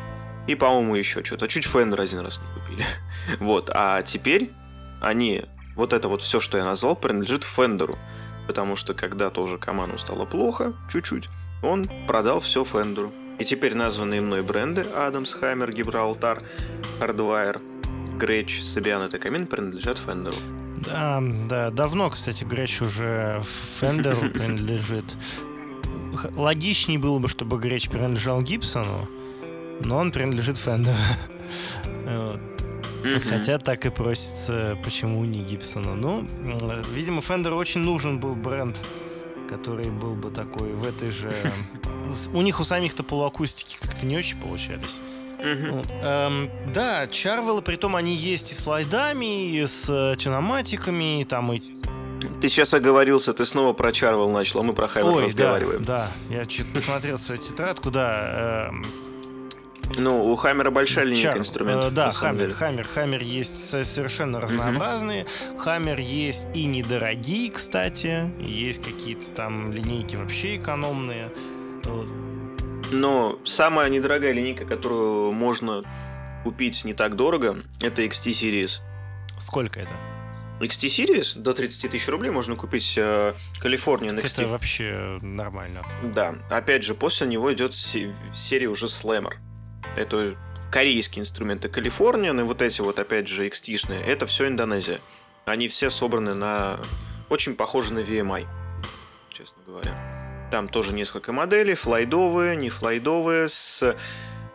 И, 0.46 0.54
по-моему, 0.54 0.94
еще 0.94 1.24
что-то. 1.24 1.48
Чуть 1.48 1.64
Фендер 1.64 2.02
один 2.02 2.20
раз 2.20 2.38
не 2.38 2.60
купили. 2.60 2.84
вот. 3.40 3.70
А 3.72 4.02
теперь 4.02 4.52
они, 5.00 5.44
вот 5.74 5.94
это 5.94 6.08
вот 6.08 6.20
все, 6.20 6.38
что 6.38 6.58
я 6.58 6.64
назвал, 6.64 6.96
принадлежит 6.96 7.44
Фендеру. 7.44 7.98
Потому 8.46 8.76
что 8.76 8.92
когда 8.92 9.30
тому 9.30 9.45
же 9.45 9.56
Каману 9.56 9.96
стало 9.96 10.26
плохо, 10.26 10.74
чуть-чуть, 10.90 11.28
он 11.62 11.88
продал 12.06 12.40
все 12.40 12.62
Фендеру. 12.62 13.10
И 13.38 13.44
теперь 13.44 13.74
названные 13.74 14.20
мной 14.20 14.42
бренды 14.42 14.82
Adamas, 14.94 15.32
Hamer, 15.32 15.72
Gibraltar, 15.72 16.42
Hardwire, 17.00 17.60
Gretsch, 18.18 18.62
Sabian 18.62 19.06
и 19.06 19.08
Takamine 19.08 19.46
принадлежат 19.46 19.96
Фендеру. 19.96 20.36
Да, 20.84 21.22
да, 21.48 21.70
давно, 21.70 22.10
кстати, 22.10 22.44
Греч 22.44 22.82
уже 22.82 23.42
Фендеру 23.80 24.28
принадлежит 24.34 25.16
логичнее 26.36 26.98
было 26.98 27.18
бы, 27.18 27.28
чтобы 27.28 27.58
Греч 27.58 27.88
принадлежал 27.88 28.42
Гибсону, 28.42 29.08
но 29.84 29.96
он 29.96 30.12
принадлежит 30.12 30.56
Фендеру. 30.56 30.96
Хотя 33.28 33.58
так 33.58 33.84
и 33.84 33.90
просится, 33.90 34.78
почему 34.82 35.24
не 35.24 35.42
Гибсона. 35.42 35.94
Ну, 35.94 36.26
видимо, 36.92 37.20
Фендеру 37.20 37.56
очень 37.56 37.82
нужен 37.82 38.18
был 38.18 38.34
бренд, 38.34 38.80
который 39.48 39.90
был 39.90 40.14
бы 40.14 40.30
такой 40.30 40.72
в 40.72 40.86
этой 40.86 41.10
же... 41.10 41.32
У 42.32 42.42
них 42.42 42.60
у 42.60 42.64
самих-то 42.64 43.02
полуакустики 43.02 43.78
как-то 43.80 44.04
не 44.06 44.16
очень 44.16 44.38
получались. 44.38 45.00
Uh-huh. 45.38 45.84
Эм, 46.02 46.50
да, 46.72 47.06
Чарвеллы, 47.08 47.60
притом 47.60 47.96
они 47.96 48.14
есть 48.14 48.52
и 48.52 48.54
с 48.54 48.64
слайдами, 48.64 49.50
и 49.50 49.66
с 49.66 49.88
э, 49.88 50.16
тиноматиками, 50.16 51.22
и 51.22 51.24
там 51.24 51.52
и 51.52 51.62
ты 52.40 52.48
сейчас 52.48 52.74
оговорился, 52.74 53.32
ты 53.32 53.44
снова 53.44 53.72
про 53.72 53.92
Чарвел 53.92 54.30
начал, 54.30 54.60
а 54.60 54.62
мы 54.62 54.72
про 54.72 54.88
Хэммер 54.88 55.24
разговариваем. 55.24 55.84
Да, 55.84 56.10
да, 56.28 56.36
я 56.36 56.46
чуть 56.46 56.72
посмотрел 56.72 57.18
свою 57.18 57.40
тетрадку, 57.40 57.90
да. 57.90 58.70
Э, 58.70 58.70
ну, 59.96 60.24
у 60.24 60.34
Хаммера 60.36 60.70
большая 60.70 61.04
линейка 61.04 61.30
Чар, 61.30 61.38
инструментов. 61.38 61.92
Э, 61.92 61.94
да, 61.94 62.10
Хаммер, 62.10 62.52
Хаммер, 62.52 62.86
Хаммер 62.86 63.22
есть 63.22 63.68
совершенно 63.68 64.40
разнообразные. 64.40 65.24
Mm-hmm. 65.24 65.58
Хаммер 65.58 66.00
есть 66.00 66.46
и 66.54 66.64
недорогие, 66.64 67.50
кстати. 67.50 68.32
Есть 68.40 68.82
какие-то 68.82 69.30
там 69.30 69.72
линейки 69.72 70.16
вообще 70.16 70.56
экономные. 70.56 71.30
Вот. 71.84 72.08
Но 72.90 73.38
самая 73.44 73.88
недорогая 73.88 74.32
линейка, 74.32 74.64
которую 74.64 75.32
можно 75.32 75.82
купить 76.44 76.84
не 76.84 76.94
так 76.94 77.16
дорого, 77.16 77.56
это 77.80 78.02
XT 78.02 78.32
Series. 78.32 78.80
Сколько 79.38 79.80
это? 79.80 79.92
XT 80.60 80.86
Series 80.86 81.38
до 81.38 81.52
30 81.52 81.90
тысяч 81.90 82.08
рублей 82.08 82.30
можно 82.30 82.56
купить 82.56 82.94
э, 82.96 83.34
Californian 83.62 84.20
XT. 84.22 84.42
Это 84.42 84.48
вообще 84.48 85.18
нормально. 85.20 85.82
Да. 86.02 86.36
Опять 86.50 86.84
же, 86.84 86.94
после 86.94 87.26
него 87.26 87.52
идет 87.52 87.74
серия 87.74 88.68
уже 88.68 88.86
Slammer. 88.86 89.34
Это 89.96 90.36
корейские 90.70 91.22
инструменты 91.22 91.68
Californian, 91.68 92.40
и 92.40 92.42
вот 92.42 92.62
эти 92.62 92.80
вот, 92.80 92.98
опять 92.98 93.28
же, 93.28 93.46
XT-шные, 93.46 94.02
это 94.02 94.26
все 94.26 94.48
Индонезия. 94.48 95.00
Они 95.44 95.68
все 95.68 95.90
собраны 95.90 96.34
на... 96.34 96.80
Очень 97.28 97.54
похожи 97.54 97.94
на 97.94 98.00
VMI, 98.00 98.46
честно 99.30 99.62
говоря. 99.66 100.48
Там 100.50 100.68
тоже 100.68 100.94
несколько 100.94 101.32
моделей, 101.32 101.74
флайдовые, 101.74 102.56
не 102.56 102.70
флайдовые, 102.70 103.48
с 103.48 103.96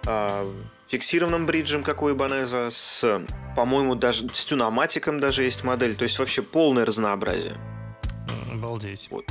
э, 0.05 0.53
фиксированным 0.89 1.45
бриджем, 1.45 1.83
как 1.83 2.01
у 2.01 2.11
Ибанеза, 2.11 2.69
с, 2.71 3.21
по-моему, 3.55 3.95
даже 3.95 4.27
с 4.33 4.45
тюноматиком 4.45 5.19
даже 5.19 5.43
есть 5.43 5.63
модель. 5.63 5.95
То 5.95 6.03
есть 6.03 6.17
вообще 6.19 6.41
полное 6.41 6.85
разнообразие. 6.85 7.55
Обалдеть. 8.51 9.07
Вот. 9.11 9.25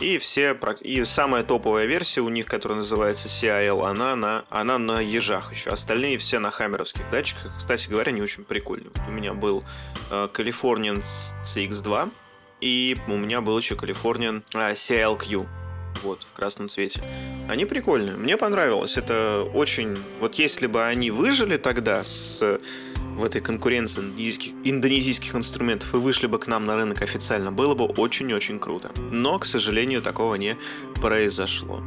И 0.00 0.18
все, 0.18 0.58
и 0.82 1.04
самая 1.04 1.42
топовая 1.42 1.86
версия 1.86 2.20
у 2.20 2.28
них, 2.28 2.46
которая 2.46 2.78
называется 2.78 3.28
CIL, 3.28 3.86
она 3.86 4.14
на, 4.14 4.44
она 4.50 4.78
на 4.78 5.00
ежах 5.00 5.52
еще. 5.52 5.70
Остальные 5.70 6.18
все 6.18 6.38
на 6.38 6.50
хаммеровских 6.50 7.08
датчиках. 7.10 7.56
Кстати 7.56 7.88
говоря, 7.88 8.12
не 8.12 8.20
очень 8.20 8.44
прикольные. 8.44 8.90
Вот 8.94 9.08
у 9.08 9.10
меня 9.10 9.32
был 9.32 9.64
uh, 10.10 10.30
Californian 10.30 11.02
CX2, 11.44 12.10
и 12.60 12.96
у 13.08 13.16
меня 13.16 13.40
был 13.40 13.56
еще 13.56 13.74
Californian 13.74 14.42
uh, 14.52 14.72
CLQ 14.72 15.46
вот, 16.02 16.22
в 16.24 16.32
красном 16.32 16.68
цвете. 16.68 17.02
Они 17.48 17.64
прикольные, 17.64 18.16
мне 18.16 18.36
понравилось. 18.36 18.96
Это 18.96 19.48
очень... 19.54 19.96
Вот 20.20 20.34
если 20.36 20.66
бы 20.66 20.84
они 20.84 21.10
выжили 21.10 21.56
тогда 21.56 22.04
с 22.04 22.58
в 23.16 23.24
этой 23.24 23.40
конкуренции 23.40 24.00
индонезийских, 24.00 24.52
индонезийских 24.64 25.34
инструментов 25.34 25.94
и 25.94 25.96
вышли 25.96 26.26
бы 26.26 26.38
к 26.38 26.46
нам 26.46 26.66
на 26.66 26.76
рынок 26.76 27.00
официально, 27.00 27.50
было 27.50 27.74
бы 27.74 27.86
очень-очень 27.86 28.58
круто. 28.58 28.90
Но, 29.10 29.38
к 29.38 29.46
сожалению, 29.46 30.02
такого 30.02 30.34
не 30.34 30.56
произошло. 31.00 31.82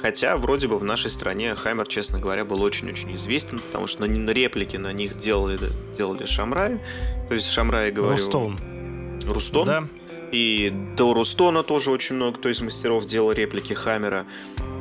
Хотя, 0.00 0.36
вроде 0.36 0.68
бы 0.68 0.78
в 0.78 0.84
нашей 0.84 1.10
стране 1.10 1.54
Хаймер, 1.56 1.88
честно 1.88 2.20
говоря, 2.20 2.44
был 2.44 2.62
очень-очень 2.62 3.14
известен, 3.16 3.58
потому 3.58 3.88
что 3.88 4.06
на, 4.06 4.30
реплики 4.30 4.76
на 4.76 4.92
них 4.92 5.18
делали, 5.18 5.58
делали 5.96 6.24
Шамрай. 6.24 6.78
То 7.28 7.34
есть 7.34 7.50
Шамрай, 7.50 7.90
говорю... 7.90 8.16
Рустон. 8.16 8.58
Рустон? 9.26 9.66
Да. 9.66 9.88
И 10.32 10.72
до 10.96 11.14
Рустона 11.14 11.62
тоже 11.62 11.90
очень 11.90 12.16
много 12.16 12.38
кто 12.38 12.48
из 12.48 12.60
мастеров 12.60 13.06
делал 13.06 13.32
реплики 13.32 13.72
Хаммера. 13.72 14.26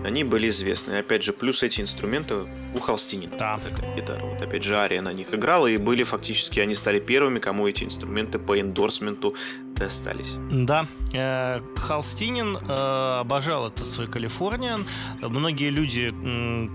Они 0.06 0.24
были 0.24 0.50
известны. 0.50 0.94
И 0.94 0.96
опять 0.98 1.24
же, 1.24 1.34
плюс 1.34 1.64
эти 1.64 1.82
инструменты 1.82 2.46
у 2.76 2.80
Холстинина. 2.80 3.36
Да. 3.38 3.60
Такая 3.60 3.96
гитара. 3.96 4.24
Вот 4.24 4.42
опять 4.42 4.64
же, 4.64 4.76
Ария 4.76 5.02
на 5.02 5.14
них 5.14 5.34
играла, 5.34 5.68
и 5.68 5.78
были 5.78 6.04
фактически, 6.04 6.60
они 6.60 6.76
стали 6.76 7.00
первыми, 7.00 7.40
кому 7.40 7.68
эти 7.68 7.84
инструменты 7.84 8.40
по 8.40 8.60
эндорсменту 8.60 9.36
достались. 9.76 10.38
Да. 10.52 10.86
Э, 11.14 11.62
Холстинин 11.76 12.58
э, 12.58 13.20
обожал 13.20 13.68
этот 13.68 13.88
свой 13.88 14.08
Калифорниан. 14.08 14.86
Многие 15.22 15.70
люди 15.70 16.14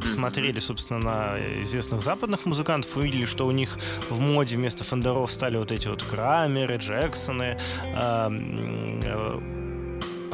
посмотрели, 0.01 0.61
собственно, 0.61 1.01
на 1.01 1.63
известных 1.63 2.03
западных 2.03 2.47
музыкантов, 2.47 2.97
увидели, 2.97 3.25
что 3.25 3.47
у 3.47 3.51
них 3.51 3.79
в 4.09 4.21
моде 4.21 4.57
вместо 4.57 4.85
фендеров 4.85 5.31
стали 5.31 5.57
вот 5.57 5.73
эти 5.73 5.89
вот 5.89 6.03
Крамеры, 6.03 6.77
Джексоны, 6.77 7.59
э, 7.85 9.41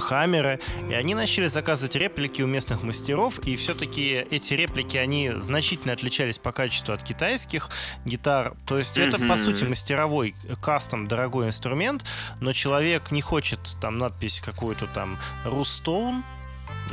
Хаммеры, 0.09 0.59
и 0.89 0.95
они 0.95 1.15
начали 1.15 1.49
заказывать 1.49 1.95
реплики 1.95 2.41
у 2.41 2.47
местных 2.47 2.83
мастеров, 2.83 3.39
и 3.41 3.57
все-таки 3.57 4.27
эти 4.31 4.55
реплики, 4.55 4.97
они 4.97 5.33
значительно 5.39 5.93
отличались 5.93 6.39
по 6.39 6.51
качеству 6.51 6.95
от 6.95 7.03
китайских 7.03 7.69
гитар, 8.07 8.55
то 8.67 8.79
есть 8.79 8.97
это, 8.97 9.19
по 9.19 9.37
сути, 9.37 9.65
мастеровой 9.65 10.35
кастом 10.63 11.09
дорогой 11.09 11.49
инструмент, 11.49 12.07
но 12.41 12.55
человек 12.55 13.11
не 13.11 13.21
хочет 13.21 13.61
там 13.83 13.99
надпись 13.99 14.41
какую-то 14.41 14.87
там 14.87 15.19
Рустон 15.45 16.25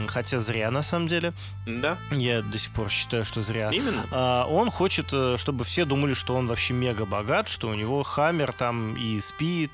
хотя 0.07 0.39
зря 0.39 0.71
на 0.71 0.83
самом 0.83 1.07
деле. 1.07 1.33
Да. 1.65 1.97
Я 2.11 2.41
до 2.41 2.57
сих 2.57 2.71
пор 2.73 2.89
считаю, 2.89 3.25
что 3.25 3.41
зря. 3.41 3.69
Именно. 3.71 4.05
А, 4.11 4.45
он 4.45 4.71
хочет, 4.71 5.07
э, 5.11 5.37
чтобы 5.37 5.63
все 5.63 5.85
думали, 5.85 6.13
что 6.13 6.35
он 6.35 6.47
вообще 6.47 6.73
мега 6.73 7.05
богат, 7.05 7.47
что 7.47 7.69
у 7.69 7.73
него 7.73 8.03
Хаммер 8.03 8.51
там 8.53 8.95
и 8.95 9.19
спит. 9.19 9.71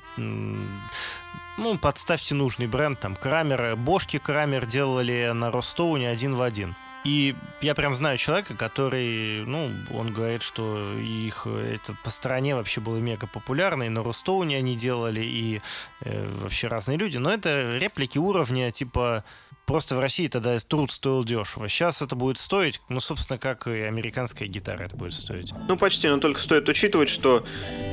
Ну, 1.58 1.76
подставьте 1.76 2.34
нужный 2.34 2.66
бренд, 2.66 2.98
там, 2.98 3.14
Крамер, 3.14 3.76
Бошки 3.76 4.18
Крамер 4.18 4.64
делали 4.64 5.30
на 5.34 5.50
Ростоуне 5.50 6.08
один 6.08 6.34
в 6.34 6.42
один. 6.42 6.74
И 7.04 7.34
я 7.60 7.74
прям 7.74 7.94
знаю 7.94 8.16
человека, 8.16 8.54
который, 8.54 9.44
ну, 9.44 9.70
он 9.92 10.12
говорит, 10.12 10.42
что 10.42 10.94
их 10.98 11.46
это 11.46 11.94
по 12.04 12.10
стране 12.10 12.54
вообще 12.54 12.80
было 12.80 12.96
мега 12.98 13.26
популярно, 13.26 13.82
и 13.82 13.88
на 13.88 14.02
Ростоуне 14.02 14.56
они 14.56 14.76
делали, 14.76 15.20
и 15.20 15.60
э, 16.00 16.28
вообще 16.40 16.68
разные 16.68 16.96
люди. 16.96 17.18
Но 17.18 17.32
это 17.32 17.76
реплики 17.76 18.18
уровня 18.18 18.70
типа 18.70 19.24
Просто 19.66 19.94
в 19.94 20.00
России 20.00 20.26
тогда 20.26 20.58
труд 20.58 20.90
стоил 20.90 21.24
дешево. 21.24 21.68
Сейчас 21.68 22.02
это 22.02 22.16
будет 22.16 22.38
стоить, 22.38 22.80
ну, 22.88 23.00
собственно, 23.00 23.38
как 23.38 23.68
и 23.68 23.80
американская 23.82 24.48
гитара 24.48 24.82
это 24.82 24.96
будет 24.96 25.14
стоить. 25.14 25.52
Ну, 25.68 25.76
почти, 25.76 26.08
но 26.08 26.18
только 26.18 26.40
стоит 26.40 26.68
учитывать, 26.68 27.08
что, 27.08 27.44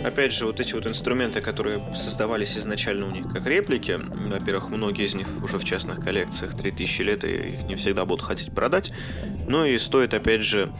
опять 0.03 0.33
же, 0.33 0.45
вот 0.45 0.59
эти 0.59 0.73
вот 0.73 0.87
инструменты, 0.87 1.41
которые 1.41 1.95
создавались 1.95 2.57
изначально 2.57 3.05
у 3.05 3.11
них 3.11 3.31
как 3.31 3.45
реплики, 3.45 3.99
во-первых, 3.99 4.69
многие 4.69 5.05
из 5.05 5.13
них 5.13 5.27
уже 5.43 5.59
в 5.59 5.63
частных 5.63 6.03
коллекциях 6.03 6.57
3000 6.57 7.01
лет, 7.03 7.23
и 7.23 7.35
их 7.35 7.63
не 7.63 7.75
всегда 7.75 8.05
будут 8.05 8.25
хотеть 8.25 8.53
продать. 8.53 8.91
Ну 9.47 9.63
и 9.63 9.77
стоит, 9.77 10.13
опять 10.13 10.41
же, 10.41 10.71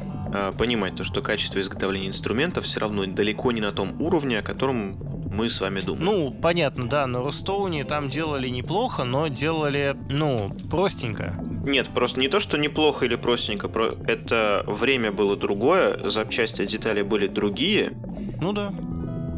понимать 0.58 0.96
то, 0.96 1.04
что 1.04 1.22
качество 1.22 1.60
изготовления 1.60 2.08
инструментов 2.08 2.66
все 2.66 2.80
равно 2.80 3.06
далеко 3.06 3.52
не 3.52 3.62
на 3.62 3.72
том 3.72 4.02
уровне, 4.02 4.40
о 4.40 4.42
котором 4.42 4.94
мы 5.32 5.50
с 5.50 5.62
вами 5.62 5.82
думаем. 5.82 6.06
Ну, 6.06 6.32
понятно, 6.32 6.90
да, 6.90 7.06
на 7.08 7.22
Ростоуне 7.22 7.84
там 7.84 8.10
делали 8.10 8.50
неплохо, 8.50 9.04
но 9.04 9.28
делали, 9.28 9.96
ну, 10.10 10.56
простенько. 10.70 11.36
Нет, 11.64 11.90
просто 11.90 12.20
не 12.20 12.28
то, 12.28 12.40
что 12.40 12.58
неплохо 12.58 13.06
или 13.06 13.16
простенько, 13.16 13.70
это 14.08 14.64
время 14.66 15.12
было 15.12 15.36
другое, 15.36 16.10
запчасти, 16.10 16.66
детали 16.66 17.02
были 17.04 17.28
другие. 17.28 17.92
Ну 18.42 18.54
да. 18.54 18.72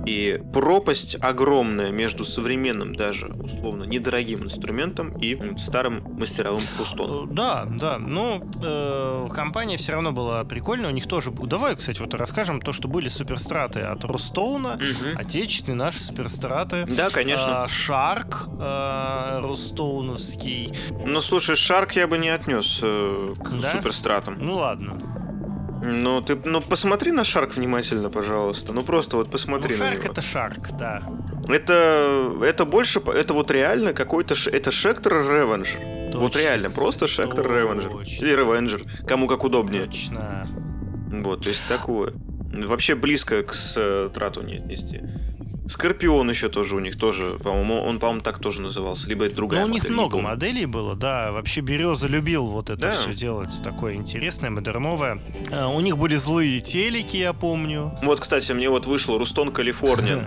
И 0.05 0.39
пропасть 0.53 1.15
огромная 1.19 1.91
между 1.91 2.25
современным, 2.25 2.93
даже 2.93 3.27
условно 3.27 3.83
недорогим 3.83 4.43
инструментом 4.43 5.17
и 5.17 5.57
старым 5.57 6.03
мастеровым 6.17 6.61
пустоном. 6.77 7.29
Э, 7.29 7.33
да, 7.33 7.65
да. 7.65 7.97
Ну, 7.97 8.47
э, 8.63 9.27
компания 9.33 9.77
все 9.77 9.93
равно 9.93 10.11
была 10.11 10.43
прикольная. 10.43 10.89
У 10.89 10.93
них 10.93 11.07
тоже... 11.07 11.31
Давай, 11.31 11.75
кстати, 11.75 11.99
вот 11.99 12.13
расскажем 12.13 12.61
то, 12.61 12.73
что 12.73 12.87
были 12.87 13.09
суперстраты 13.09 13.81
от 13.81 14.03
Ростоуна, 14.03 14.73
угу. 14.73 15.17
отечественные 15.17 15.77
наши 15.77 15.99
суперстраты. 15.99 16.85
Да, 16.85 17.09
конечно. 17.09 17.65
Э, 17.65 17.67
Шарк 17.67 18.47
э, 18.59 19.39
ростоуновский. 19.41 20.73
Ну, 21.05 21.21
слушай, 21.21 21.55
Шарк 21.55 21.93
я 21.93 22.07
бы 22.07 22.17
не 22.17 22.29
отнес 22.29 22.79
э, 22.81 23.35
к 23.37 23.61
да? 23.61 23.71
суперстратам. 23.71 24.37
Ну, 24.39 24.55
ладно. 24.55 24.99
Ну, 25.83 26.21
ты, 26.21 26.35
ну, 26.35 26.61
посмотри 26.61 27.11
на 27.11 27.23
Шарк 27.23 27.55
внимательно, 27.55 28.09
пожалуйста. 28.09 28.71
Ну, 28.73 28.81
просто 28.83 29.17
вот 29.17 29.31
посмотри 29.31 29.75
ну, 29.75 29.85
на 29.85 29.91
Шарк 29.91 30.05
это 30.05 30.21
Шарк, 30.21 30.71
да. 30.77 31.01
Это, 31.47 32.37
это 32.43 32.65
больше, 32.65 32.99
это 32.99 33.33
вот 33.33 33.49
реально 33.51 33.93
какой-то, 33.93 34.35
это 34.51 34.71
Шектор 34.71 35.13
Ревенджер. 35.13 35.79
Вот 36.13 36.35
реально, 36.35 36.69
просто 36.69 37.07
Шектор 37.07 37.45
Ревенджер. 37.45 37.91
Или 38.01 38.35
Ревенджер, 38.35 38.83
кому 39.07 39.27
как 39.27 39.43
удобнее. 39.43 39.85
Точно. 39.85 40.47
Вот, 41.11 41.43
то 41.43 41.49
есть 41.49 41.67
такое. 41.67 42.13
Вообще 42.53 42.95
близко 42.95 43.43
к 43.43 43.53
страту 43.53 44.41
не 44.41 44.57
отнести. 44.57 45.01
Скорпион 45.67 46.29
еще 46.29 46.49
тоже 46.49 46.75
у 46.75 46.79
них 46.79 46.97
тоже, 46.97 47.37
по-моему, 47.43 47.81
он, 47.81 47.99
по-моему, 47.99 48.21
так 48.21 48.39
тоже 48.39 48.61
назывался, 48.61 49.07
либо 49.07 49.25
это 49.25 49.35
другая. 49.35 49.61
Ну, 49.61 49.67
у 49.67 49.69
них 49.69 49.87
много 49.89 50.17
моделей 50.17 50.65
было, 50.65 50.95
да. 50.95 51.31
Вообще 51.31 51.61
Береза 51.61 52.07
любил 52.07 52.47
вот 52.47 52.69
это 52.69 52.81
да. 52.81 52.91
все 52.91 53.13
делать, 53.13 53.61
такое 53.63 53.93
интересное, 53.93 54.49
модерновое. 54.49 55.21
А, 55.51 55.67
у 55.67 55.79
них 55.79 55.97
были 55.97 56.15
злые 56.15 56.59
телеки, 56.61 57.17
я 57.17 57.33
помню. 57.33 57.97
Вот, 58.01 58.19
кстати, 58.19 58.51
мне 58.53 58.69
вот 58.69 58.85
вышел 58.85 59.17
Рустон 59.17 59.51
Калифорния. 59.51 60.25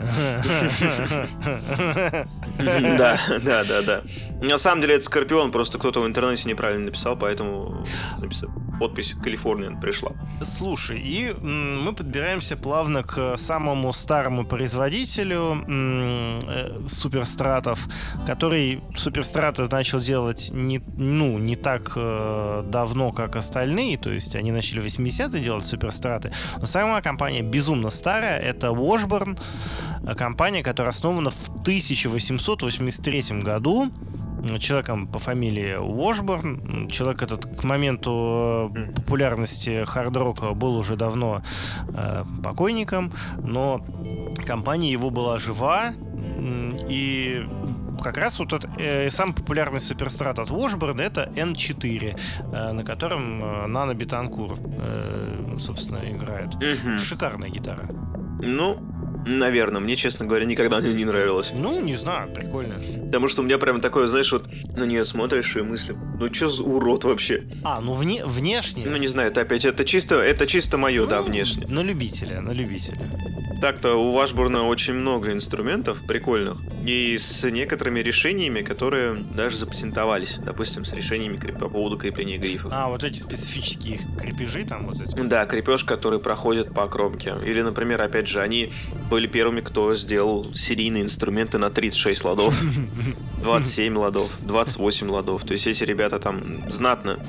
Да, 2.56 3.18
да, 3.42 3.64
да, 3.64 3.82
да. 3.82 4.02
На 4.40 4.58
самом 4.58 4.80
деле 4.80 4.94
это 4.94 5.04
Скорпион, 5.04 5.50
просто 5.50 5.78
кто-то 5.78 6.00
в 6.00 6.06
интернете 6.06 6.48
неправильно 6.48 6.86
написал, 6.86 7.16
поэтому 7.16 7.84
написал 8.20 8.50
подпись 8.78 9.14
Калифорния 9.22 9.70
пришла. 9.70 10.12
Слушай, 10.42 11.00
и 11.00 11.32
мы 11.32 11.92
подбираемся 11.92 12.56
плавно 12.56 13.02
к 13.02 13.36
самому 13.38 13.92
старому 13.92 14.44
производителю 14.44 15.64
э, 15.66 16.86
суперстратов, 16.88 17.88
который 18.26 18.82
суперстраты 18.96 19.66
начал 19.70 19.98
делать 19.98 20.50
не, 20.52 20.80
ну, 20.96 21.38
не 21.38 21.56
так 21.56 21.92
э, 21.96 22.64
давно, 22.66 23.12
как 23.12 23.36
остальные, 23.36 23.98
то 23.98 24.10
есть 24.10 24.36
они 24.36 24.52
начали 24.52 24.80
в 24.80 24.84
80-е 24.84 25.42
делать 25.42 25.66
суперстраты, 25.66 26.32
но 26.58 26.66
сама 26.66 27.00
компания 27.00 27.42
безумно 27.42 27.90
старая, 27.90 28.38
это 28.38 28.68
Washburn, 28.68 29.38
э, 30.06 30.14
компания, 30.14 30.62
которая 30.62 30.90
основана 30.90 31.30
в 31.30 31.48
1883 31.60 33.40
году, 33.40 33.90
человеком 34.58 35.06
по 35.06 35.18
фамилии 35.18 35.76
Уошборн. 35.76 36.88
Человек 36.90 37.22
этот 37.22 37.46
к 37.46 37.64
моменту 37.64 38.72
э, 38.74 38.92
популярности 38.94 39.84
хард-рока 39.84 40.54
был 40.54 40.76
уже 40.76 40.96
давно 40.96 41.42
э, 41.88 42.24
покойником, 42.42 43.12
но 43.38 43.84
компания 44.46 44.90
его 44.92 45.10
была 45.10 45.38
жива, 45.38 45.92
и 46.88 47.46
как 48.02 48.18
раз 48.18 48.38
вот 48.38 48.52
этот, 48.52 48.70
э, 48.78 49.08
самый 49.10 49.34
популярный 49.34 49.80
суперстрат 49.80 50.38
от 50.38 50.50
Washburn 50.50 51.00
это 51.00 51.30
N4, 51.34 52.18
э, 52.52 52.72
на 52.72 52.84
котором 52.84 53.42
э, 53.42 53.66
Нана 53.66 53.94
Бетанкур, 53.94 54.58
э, 54.60 55.56
собственно, 55.58 56.00
играет. 56.04 56.54
Шикарная 56.98 57.48
гитара. 57.48 57.88
Ну, 58.40 58.76
Наверное, 59.26 59.80
мне, 59.80 59.96
честно 59.96 60.26
говоря, 60.26 60.44
никогда 60.44 60.78
она 60.78 60.88
не 60.88 61.04
нравилась. 61.04 61.52
Ну, 61.54 61.80
не 61.80 61.94
знаю, 61.94 62.30
прикольно. 62.32 62.80
Потому 63.06 63.28
что 63.28 63.42
у 63.42 63.44
меня 63.44 63.58
прям 63.58 63.80
такое, 63.80 64.06
знаешь, 64.06 64.30
вот 64.32 64.46
на 64.76 64.84
нее 64.84 65.04
смотришь 65.04 65.56
и 65.56 65.62
мысли, 65.62 65.96
ну 66.18 66.32
что 66.32 66.48
за 66.48 66.62
урод 66.62 67.04
вообще? 67.04 67.44
А, 67.64 67.80
ну 67.80 67.94
вне, 67.94 68.24
внешне? 68.24 68.84
Ну 68.86 68.96
не 68.96 69.06
знаю, 69.06 69.30
это 69.30 69.40
опять, 69.40 69.64
это 69.64 69.84
чисто, 69.84 70.16
это 70.16 70.46
чисто 70.46 70.78
мое, 70.78 71.02
ну, 71.04 71.08
да, 71.08 71.22
внешне. 71.22 71.66
На 71.66 71.80
любителя, 71.80 72.40
на 72.40 72.50
любителя. 72.52 72.98
Так-то 73.60 73.94
у 73.94 74.10
Вашбурна 74.10 74.64
очень 74.64 74.92
много 74.92 75.32
инструментов 75.32 76.02
прикольных. 76.06 76.58
И 76.84 77.16
с 77.16 77.48
некоторыми 77.50 78.00
решениями, 78.00 78.60
которые 78.60 79.14
даже 79.14 79.56
запатентовались. 79.56 80.36
Допустим, 80.36 80.84
с 80.84 80.92
решениями 80.92 81.36
по 81.36 81.70
поводу 81.70 81.96
крепления 81.96 82.36
грифов. 82.36 82.70
А, 82.74 82.88
вот 82.88 83.04
эти 83.04 83.18
специфические 83.18 83.98
крепежи 84.18 84.66
там 84.66 84.86
вот 84.86 85.00
эти? 85.00 85.18
Да, 85.18 85.46
крепеж, 85.46 85.84
который 85.84 86.18
проходит 86.18 86.74
по 86.74 86.86
кромке. 86.88 87.32
Или, 87.46 87.62
например, 87.62 88.02
опять 88.02 88.28
же, 88.28 88.42
они 88.42 88.70
были 89.14 89.28
первыми, 89.28 89.60
кто 89.60 89.94
сделал 89.94 90.52
серийные 90.54 91.04
инструменты 91.04 91.56
на 91.58 91.70
36 91.70 92.24
ладов, 92.24 92.52
27 93.44 93.96
ладов, 93.96 94.28
28 94.40 95.08
ладов. 95.08 95.44
То 95.44 95.52
есть 95.52 95.68
эти 95.68 95.84
ребята 95.84 96.18
там 96.18 96.68
знатно 96.68 97.20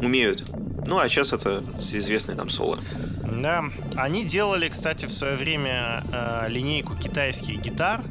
умеют 0.00 0.44
ну, 0.86 1.00
а 1.00 1.08
сейчас 1.08 1.32
это 1.32 1.64
известный 1.80 2.36
там 2.36 2.48
соло. 2.48 2.78
Да, 3.24 3.64
они 3.96 4.24
делали, 4.24 4.68
кстати, 4.68 5.06
в 5.06 5.12
свое 5.12 5.34
время 5.34 6.04
э, 6.12 6.44
линейку 6.48 6.94
китайских 6.94 7.60
гитар. 7.60 8.02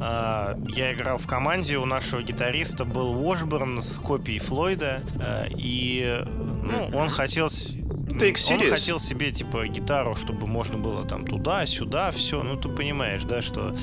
Э, 0.00 0.54
я 0.68 0.92
играл 0.92 1.18
в 1.18 1.26
команде, 1.26 1.78
у 1.78 1.84
нашего 1.84 2.22
гитариста 2.22 2.84
был 2.84 3.26
Уошборн 3.26 3.82
с 3.82 3.98
копией 3.98 4.38
Флойда, 4.38 5.02
э, 5.20 5.46
и 5.58 6.24
ну, 6.62 6.96
он 6.96 7.08
хотел 7.08 7.48
он 8.20 8.70
хотел 8.70 8.98
себе, 8.98 9.30
типа, 9.30 9.66
гитару, 9.66 10.14
чтобы 10.14 10.46
можно 10.46 10.78
было 10.78 11.06
там 11.06 11.26
туда-сюда, 11.26 12.10
все. 12.10 12.42
Ну, 12.42 12.56
ты 12.56 12.68
понимаешь, 12.68 13.24
да, 13.24 13.42
что 13.42 13.74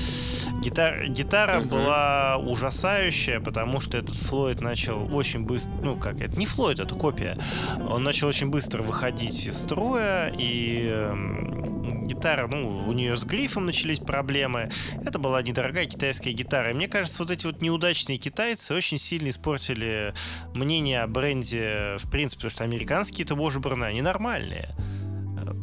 гитар... 0.62 1.06
гитара 1.08 1.60
uh-huh. 1.60 1.68
была 1.68 2.36
ужасающая, 2.36 3.40
потому 3.40 3.80
что 3.80 3.98
этот 3.98 4.16
Флойд 4.16 4.60
начал 4.60 5.14
очень 5.14 5.40
быстро... 5.40 5.72
Ну, 5.82 5.96
как, 5.96 6.20
это 6.20 6.36
не 6.36 6.46
Флойд, 6.46 6.80
это 6.80 6.94
копия. 6.94 7.38
Он 7.78 8.02
начал 8.02 8.28
очень 8.28 8.48
быстро 8.48 8.82
выходить 8.82 9.46
из 9.46 9.58
строя, 9.58 10.32
и 10.36 10.88
э, 10.90 11.79
гитара, 12.10 12.46
ну, 12.46 12.84
у 12.86 12.92
нее 12.92 13.16
с 13.16 13.24
грифом 13.24 13.66
начались 13.66 13.98
проблемы. 13.98 14.70
Это 15.04 15.18
была 15.18 15.42
недорогая 15.42 15.86
китайская 15.86 16.32
гитара. 16.32 16.70
И 16.70 16.74
мне 16.74 16.88
кажется, 16.88 17.22
вот 17.22 17.30
эти 17.30 17.46
вот 17.46 17.62
неудачные 17.62 18.18
китайцы 18.18 18.74
очень 18.74 18.98
сильно 18.98 19.28
испортили 19.30 20.14
мнение 20.54 21.02
о 21.02 21.06
бренде, 21.06 21.96
в 21.98 22.10
принципе, 22.10 22.42
потому 22.42 22.50
что 22.50 22.64
американские 22.64 23.24
это 23.24 23.34
Washburn, 23.34 23.84
они 23.84 24.02
нормальные. 24.02 24.74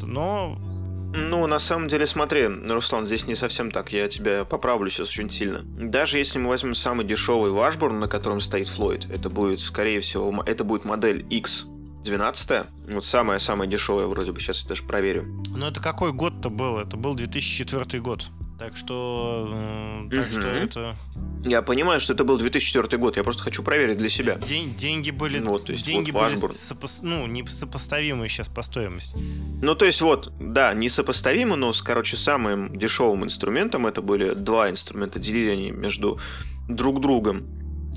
Но 0.03 0.57
ну, 1.13 1.47
на 1.47 1.57
самом 1.59 1.87
деле, 1.87 2.05
смотри, 2.05 2.47
Руслан, 2.47 3.07
здесь 3.07 3.27
не 3.27 3.35
совсем 3.35 3.71
так, 3.71 3.91
я 3.91 4.07
тебя 4.07 4.45
поправлю 4.45 4.89
сейчас 4.89 5.09
очень 5.09 5.29
сильно. 5.29 5.63
Даже 5.63 6.17
если 6.17 6.37
мы 6.37 6.49
возьмем 6.49 6.75
самый 6.75 7.05
дешевый 7.05 7.51
Вашборн, 7.51 7.99
на 7.99 8.07
котором 8.07 8.39
стоит 8.39 8.67
Флойд, 8.67 9.09
это 9.09 9.29
будет, 9.29 9.59
скорее 9.59 10.01
всего, 10.01 10.43
это 10.45 10.63
будет 10.63 10.85
модель 10.85 11.25
X 11.29 11.67
12 12.03 12.67
вот 12.93 13.05
самая-самая 13.05 13.67
дешевая 13.67 14.07
вроде 14.07 14.31
бы, 14.31 14.39
сейчас 14.39 14.63
я 14.63 14.69
даже 14.69 14.83
проверю. 14.83 15.43
Ну 15.55 15.65
это 15.67 15.81
какой 15.81 16.13
год-то 16.13 16.49
был? 16.49 16.77
Это 16.77 16.97
был 16.97 17.15
2004 17.15 18.01
год. 18.01 18.29
Так 18.57 18.75
что, 18.75 20.07
так 20.09 20.25
угу. 20.25 20.31
что 20.31 20.47
это 20.47 20.95
Я 21.43 21.61
понимаю, 21.61 21.99
что 21.99 22.13
это 22.13 22.23
был 22.23 22.39
2004 22.39 22.97
год, 22.97 23.15
я 23.15 23.23
просто 23.23 23.43
хочу 23.43 23.61
проверить 23.61 23.97
для 23.97 24.09
себя. 24.09 24.35
День, 24.35 24.73
деньги 24.75 25.11
были, 25.11 25.39
Вот, 25.39 25.65
то 25.65 25.73
есть 25.73 25.85
деньги 25.85 26.09
вот 26.09 26.23
были 26.23 26.35
сопос- 26.35 27.01
ну, 27.03 27.27
не 27.27 27.45
сопоставимые 27.45 28.29
сейчас 28.29 28.49
по 28.49 28.63
стоимости. 28.63 29.15
Ну, 29.61 29.75
то 29.75 29.85
есть 29.85 30.01
вот, 30.01 30.33
да, 30.39 30.73
несопоставимо, 30.73 31.55
но, 31.55 31.71
с, 31.71 31.83
короче, 31.83 32.17
самым 32.17 32.75
дешевым 32.75 33.25
инструментом 33.25 33.85
это 33.85 34.01
были 34.01 34.33
два 34.33 34.71
инструмента, 34.71 35.19
делили 35.19 35.51
они 35.51 35.71
между 35.71 36.19
друг 36.67 36.99
другом 36.99 37.45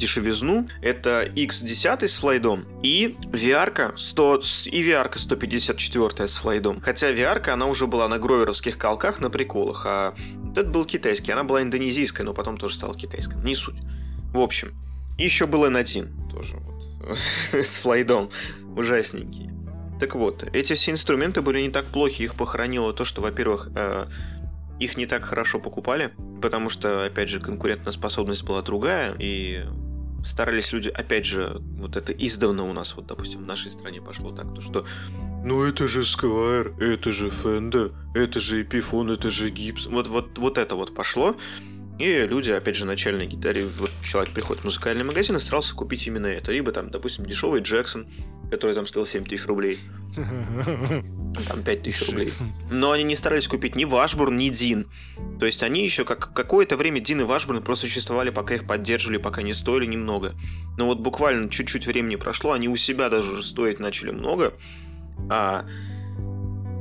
дешевизну. 0.00 0.68
Это 0.82 1.24
X10 1.24 2.08
с 2.08 2.18
флайдом 2.18 2.64
и 2.82 3.16
VR 3.32 3.96
100, 3.96 4.40
с- 4.40 4.66
и 4.66 4.82
VR 4.82 5.10
154 5.16 6.26
с 6.26 6.36
флайдом. 6.36 6.80
Хотя 6.80 7.12
VR 7.12 7.48
она 7.50 7.66
уже 7.66 7.86
была 7.86 8.08
на 8.08 8.18
гроверовских 8.18 8.78
колках 8.78 9.20
на 9.20 9.30
приколах, 9.30 9.84
а 9.86 10.14
этот 10.50 10.70
был 10.70 10.84
китайский. 10.84 11.32
Она 11.32 11.44
была 11.44 11.62
индонезийская, 11.62 12.24
но 12.24 12.34
потом 12.34 12.56
тоже 12.56 12.74
стала 12.74 12.94
китайской. 12.94 13.36
Не 13.44 13.54
суть. 13.54 13.76
В 14.32 14.40
общем, 14.40 14.72
еще 15.18 15.46
был 15.46 15.64
N1 15.66 16.30
тоже 16.30 16.56
вот, 16.56 17.18
с 17.52 17.76
флайдом. 17.76 18.30
Ужасненький. 18.76 19.50
Так 20.00 20.14
вот, 20.14 20.44
эти 20.54 20.72
все 20.72 20.92
инструменты 20.92 21.42
были 21.42 21.60
не 21.60 21.70
так 21.70 21.84
плохи, 21.86 22.22
их 22.22 22.34
похоронило 22.34 22.92
то, 22.94 23.04
что, 23.04 23.20
во-первых, 23.20 23.68
э, 23.74 24.04
их 24.78 24.96
не 24.96 25.04
так 25.04 25.24
хорошо 25.24 25.58
покупали, 25.58 26.12
потому 26.40 26.70
что, 26.70 27.04
опять 27.04 27.28
же, 27.28 27.38
конкурентная 27.38 27.92
способность 27.92 28.42
была 28.44 28.62
другая, 28.62 29.14
и 29.18 29.62
старались 30.24 30.72
люди, 30.72 30.88
опять 30.88 31.24
же, 31.24 31.60
вот 31.60 31.96
это 31.96 32.12
издавна 32.12 32.64
у 32.64 32.72
нас, 32.72 32.94
вот, 32.96 33.06
допустим, 33.06 33.40
в 33.40 33.46
нашей 33.46 33.70
стране 33.70 34.00
пошло 34.00 34.30
так, 34.30 34.54
то 34.54 34.60
что 34.60 34.86
ну 35.42 35.62
это 35.62 35.88
же 35.88 36.00
Squire, 36.00 36.78
это 36.80 37.12
же 37.12 37.28
Fender, 37.28 37.94
это 38.14 38.40
же 38.40 38.62
Epiphone, 38.62 39.14
это 39.14 39.30
же 39.30 39.48
Gibson. 39.50 39.92
Вот, 39.92 40.06
вот, 40.06 40.36
вот 40.36 40.58
это 40.58 40.74
вот 40.74 40.94
пошло. 40.94 41.34
И 41.98 42.26
люди, 42.26 42.50
опять 42.50 42.76
же, 42.76 42.86
начальной 42.86 43.26
гитаре, 43.26 43.64
вот 43.64 43.90
человек 44.02 44.32
приходит 44.32 44.62
в 44.62 44.64
музыкальный 44.64 45.04
магазин 45.04 45.36
и 45.36 45.40
старался 45.40 45.74
купить 45.74 46.06
именно 46.06 46.26
это. 46.26 46.52
Либо 46.52 46.72
там, 46.72 46.90
допустим, 46.90 47.24
дешевый 47.24 47.62
Джексон, 47.62 48.06
который 48.50 48.74
там 48.74 48.86
стоил 48.86 49.06
7 49.06 49.24
тысяч 49.24 49.46
рублей. 49.46 49.78
Там 51.46 51.62
5 51.62 51.82
тысяч 51.82 52.08
рублей. 52.08 52.32
Но 52.70 52.90
они 52.90 53.04
не 53.04 53.14
старались 53.14 53.46
купить 53.46 53.76
ни 53.76 53.84
Вашбурн, 53.84 54.36
ни 54.36 54.48
Дин. 54.48 54.88
То 55.38 55.46
есть 55.46 55.62
они 55.62 55.84
еще 55.84 56.04
как 56.04 56.32
какое-то 56.32 56.76
время 56.76 57.00
Дин 57.00 57.20
и 57.20 57.24
Вашбурн 57.24 57.62
просто 57.62 57.86
существовали, 57.86 58.30
пока 58.30 58.56
их 58.56 58.66
поддерживали, 58.66 59.18
пока 59.18 59.42
не 59.42 59.52
стоили 59.52 59.86
немного. 59.86 60.32
Но 60.76 60.86
вот 60.86 60.98
буквально 60.98 61.48
чуть-чуть 61.48 61.86
времени 61.86 62.16
прошло, 62.16 62.52
они 62.52 62.68
у 62.68 62.76
себя 62.76 63.08
даже 63.08 63.30
уже 63.32 63.44
стоить 63.44 63.78
начали 63.78 64.10
много, 64.10 64.54
а, 65.28 65.66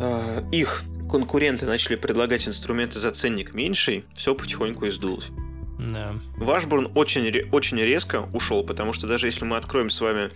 а, 0.01 0.43
их 0.51 0.83
конкуренты 1.09 1.65
начали 1.65 1.95
предлагать 1.95 2.47
инструменты 2.47 2.99
за 2.99 3.11
ценник 3.11 3.53
меньший, 3.53 4.05
все 4.13 4.33
потихоньку 4.33 4.85
и 4.85 4.89
сдулось. 4.89 5.29
Да. 5.79 6.15
Вашбурн 6.35 6.91
очень, 6.93 7.49
очень 7.51 7.79
резко 7.79 8.27
ушел, 8.33 8.63
потому 8.63 8.91
что 8.91 9.07
даже 9.07 9.27
если 9.27 9.45
мы 9.45 9.55
откроем 9.55 9.89
с 9.89 10.01
вами 10.01 10.29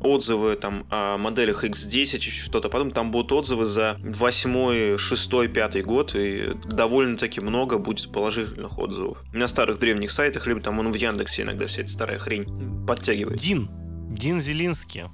отзывы 0.00 0.56
там 0.56 0.86
о 0.90 1.18
моделях 1.18 1.64
X10 1.64 2.16
и 2.16 2.30
что-то, 2.30 2.68
потом 2.68 2.90
там 2.90 3.10
будут 3.10 3.32
отзывы 3.32 3.66
за 3.66 3.96
8, 4.00 4.96
6, 4.96 5.30
5 5.52 5.84
год, 5.84 6.14
и 6.14 6.54
довольно-таки 6.64 7.40
много 7.40 7.78
будет 7.78 8.10
положительных 8.10 8.78
отзывов. 8.78 9.18
На 9.32 9.46
старых 9.46 9.78
древних 9.78 10.10
сайтах, 10.10 10.46
либо 10.46 10.60
там 10.60 10.78
он 10.78 10.90
в 10.90 10.94
Яндексе 10.94 11.42
иногда 11.42 11.66
вся 11.66 11.82
эта 11.82 11.90
старая 11.90 12.18
хрень 12.18 12.86
подтягивает. 12.86 13.38
Дин. 13.38 13.68
Дин 14.10 14.40
Зелинский. 14.40 15.04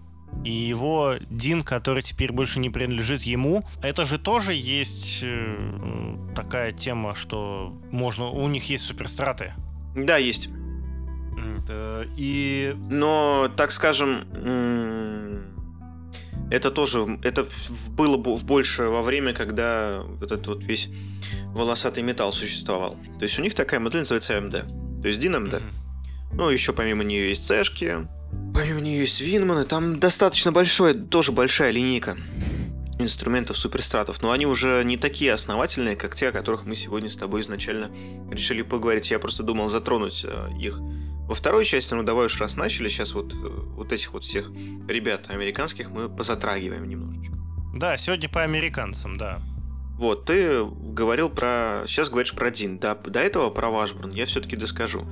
И 0.45 0.51
его 0.51 1.15
Дин, 1.31 1.63
который 1.63 2.03
теперь 2.03 2.33
больше 2.33 2.59
не 2.61 2.71
принадлежит 2.71 3.23
ему, 3.23 3.65
это 3.83 4.05
же 4.05 4.19
тоже 4.19 4.53
есть 4.55 5.21
э, 5.23 6.17
такая 6.35 6.73
тема, 6.73 7.15
что 7.15 7.73
можно, 7.91 8.27
у 8.31 8.47
них 8.49 8.69
есть 8.69 8.85
суперстраты. 8.85 9.55
Да, 9.97 10.17
есть. 10.19 10.49
Это- 11.63 12.07
И 12.17 12.75
Но, 12.91 13.51
так 13.57 13.73
скажем, 13.73 14.25
это 16.51 16.71
тоже, 16.71 17.19
это 17.23 17.47
было 17.91 18.17
бы 18.17 18.35
в 18.37 18.45
больше 18.45 18.85
во 18.85 19.03
время, 19.03 19.33
когда 19.33 20.03
вот 20.03 20.31
этот 20.31 20.47
вот 20.47 20.65
весь 20.65 20.89
волосатый 21.55 22.03
металл 22.03 22.33
существовал. 22.33 22.97
То 23.19 23.23
есть 23.25 23.39
у 23.39 23.43
них 23.43 23.55
такая 23.55 23.81
модель 23.81 24.01
называется 24.01 24.35
AMD. 24.37 25.01
То 25.03 25.09
есть 25.09 25.23
DIN 25.23 25.37
AMD. 25.37 25.57
Мгм. 25.61 25.71
Ну, 26.37 26.49
еще 26.51 26.73
помимо 26.73 27.03
нее 27.05 27.29
есть 27.31 27.47
цешки, 27.47 28.07
помимо 28.55 28.81
нее 28.81 29.01
есть 29.01 29.21
Винманы, 29.21 29.65
там 29.65 29.99
достаточно 29.99 30.53
большой, 30.53 30.95
тоже 30.95 31.33
большая 31.33 31.71
линейка 31.71 32.17
инструментов 32.99 33.57
суперстратов, 33.57 34.23
но 34.23 34.31
они 34.31 34.47
уже 34.47 34.83
не 34.85 34.97
такие 34.97 35.33
основательные, 35.33 35.97
как 35.97 36.15
те, 36.15 36.29
о 36.29 36.33
которых 36.33 36.65
мы 36.65 36.77
сегодня 36.77 37.09
с 37.09 37.17
тобой 37.17 37.41
изначально 37.41 37.91
решили 38.31 38.63
поговорить. 38.63 39.11
Я 39.11 39.19
просто 39.19 39.43
думал 39.43 39.69
затронуть 39.69 40.25
э, 40.25 40.49
их 40.61 40.79
во 41.27 41.35
второй 41.35 41.65
части, 41.65 41.95
ну 41.95 42.03
давай 42.03 42.27
уж 42.27 42.41
раз 42.41 42.57
начали, 42.57 42.89
сейчас 42.89 43.15
вот, 43.15 43.35
э, 43.35 43.37
вот 43.37 43.93
этих 43.93 44.13
вот 44.13 44.25
всех 44.25 44.51
ребят 44.89 45.29
американских 45.29 45.91
мы 45.91 46.09
позатрагиваем 46.09 46.89
немножечко. 46.89 47.35
да, 47.75 47.97
сегодня 47.97 48.29
по 48.29 48.43
американцам, 48.43 49.17
да. 49.17 49.43
Вот, 49.97 50.25
ты 50.25 50.65
говорил 50.65 51.31
про... 51.31 51.85
Сейчас 51.87 52.11
говоришь 52.11 52.35
про 52.35 52.51
Дин. 52.51 52.79
Да, 52.79 52.97
до 52.97 53.21
этого 53.21 53.51
про 53.51 53.71
Вашбурн 53.71 54.11
я 54.11 54.27
все-таки 54.27 54.57
доскажу. 54.57 55.05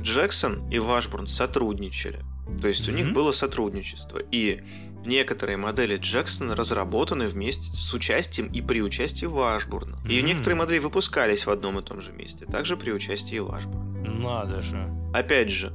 Джексон 0.00 0.68
и 0.68 0.80
Вашбурн 0.80 1.28
сотрудничали. 1.28 2.24
То 2.60 2.68
есть 2.68 2.88
у 2.88 2.92
них 2.92 3.12
было 3.12 3.32
сотрудничество. 3.32 4.18
И 4.30 4.62
некоторые 5.04 5.56
модели 5.56 5.96
Джексона 5.96 6.54
разработаны 6.54 7.26
вместе 7.26 7.72
с 7.72 7.92
участием 7.94 8.46
и 8.52 8.60
при 8.60 8.82
участии 8.82 9.26
Вашбурна. 9.26 9.96
И 10.08 10.18
Мгм. 10.18 10.26
некоторые 10.26 10.56
модели 10.58 10.78
выпускались 10.78 11.46
в 11.46 11.50
одном 11.50 11.78
и 11.78 11.82
том 11.82 12.00
же 12.00 12.12
месте, 12.12 12.44
также 12.46 12.76
при 12.76 12.90
участии 12.92 13.38
Вашбурна. 13.38 13.90
Надо 14.02 14.60
же. 14.62 14.88
Опять 15.14 15.50
же, 15.50 15.72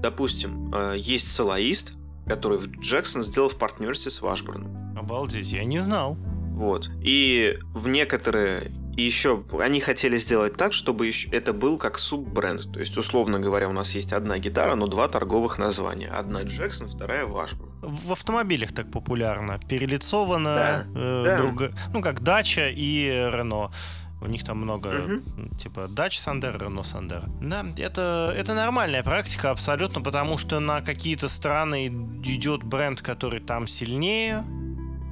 допустим, 0.00 0.72
э, 0.74 0.94
есть 0.98 1.32
солоист, 1.32 1.94
который 2.26 2.60
Джексон 2.80 3.22
сделал 3.22 3.48
в 3.48 3.56
партнерстве 3.58 4.10
с 4.12 4.20
Вашбурном. 4.20 4.96
Обалдеть, 4.96 5.50
я 5.52 5.64
не 5.64 5.78
знал. 5.80 6.16
Вот. 6.52 6.90
И 7.02 7.56
в 7.74 7.88
некоторые 7.88 8.70
и 8.98 9.02
еще 9.02 9.44
они 9.60 9.78
хотели 9.80 10.18
сделать 10.18 10.54
так, 10.56 10.72
чтобы 10.72 11.06
еще 11.06 11.28
это 11.30 11.52
был 11.52 11.78
как 11.78 11.98
суббренд. 11.98 12.72
То 12.72 12.80
есть, 12.80 12.96
условно 12.98 13.38
говоря, 13.38 13.68
у 13.68 13.72
нас 13.72 13.94
есть 13.94 14.12
одна 14.12 14.38
гитара, 14.38 14.74
но 14.74 14.88
два 14.88 15.06
торговых 15.06 15.58
названия. 15.58 16.08
Одна 16.08 16.42
Джексон, 16.42 16.88
вторая 16.88 17.24
Вашбурн. 17.24 17.70
В 17.80 18.10
автомобилях 18.12 18.72
так 18.72 18.90
популярно. 18.90 19.60
Перелицовано, 19.68 20.54
Да, 20.54 20.84
э, 21.00 21.22
да. 21.24 21.36
друго- 21.38 21.72
ну 21.94 22.02
как 22.02 22.22
Дача 22.22 22.68
и 22.70 23.06
Рено. 23.32 23.70
У 24.20 24.26
них 24.26 24.42
там 24.42 24.58
много, 24.58 24.88
Мгм. 24.90 25.56
типа, 25.58 25.86
Дач 25.86 26.18
Сандер, 26.18 26.58
Рено 26.60 26.82
Сандер. 26.82 27.22
Да, 27.40 27.64
это, 27.76 28.34
это 28.36 28.52
нормальная 28.54 29.04
практика 29.04 29.52
абсолютно, 29.52 30.00
потому 30.02 30.38
что 30.38 30.58
на 30.58 30.80
какие-то 30.80 31.28
страны 31.28 31.86
идет 32.24 32.64
бренд, 32.64 33.00
который 33.00 33.38
там 33.38 33.68
сильнее. 33.68 34.44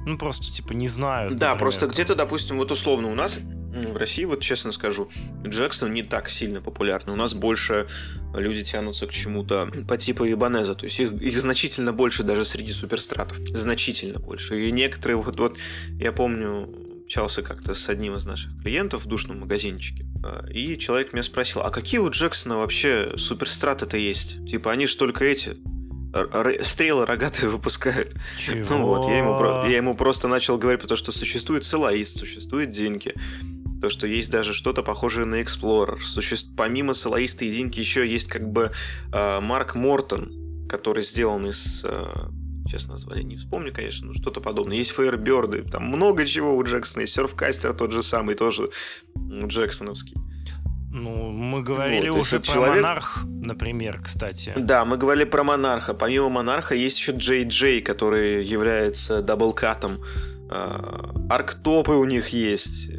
Ну, 0.05 0.17
просто, 0.17 0.51
типа, 0.51 0.73
не 0.73 0.89
знаю. 0.89 1.29
Да, 1.31 1.35
например, 1.51 1.57
просто 1.57 1.87
где-то, 1.87 2.15
допустим, 2.15 2.57
вот 2.57 2.71
условно 2.71 3.09
у 3.09 3.15
нас 3.15 3.39
в 3.71 3.97
России, 3.97 4.25
вот 4.25 4.41
честно 4.41 4.71
скажу, 4.71 5.09
Джексон 5.45 5.93
не 5.93 6.03
так 6.03 6.29
сильно 6.29 6.61
популярный. 6.61 7.13
У 7.13 7.17
нас 7.17 7.33
больше 7.33 7.87
люди 8.33 8.63
тянутся 8.63 9.07
к 9.07 9.11
чему-то 9.11 9.69
по 9.87 9.97
типу 9.97 10.25
Ибанеза. 10.25 10.75
То 10.75 10.85
есть 10.85 10.99
их, 10.99 11.13
их 11.13 11.39
значительно 11.39 11.93
больше 11.93 12.23
даже 12.23 12.45
среди 12.45 12.71
суперстратов. 12.71 13.37
Значительно 13.49 14.19
больше. 14.19 14.67
И 14.67 14.71
некоторые, 14.71 15.17
вот, 15.17 15.39
вот 15.39 15.57
я 15.99 16.11
помню, 16.11 16.69
общался 17.03 17.41
как-то 17.41 17.73
с 17.73 17.87
одним 17.87 18.15
из 18.15 18.25
наших 18.25 18.51
клиентов 18.61 19.05
в 19.05 19.07
душном 19.07 19.39
магазинчике. 19.39 20.05
а, 20.23 20.45
И 20.49 20.77
человек 20.77 21.13
меня 21.13 21.23
спросил, 21.23 21.61
а 21.61 21.69
какие 21.69 21.99
у 21.99 22.09
Джексона 22.09 22.57
вообще 22.57 23.07
суперстраты-то 23.15 23.97
есть? 23.97 24.45
Типа, 24.45 24.71
они 24.71 24.87
же 24.87 24.97
только 24.97 25.23
эти 25.23 25.57
стрелы 26.63 27.05
рогатые 27.05 27.49
выпускают. 27.49 28.15
Чего? 28.37 28.77
Ну 28.77 28.85
вот, 28.87 29.07
я 29.07 29.17
ему, 29.19 29.39
я 29.69 29.77
ему 29.77 29.95
просто 29.95 30.27
начал 30.27 30.57
говорить 30.57 30.81
про 30.81 30.87
то, 30.87 30.95
что 30.95 31.11
существует 31.11 31.63
Солоист, 31.63 32.17
существует 32.19 32.71
Динки, 32.71 33.13
то, 33.81 33.89
что 33.89 34.07
есть 34.07 34.31
даже 34.31 34.53
что-то 34.53 34.83
похожее 34.83 35.25
на 35.25 35.41
Explorer. 35.41 35.99
Суще- 35.99 36.47
Помимо 36.55 36.93
Солоиста 36.93 37.45
и 37.45 37.51
Динки 37.51 37.79
еще 37.79 38.07
есть 38.07 38.27
как 38.27 38.49
бы 38.51 38.71
э, 39.13 39.39
Марк 39.39 39.75
Мортон, 39.75 40.67
который 40.67 41.03
сделан 41.03 41.47
из... 41.47 41.81
э, 41.83 42.05
Сейчас 42.65 42.87
название 42.87 43.23
не 43.23 43.37
вспомню, 43.37 43.71
конечно, 43.73 44.07
но 44.07 44.13
что-то 44.13 44.41
подобное. 44.41 44.75
Есть 44.75 44.91
Фейерберды, 44.91 45.61
там 45.63 45.85
много 45.85 46.25
чего 46.25 46.53
у 46.57 46.63
Джексона. 46.63 47.03
Есть 47.03 47.13
Серфкастер 47.13 47.73
тот 47.73 47.93
же 47.93 48.03
самый, 48.03 48.35
тоже 48.35 48.67
джексоновский. 49.15 50.15
Ну, 50.91 51.29
мы 51.31 51.61
говорили 51.61 52.09
Вот, 52.09 52.21
уже 52.21 52.39
про 52.39 52.45
человек- 52.47 52.75
Монарх, 52.77 53.19
например, 53.25 53.99
кстати. 54.01 54.53
Да, 54.57 54.83
мы 54.83 54.97
говорили 54.97 55.25
про 55.25 55.43
Монарха. 55.43 55.93
Помимо 55.93 56.29
Монарха 56.29 56.75
есть 56.75 56.97
еще 56.97 57.11
Джей 57.11 57.43
Джей, 57.43 57.81
который 57.81 58.43
является 58.43 59.21
даблкатом. 59.21 59.99
А, 60.49 61.11
Арктопы 61.29 61.91
у 61.91 62.05
них 62.05 62.29
есть, 62.29 62.89
э, 62.89 62.96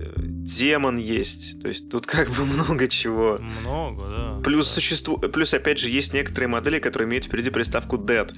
Демон 0.56 0.96
есть. 0.96 1.60
То 1.60 1.68
есть 1.68 1.90
тут 1.90 2.06
как 2.06 2.30
бы 2.30 2.44
много 2.46 2.88
чего. 2.88 3.38
Много, 3.38 4.02
да. 4.08 4.40
Плюс 4.42 4.66
Да. 4.68 4.74
существу... 4.74 5.18
плюс 5.18 5.52
опять 5.54 5.78
же 5.78 5.90
есть 5.90 6.12
некоторые 6.14 6.48
модели, 6.48 6.78
которые 6.78 7.06
имеют 7.08 7.26
впереди 7.26 7.50
приставку 7.50 7.96
Dead. 7.96 8.30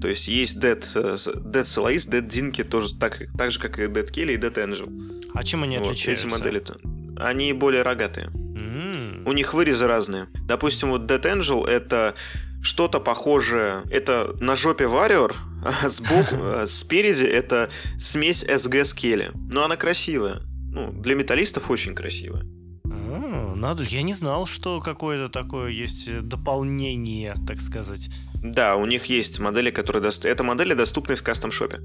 То 0.00 0.08
есть 0.08 0.28
есть 0.28 0.56
Dead, 0.58 0.78
э, 0.94 1.14
Dead 1.16 1.62
Solace, 1.62 2.08
Dead 2.08 2.26
Dinky 2.26 2.62
тоже 2.64 2.94
так, 2.96 3.22
так 3.36 3.50
же, 3.50 3.58
как 3.58 3.78
и 3.78 3.82
Dead 3.82 4.10
Kelly 4.10 4.34
и 4.34 4.36
Dead 4.36 4.54
Angel. 4.54 4.88
А 5.34 5.42
чем 5.44 5.64
они 5.64 5.78
Вот, 5.78 5.88
отличаются? 5.88 6.26
эти 6.26 6.32
модели-то. 6.34 6.78
Они 7.18 7.52
более 7.52 7.82
рогатые. 7.82 8.26
М, 8.34 9.22
У 9.26 9.32
них 9.32 9.52
вырезы 9.54 9.86
разные. 9.86 10.28
Допустим, 10.46 10.90
вот 10.90 11.02
Dead 11.10 11.20
Angel 11.22 11.66
это 11.66 12.14
что-то 12.62 13.00
похожее. 13.00 13.82
Это 13.90 14.34
на 14.40 14.56
жопе 14.56 14.84
Warrior, 14.84 15.34
а 15.64 15.88
сбоку, 15.88 16.36
а 16.40 16.64
спереди 16.68 17.24
это 17.24 17.70
смесь 17.98 18.44
SG 18.44 18.84
с 18.84 18.94
Келли. 18.94 19.30
Но 19.52 19.64
она 19.64 19.76
красивая. 19.76 20.42
Ну, 20.76 20.92
для 20.92 21.14
металлистов 21.14 21.70
очень 21.70 21.94
красивая. 21.94 22.44
А, 22.84 23.54
надо, 23.56 23.82
я 23.82 24.02
не 24.02 24.12
знал, 24.12 24.46
что 24.46 24.82
какое-то 24.82 25.32
такое 25.32 25.70
есть 25.70 26.20
дополнение, 26.20 27.34
так 27.46 27.56
сказать. 27.56 28.10
Да, 28.34 28.76
у 28.76 28.84
них 28.84 29.06
есть 29.06 29.40
модели, 29.40 29.70
которые 29.70 30.02
доступны. 30.02 30.28
Это 30.28 30.44
модели 30.44 30.74
доступны 30.74 31.14
в 31.14 31.22
кастом-шопе. 31.22 31.80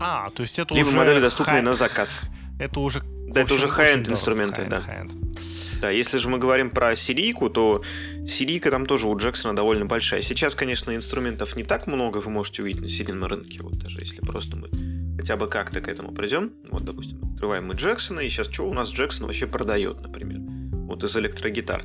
А, 0.00 0.30
то 0.30 0.42
есть 0.42 0.60
это 0.60 0.74
Либо 0.76 0.86
уже... 0.86 0.96
модели 0.96 1.20
доступны 1.20 1.54
хай- 1.54 1.62
на 1.62 1.74
заказ. 1.74 2.22
Это 2.60 2.78
уже... 2.78 3.02
Да, 3.26 3.40
это 3.40 3.54
уже 3.54 3.66
дорого. 3.66 4.12
инструменты, 4.12 4.62
High-end, 4.62 4.68
да. 4.68 4.76
high-end. 4.76 5.80
Да, 5.80 5.90
если 5.90 6.18
же 6.18 6.28
мы 6.28 6.38
говорим 6.38 6.70
про 6.70 6.94
серийку, 6.94 7.50
то 7.50 7.82
серийка 8.28 8.70
там 8.70 8.86
тоже 8.86 9.08
у 9.08 9.16
Джексона 9.16 9.56
довольно 9.56 9.86
большая. 9.86 10.22
Сейчас, 10.22 10.54
конечно, 10.54 10.94
инструментов 10.94 11.56
не 11.56 11.64
так 11.64 11.88
много 11.88 12.18
вы 12.18 12.30
можете 12.30 12.62
увидеть 12.62 12.82
на 12.82 12.88
серийном 12.88 13.24
рынке, 13.24 13.60
вот 13.60 13.76
даже 13.78 13.98
если 13.98 14.20
просто 14.20 14.56
мы 14.56 14.68
хотя 15.16 15.36
бы 15.36 15.48
как-то 15.48 15.80
к 15.80 15.88
этому 15.88 16.12
придем. 16.12 16.52
Вот, 16.70 16.84
допустим, 16.84 17.20
открываем 17.32 17.66
мы 17.66 17.74
Джексона, 17.74 18.20
и 18.20 18.28
сейчас 18.28 18.50
что 18.50 18.68
у 18.68 18.74
нас 18.74 18.90
Джексон 18.90 19.26
вообще 19.26 19.46
продает, 19.46 20.00
например? 20.00 20.40
Вот 20.86 21.02
из 21.04 21.16
электрогитар. 21.16 21.84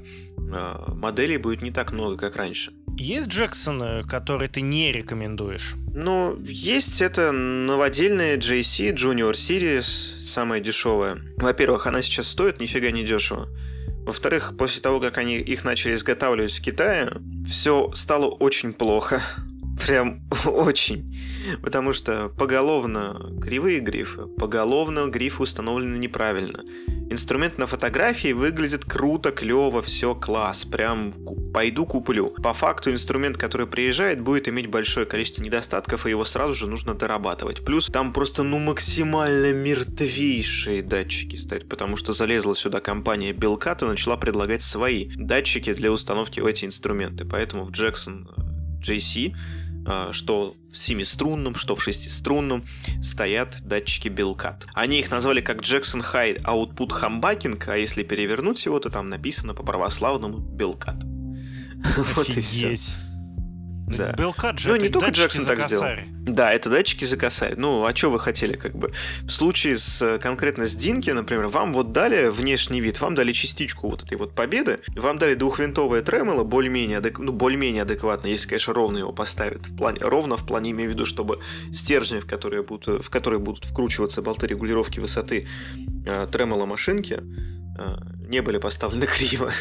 А, 0.51 0.93
Моделей 0.93 1.37
будет 1.37 1.61
не 1.61 1.71
так 1.71 1.91
много, 1.91 2.17
как 2.17 2.35
раньше. 2.35 2.73
Есть 2.97 3.29
Джексон, 3.29 4.03
который 4.03 4.49
ты 4.49 4.61
не 4.61 4.91
рекомендуешь? 4.91 5.75
Но 5.93 6.35
есть 6.41 7.01
это 7.01 7.31
новодельная 7.31 8.37
JC 8.37 8.93
Junior 8.93 9.31
Series, 9.31 9.83
самая 10.25 10.59
дешевая. 10.59 11.21
Во-первых, 11.37 11.87
она 11.87 12.01
сейчас 12.01 12.27
стоит 12.27 12.59
нифига 12.59 12.91
не 12.91 13.05
дешево. 13.05 13.47
Во-вторых, 14.05 14.55
после 14.57 14.81
того, 14.81 14.99
как 14.99 15.17
они 15.17 15.37
их 15.37 15.63
начали 15.63 15.93
изготавливать 15.93 16.51
в 16.51 16.61
Китае, 16.61 17.11
все 17.47 17.91
стало 17.93 18.25
очень 18.25 18.73
плохо. 18.73 19.21
Прям 19.85 20.21
очень. 20.45 21.15
Потому 21.61 21.93
что 21.93 22.29
поголовно 22.37 23.31
кривые 23.41 23.79
грифы, 23.79 24.23
поголовно 24.27 25.07
грифы 25.07 25.43
установлены 25.43 25.97
неправильно. 25.97 26.63
Инструмент 27.11 27.57
на 27.57 27.65
фотографии 27.65 28.33
выглядит 28.33 28.85
круто, 28.85 29.31
клево, 29.31 29.81
все 29.81 30.13
класс. 30.13 30.63
Прям 30.65 31.11
пойду 31.51 31.87
куплю. 31.87 32.27
По 32.43 32.53
факту 32.53 32.91
инструмент, 32.91 33.35
который 33.35 33.65
приезжает, 33.65 34.21
будет 34.21 34.47
иметь 34.47 34.67
большое 34.67 35.07
количество 35.07 35.41
недостатков, 35.41 36.05
и 36.05 36.11
его 36.11 36.23
сразу 36.23 36.53
же 36.53 36.67
нужно 36.67 36.93
дорабатывать. 36.93 37.65
Плюс 37.65 37.87
там 37.87 38.13
просто 38.13 38.43
ну 38.43 38.59
максимально 38.59 39.53
мертвейшие 39.53 40.83
датчики 40.83 41.35
стоят, 41.35 41.67
потому 41.67 41.95
что 41.95 42.13
залезла 42.13 42.55
сюда 42.55 42.79
компания 42.79 43.33
Белкат 43.33 43.81
и 43.81 43.85
начала 43.85 44.15
предлагать 44.15 44.61
свои 44.61 45.09
датчики 45.15 45.73
для 45.73 45.91
установки 45.91 46.39
в 46.41 46.45
эти 46.45 46.65
инструменты. 46.65 47.25
Поэтому 47.25 47.63
в 47.63 47.71
Jackson 47.71 48.27
э, 48.37 48.81
JC 48.83 49.33
что 50.11 50.55
в 50.71 50.77
семиструнном, 50.77 51.55
что 51.55 51.75
в 51.75 51.83
шестиструнном 51.83 52.63
стоят 53.01 53.61
датчики 53.63 54.07
Белкат. 54.07 54.67
Они 54.73 54.99
их 54.99 55.11
назвали 55.11 55.41
как 55.41 55.61
Jackson 55.61 56.03
High 56.13 56.43
Output 56.43 56.89
Humbucking, 56.89 57.63
а 57.67 57.77
если 57.77 58.03
перевернуть 58.03 58.63
его, 58.65 58.79
то 58.79 58.89
там 58.89 59.09
написано 59.09 59.53
по-православному 59.53 60.37
Белкат. 60.37 60.97
Вот 62.15 62.29
и 62.29 62.41
все. 62.41 62.75
Да. 63.97 64.13
Белкат 64.13 64.59
же 64.59 64.69
Ну, 64.69 64.75
не 64.75 64.89
только 64.89 65.09
Джексон 65.09 65.45
так 65.45 65.65
сделал. 65.65 65.85
Да, 66.25 66.51
это 66.51 66.69
датчики 66.69 67.05
за 67.05 67.17
косарь. 67.17 67.55
Ну, 67.57 67.85
а 67.85 67.95
что 67.95 68.11
вы 68.11 68.19
хотели, 68.19 68.53
как 68.53 68.75
бы? 68.75 68.91
В 69.23 69.29
случае 69.29 69.77
с 69.77 70.01
э, 70.01 70.19
конкретно 70.19 70.67
с 70.67 70.75
Динки, 70.75 71.09
например, 71.09 71.47
вам 71.47 71.73
вот 71.73 71.91
дали 71.91 72.27
внешний 72.27 72.81
вид, 72.81 73.01
вам 73.01 73.15
дали 73.15 73.31
частичку 73.31 73.89
вот 73.89 74.03
этой 74.03 74.15
вот 74.17 74.35
победы, 74.35 74.79
вам 74.95 75.17
дали 75.17 75.33
двухвинтовое 75.33 76.03
тремоло, 76.03 76.43
более-менее, 76.43 76.99
адек- 76.99 77.19
ну, 77.19 77.31
более-менее 77.31 77.81
адекватно, 77.81 78.27
если, 78.27 78.47
конечно, 78.47 78.73
ровно 78.73 78.99
его 78.99 79.11
поставят. 79.11 79.65
В 79.65 79.75
плане, 79.75 79.99
ровно 80.01 80.37
в 80.37 80.45
плане, 80.45 80.71
имею 80.71 80.91
в 80.91 80.93
виду, 80.93 81.05
чтобы 81.05 81.39
стержни, 81.73 82.19
в 82.19 82.27
которые 82.27 82.61
будут, 82.61 83.03
в 83.03 83.09
которые 83.09 83.39
будут 83.39 83.65
вкручиваться 83.65 84.21
болты 84.21 84.45
регулировки 84.45 84.99
высоты 84.99 85.47
э, 86.05 86.27
тремоло 86.31 86.65
машинки, 86.65 87.23
э, 87.77 87.97
не 88.27 88.41
были 88.41 88.59
поставлены 88.59 89.05
криво. 89.17 89.51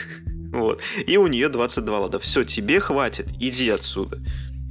Вот. 0.53 0.81
И 1.07 1.17
у 1.17 1.27
нее 1.27 1.49
22 1.49 1.99
лада. 1.99 2.19
Все, 2.19 2.45
тебе 2.45 2.81
хватит, 2.81 3.29
иди 3.41 3.69
отсюда. 3.69 4.19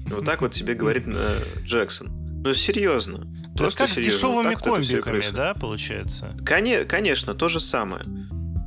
Вот 0.08 0.26
так 0.26 0.42
вот 0.42 0.52
тебе 0.52 0.74
говорит 0.74 1.04
э, 1.08 1.44
Джексон. 1.64 2.10
Ну, 2.44 2.54
серьезно. 2.54 3.28
То 3.56 3.66
есть 3.66 3.76
как 3.76 3.90
с 3.90 3.94
серьезно. 3.96 4.18
дешевыми 4.18 4.54
Вот 4.56 4.64
комбиками, 4.64 5.36
да, 5.36 5.54
получается? 5.54 6.36
Коне- 6.46 6.86
конечно, 6.86 7.34
то 7.34 7.50
же 7.50 7.60
самое. 7.60 8.04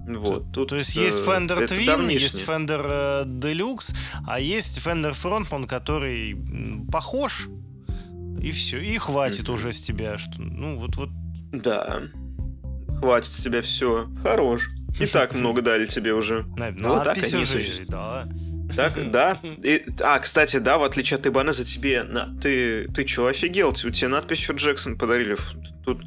Вот, 0.09 0.53
тут, 0.53 0.71
То 0.71 0.77
есть 0.77 0.97
э, 0.97 1.05
есть 1.05 1.25
Fender 1.25 1.67
Twin, 1.69 2.13
есть 2.13 2.45
Fender 2.47 2.83
э, 2.85 3.25
Deluxe, 3.27 3.95
а 4.27 4.41
есть 4.41 4.79
Fender 4.79 5.13
Frontman, 5.13 5.67
который 5.69 6.37
похож, 6.91 7.49
и 8.43 8.51
все, 8.51 8.81
и 8.81 8.99
хватит 8.99 9.45
Мгм. 9.45 9.55
уже 9.55 9.73
с 9.73 9.81
тебя, 9.81 10.19
что, 10.19 10.43
ну 10.43 10.77
вот 10.77 10.97
вот. 10.97 11.11
Да. 11.53 12.03
Хватит 12.99 13.33
с 13.33 13.37
тебя 13.43 13.63
все. 13.63 14.09
Хорош. 14.23 14.69
И 14.99 15.07
так 15.07 15.35
много 15.35 15.63
дали 15.63 15.87
тебе 15.87 16.15
уже. 16.15 16.45
Ну, 16.57 16.89
вот 16.95 17.05
так 17.05 17.19
они 17.19 17.45
существуют. 17.45 17.91
да. 17.91 18.29
Так, 18.75 19.11
да. 19.11 19.39
И- 19.43 19.85
а, 20.01 20.19
кстати, 20.21 20.59
да, 20.59 20.79
в 20.79 20.85
отличие 20.85 21.19
от 21.19 21.27
Ибанеза, 21.27 21.65
тебе... 21.65 22.05
На, 22.05 22.35
ты, 22.41 22.87
ты 22.89 23.05
чё, 23.05 23.27
офигел? 23.27 23.73
Тебе 23.73 23.93
тебе 23.93 24.09
надпись 24.09 24.39
еще 24.39 24.53
Джексон 24.53 24.97
подарили. 24.97 25.37
Тут 25.85 26.03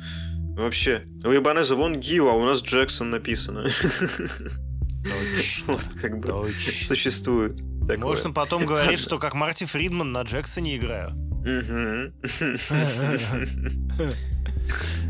вообще... 0.56 1.04
У 1.26 1.36
Ибанеза 1.36 1.76
вон 1.76 2.00
Гио, 2.00 2.30
а 2.30 2.34
у 2.34 2.46
нас 2.46 2.64
Джексон 2.64 3.10
написано. 3.12 3.66
Точно, 5.04 5.74
Вот 5.74 5.84
как 6.02 6.20
бы 6.20 6.28
точно. 6.28 6.86
существует. 6.86 7.58
такое. 7.82 7.98
Можно 7.98 8.32
потом 8.32 8.66
говорить, 8.66 9.00
что 9.00 9.20
как 9.20 9.34
Марти 9.34 9.66
Фридман 9.66 10.14
на 10.14 10.22
Джексоне 10.22 10.78
играю. 10.78 11.12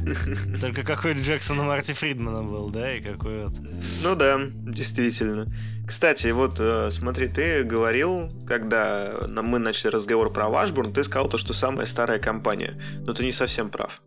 Только 0.62 0.84
какой 0.84 1.14
Джексон 1.14 1.60
у 1.60 1.64
Марти 1.64 1.94
Фридмана 1.94 2.44
был, 2.44 2.70
да, 2.70 2.96
и 2.96 3.02
какой 3.02 3.46
вот. 3.46 3.54
Ну 4.04 4.16
да, 4.16 4.40
действительно. 4.52 5.48
Кстати, 5.88 6.28
вот 6.28 6.60
э, 6.60 6.90
смотри, 6.92 7.28
ты 7.28 7.64
говорил, 7.64 8.30
когда 8.48 9.14
мы 9.28 9.60
начали 9.60 9.92
разговор 9.92 10.32
про 10.32 10.50
Вашбурн, 10.50 10.94
ты 10.94 11.04
сказал 11.04 11.30
то, 11.30 11.38
что 11.38 11.54
самая 11.54 11.86
старая 11.86 12.20
компания. 12.20 12.80
Но 13.06 13.14
ты 13.14 13.24
не 13.24 13.32
совсем 13.32 13.70
прав. 13.70 14.02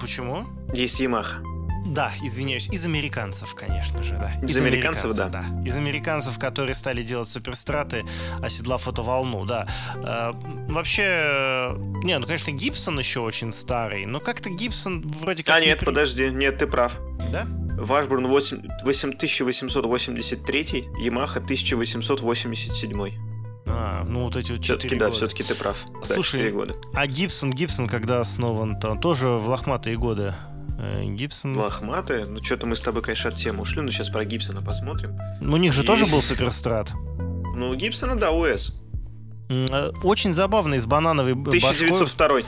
Почему? 0.00 0.46
Есть 0.72 1.00
Yamaha. 1.00 1.49
Да, 1.90 2.12
извиняюсь, 2.22 2.68
из 2.68 2.86
американцев, 2.86 3.54
конечно 3.56 4.00
же, 4.04 4.14
да. 4.14 4.32
Из 4.46 4.56
американцев, 4.56 5.12
да. 5.16 5.28
да. 5.28 5.44
Из 5.66 5.76
американцев, 5.76 6.38
которые 6.38 6.76
стали 6.76 7.02
делать 7.02 7.28
суперстраты, 7.28 8.04
оседлав 8.40 8.86
эту 8.86 9.02
волну, 9.02 9.44
да. 9.44 9.66
Э, 9.96 10.30
вообще, 10.68 11.02
э, 11.06 11.76
не, 12.04 12.16
ну, 12.16 12.26
конечно, 12.26 12.52
Гибсон 12.52 12.96
еще 13.00 13.20
очень 13.20 13.50
старый, 13.50 14.06
но 14.06 14.20
как-то 14.20 14.50
Гибсон 14.50 15.02
вроде 15.02 15.42
как... 15.42 15.56
А 15.56 15.60
не 15.60 15.66
нет, 15.66 15.80
при- 15.80 15.86
подожди, 15.86 16.30
нет, 16.30 16.58
ты 16.58 16.68
прав. 16.68 16.96
Да? 17.32 17.48
Вашбурн 17.76 18.28
8, 18.28 18.84
8883, 18.84 20.62
Yamaha 21.02 21.38
1887. 21.38 23.30
А, 23.66 24.04
ну 24.04 24.24
вот 24.24 24.36
эти 24.36 24.52
вот 24.52 24.62
Все-таки, 24.62 24.88
четыре 24.88 25.00
да, 25.00 25.06
года. 25.06 25.16
все-таки 25.16 25.42
ты 25.42 25.54
прав. 25.56 25.86
Да, 26.00 26.14
Слушай, 26.14 26.38
4 26.38 26.52
года. 26.52 26.74
А 26.94 27.06
Гибсон, 27.06 27.50
Гибсон, 27.50 27.86
когда 27.86 28.20
основан, 28.20 28.78
то 28.78 28.94
тоже 28.94 29.28
в 29.30 29.48
лохматые 29.48 29.96
годы. 29.96 30.34
Э, 30.82 31.04
Гибсон... 31.04 31.56
Лохматые. 31.56 32.24
Ну, 32.26 32.42
что-то 32.42 32.66
мы 32.66 32.74
с 32.74 32.80
тобой, 32.80 33.02
конечно, 33.02 33.28
от 33.30 33.36
темы 33.36 33.60
ушли, 33.62 33.82
но 33.82 33.90
сейчас 33.90 34.08
про 34.08 34.24
Гибсона 34.24 34.62
посмотрим. 34.62 35.18
У 35.40 35.56
них 35.56 35.72
же 35.72 35.82
И- 35.82 35.86
тоже 35.86 36.06
был 36.06 36.22
суперстрат. 36.22 36.92
Ну, 37.54 37.70
у 37.70 37.74
Гибсона, 37.74 38.16
да, 38.16 38.30
УС. 38.30 38.74
Э, 39.50 39.90
Очень 40.02 40.32
забавный, 40.32 40.78
с 40.78 40.86
банановой 40.86 41.34
б- 41.34 41.50
башкой. 41.50 41.88
1902. 41.90 42.40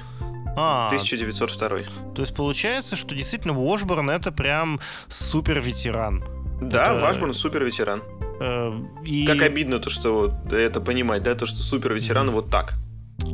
А, 0.55 0.89
1902. 0.89 1.79
то 2.15 2.23
есть 2.23 2.35
получается, 2.37 2.95
что 2.97 3.15
действительно 3.15 3.59
Уошборн 3.59 4.11
это 4.11 4.33
прям 4.33 4.81
супер 5.09 5.61
ветеран. 5.61 6.23
Да, 6.61 6.93
Это- 6.95 7.01
Вашбурн 7.01 7.35
супер 7.35 7.65
ветеран. 7.65 8.03
Э, 8.41 8.73
и... 9.05 9.27
Как 9.27 9.43
обидно 9.43 9.79
то, 9.79 9.91
что 9.91 10.33
это 10.51 10.81
понимать, 10.81 11.23
да, 11.23 11.35
то, 11.35 11.47
что 11.47 11.57
супер 11.59 11.93
ветераны 11.95 12.31
вот 12.33 12.51
так. 12.51 12.75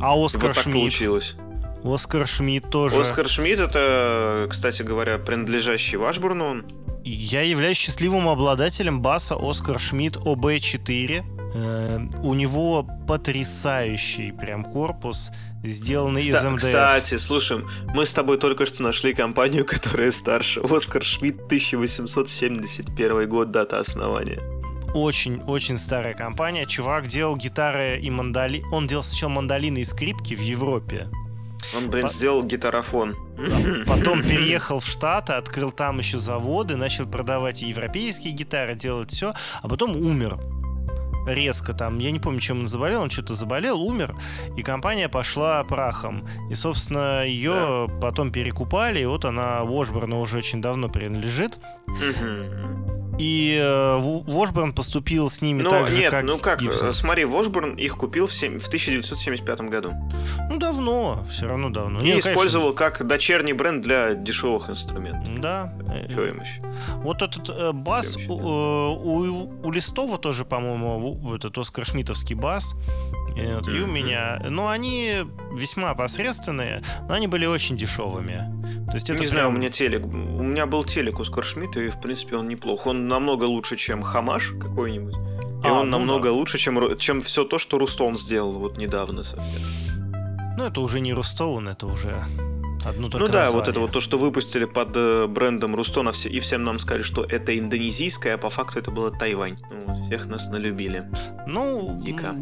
А 0.01 0.13
Оскар 0.15 0.47
вот 0.49 0.55
так 0.55 0.63
Шмидт. 0.63 0.77
получилось. 0.77 1.35
Оскар 1.83 2.27
Шмидт 2.27 2.69
тоже. 2.69 2.99
Оскар 2.99 3.27
Шмидт 3.27 3.59
это, 3.59 4.47
кстати 4.49 4.83
говоря, 4.83 5.17
принадлежащий 5.17 5.97
Вашбурну. 5.97 6.63
Я 7.03 7.41
являюсь 7.41 7.77
счастливым 7.77 8.27
обладателем 8.27 9.01
баса 9.01 9.35
Оскар 9.39 9.79
Шмидт 9.79 10.17
ОБ4. 10.17 11.23
Э, 11.51 11.99
у 12.21 12.33
него 12.35 12.87
потрясающий 13.07 14.31
прям 14.31 14.63
корпус, 14.63 15.31
сделанный 15.63 16.21
из 16.21 16.35
Кста- 16.35 16.51
МДФ. 16.51 16.63
Кстати, 16.63 17.17
слушай, 17.17 17.63
мы 17.95 18.05
с 18.05 18.13
тобой 18.13 18.37
только 18.37 18.65
что 18.65 18.83
нашли 18.83 19.13
компанию, 19.13 19.65
которая 19.65 20.11
старше. 20.11 20.59
Оскар 20.61 21.03
Шмидт 21.03 21.45
1871 21.45 23.27
год, 23.27 23.51
дата 23.51 23.79
основания. 23.79 24.39
Очень-очень 24.93 25.77
старая 25.77 26.13
компания. 26.13 26.65
Чувак 26.65 27.07
делал 27.07 27.37
гитары 27.37 27.99
и 27.99 28.09
мандали... 28.09 28.63
Он 28.71 28.87
делал 28.87 29.03
сначала 29.03 29.29
мандолины 29.29 29.79
и 29.79 29.83
скрипки 29.85 30.33
в 30.35 30.41
Европе. 30.41 31.07
Он, 31.75 31.89
блин, 31.89 32.07
По... 32.07 32.13
сделал 32.13 32.43
гитарофон. 32.43 33.15
Потом 33.87 34.21
переехал 34.21 34.79
в 34.79 34.85
Штаты, 34.85 35.33
открыл 35.33 35.71
там 35.71 35.99
еще 35.99 36.17
заводы, 36.17 36.75
начал 36.75 37.05
продавать 37.05 37.61
европейские 37.61 38.33
гитары, 38.33 38.75
делать 38.75 39.11
все, 39.11 39.33
а 39.61 39.67
потом 39.67 39.95
умер 39.95 40.39
резко 41.27 41.73
там, 41.73 41.99
я 41.99 42.11
не 42.11 42.19
помню, 42.19 42.39
чем 42.39 42.61
он 42.61 42.67
заболел, 42.67 43.01
он 43.01 43.09
что-то 43.09 43.33
заболел, 43.33 43.81
умер, 43.81 44.15
и 44.57 44.63
компания 44.63 45.09
пошла 45.09 45.63
прахом. 45.63 46.27
И, 46.49 46.55
собственно, 46.55 47.25
ее 47.25 47.87
да. 47.87 47.93
потом 48.01 48.31
перекупали, 48.31 48.99
и 48.99 49.05
вот 49.05 49.25
она 49.25 49.59
Washburn 49.59 50.13
уже 50.19 50.39
очень 50.39 50.61
давно 50.61 50.89
принадлежит. 50.89 51.59
Угу. 51.87 52.98
И 53.19 53.59
э, 53.61 53.99
Washburn 53.99 54.71
поступил 54.71 55.29
с 55.29 55.41
ними 55.41 55.61
Но 55.61 55.69
так 55.69 55.91
же, 55.91 55.99
нет, 55.99 56.11
как 56.11 56.23
ну 56.23 56.37
как, 56.37 56.61
Gibson. 56.61 56.93
смотри, 56.93 57.23
Washburn 57.23 57.75
их 57.75 57.97
купил 57.97 58.27
в, 58.27 58.33
7, 58.33 58.59
в 58.59 58.67
1975 58.67 59.61
году. 59.61 59.93
Ну 60.49 60.57
давно, 60.57 61.25
все 61.29 61.47
равно 61.47 61.69
давно. 61.69 61.99
И 61.99 62.03
не, 62.03 62.13
ну, 62.13 62.19
использовал 62.19 62.73
конечно... 62.73 62.99
как 62.99 63.07
дочерний 63.07 63.51
бренд 63.51 63.81
для 63.81 64.13
дешевых 64.13 64.69
инструментов. 64.69 65.37
Да. 65.39 65.73
Что 66.09 66.27
им 66.27 66.39
еще? 66.39 66.61
Вот 67.03 67.21
этот 67.21 67.49
э, 67.49 67.73
бас 67.73 68.15
у, 68.15 68.39
э, 68.39 68.43
у, 69.03 69.67
у 69.67 69.71
Листова 69.71 70.17
тоже, 70.17 70.45
по-моему, 70.45 71.35
этот 71.35 71.57
Оскар 71.57 71.85
Шмитовский 71.85 72.35
бас. 72.35 72.73
Вот, 73.31 73.67
mm-hmm. 73.67 73.77
и 73.77 73.81
у 73.81 73.87
меня. 73.87 74.41
Ну, 74.49 74.67
они 74.67 75.25
весьма 75.53 75.93
посредственные, 75.93 76.83
но 77.07 77.13
они 77.13 77.27
были 77.27 77.45
очень 77.45 77.77
дешевыми. 77.77 78.49
То 78.87 78.93
есть 78.93 79.09
это 79.09 79.19
не 79.19 79.25
прям... 79.25 79.29
знаю, 79.29 79.49
у 79.49 79.51
меня 79.51 79.69
телек. 79.69 80.05
У 80.05 80.09
меня 80.09 80.65
был 80.65 80.83
телек 80.83 81.19
у 81.19 81.23
Скоршмита, 81.23 81.79
и 81.79 81.89
в 81.89 81.99
принципе 82.01 82.35
он 82.35 82.47
неплох. 82.47 82.87
Он 82.87 83.07
намного 83.07 83.45
лучше, 83.45 83.77
чем 83.77 84.01
Хамаш 84.01 84.53
какой-нибудь. 84.59 85.15
И 85.63 85.67
а, 85.67 85.73
он 85.73 85.89
ну 85.89 85.97
намного 85.97 86.29
да. 86.29 86.33
лучше, 86.33 86.57
чем, 86.57 86.97
чем 86.97 87.19
все 87.21 87.43
то, 87.43 87.57
что 87.59 87.77
Рустон 87.77 88.15
сделал 88.15 88.53
вот 88.53 88.77
недавно 88.77 89.23
совсем. 89.23 89.61
Ну, 90.57 90.65
это 90.65 90.81
уже 90.81 91.01
не 91.01 91.13
Рустон, 91.13 91.67
это 91.67 91.85
уже 91.85 92.23
одно 92.85 93.09
только 93.09 93.27
Ну 93.27 93.31
да, 93.31 93.41
название. 93.41 93.51
вот 93.51 93.67
это 93.67 93.79
вот 93.79 93.91
то, 93.91 93.99
что 93.99 94.17
выпустили 94.17 94.65
под 94.65 94.95
э, 94.95 95.27
брендом 95.27 95.75
Рустона, 95.75 96.11
и 96.25 96.39
всем 96.39 96.63
нам 96.63 96.79
сказали, 96.79 97.03
что 97.03 97.23
это 97.23 97.57
индонезийское, 97.57 98.35
а 98.35 98.37
по 98.37 98.49
факту 98.49 98.79
это 98.79 98.91
было 98.91 99.11
Тайвань. 99.11 99.57
Вот, 99.69 99.97
всех 100.05 100.27
нас 100.27 100.47
налюбили. 100.47 101.09
Ну, 101.47 101.99
Дико. 102.03 102.35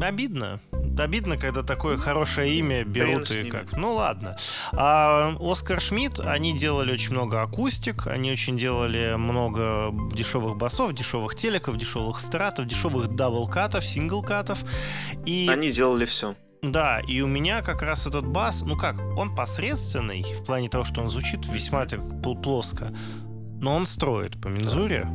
Обидно 0.00 0.60
обидно, 1.00 1.36
когда 1.36 1.62
такое 1.62 1.96
хорошее 1.96 2.54
имя 2.54 2.84
берут 2.84 3.30
и 3.30 3.44
как. 3.44 3.72
Ну 3.72 3.94
ладно. 3.94 4.36
А 4.72 5.34
Оскар 5.40 5.80
Шмидт, 5.80 6.20
они 6.20 6.56
делали 6.56 6.92
очень 6.92 7.12
много 7.12 7.42
акустик, 7.42 8.06
они 8.06 8.30
очень 8.30 8.56
делали 8.56 9.14
много 9.16 9.92
дешевых 10.14 10.56
басов, 10.56 10.92
дешевых 10.94 11.34
телеков, 11.34 11.76
дешевых 11.76 12.20
стратов, 12.20 12.66
дешевых 12.66 13.14
даблкатов, 13.14 13.84
синглкатов. 13.84 14.64
И... 15.26 15.48
Они 15.50 15.70
делали 15.70 16.04
все. 16.04 16.34
Да, 16.62 17.00
и 17.00 17.20
у 17.20 17.26
меня 17.26 17.60
как 17.60 17.82
раз 17.82 18.06
этот 18.06 18.26
бас, 18.26 18.62
ну 18.62 18.78
как, 18.78 18.98
он 19.18 19.34
посредственный 19.34 20.22
в 20.22 20.46
плане 20.46 20.70
того, 20.70 20.84
что 20.84 21.02
он 21.02 21.08
звучит 21.08 21.46
весьма 21.46 21.84
так 21.84 22.00
плоско, 22.22 22.94
но 23.60 23.76
он 23.76 23.84
строит 23.84 24.40
по 24.40 24.48
мензуре. 24.48 25.06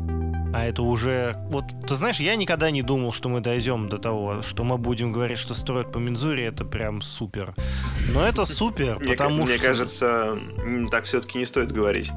А 0.54 0.66
это 0.66 0.82
уже... 0.82 1.36
Вот, 1.50 1.66
ты 1.88 1.96
знаешь, 1.96 2.20
я 2.20 2.36
никогда 2.36 2.72
не 2.72 2.82
думал, 2.82 3.12
что 3.12 3.30
мы 3.30 3.40
дойдем 3.40 3.88
до 3.88 3.98
того, 3.98 4.42
что 4.42 4.64
мы 4.64 4.78
будем 4.78 5.12
говорить, 5.12 5.38
что 5.38 5.54
строят 5.54 5.92
по 5.92 5.98
мензуре, 5.98 6.46
это 6.46 6.66
прям 6.66 7.02
супер. 7.02 7.54
Но 8.14 8.26
это 8.26 8.46
супер, 8.46 9.00
потому 9.00 9.46
что... 9.46 9.56
Мне 9.56 9.64
кажется, 9.64 10.38
так 10.90 11.06
все-таки 11.06 11.38
не 11.38 11.46
стоит 11.46 11.72
говорить. 11.72 12.12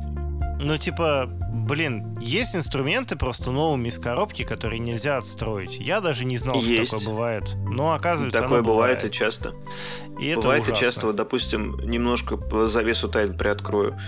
Ну, 0.65 0.79
типа, 0.79 1.29
блин, 1.29 2.17
есть 2.21 2.55
инструменты 2.55 3.17
просто 3.17 3.51
новыми 3.51 3.89
из 3.89 3.99
коробки, 3.99 4.45
которые 4.45 4.79
нельзя 4.79 5.17
отстроить. 5.17 5.79
Я 5.79 6.01
даже 6.01 6.25
не 6.25 6.37
знал, 6.37 6.61
есть. 6.61 6.89
что 6.89 6.99
такое 6.99 7.13
бывает. 7.13 7.57
Но 7.67 7.93
оказывается, 7.95 8.41
Такое 8.41 8.63
бывает. 8.63 8.99
бывает 9.01 9.05
и 9.05 9.11
часто. 9.11 9.55
И 10.21 10.29
это 10.29 10.43
бывает 10.43 10.63
ужасно. 10.63 10.81
и 10.81 10.85
часто. 10.85 11.07
Вот, 11.07 11.17
допустим, 11.17 11.79
немножко 11.81 12.39
завесу 12.67 13.09
тайн 13.09 13.37
приоткрою. 13.37 13.99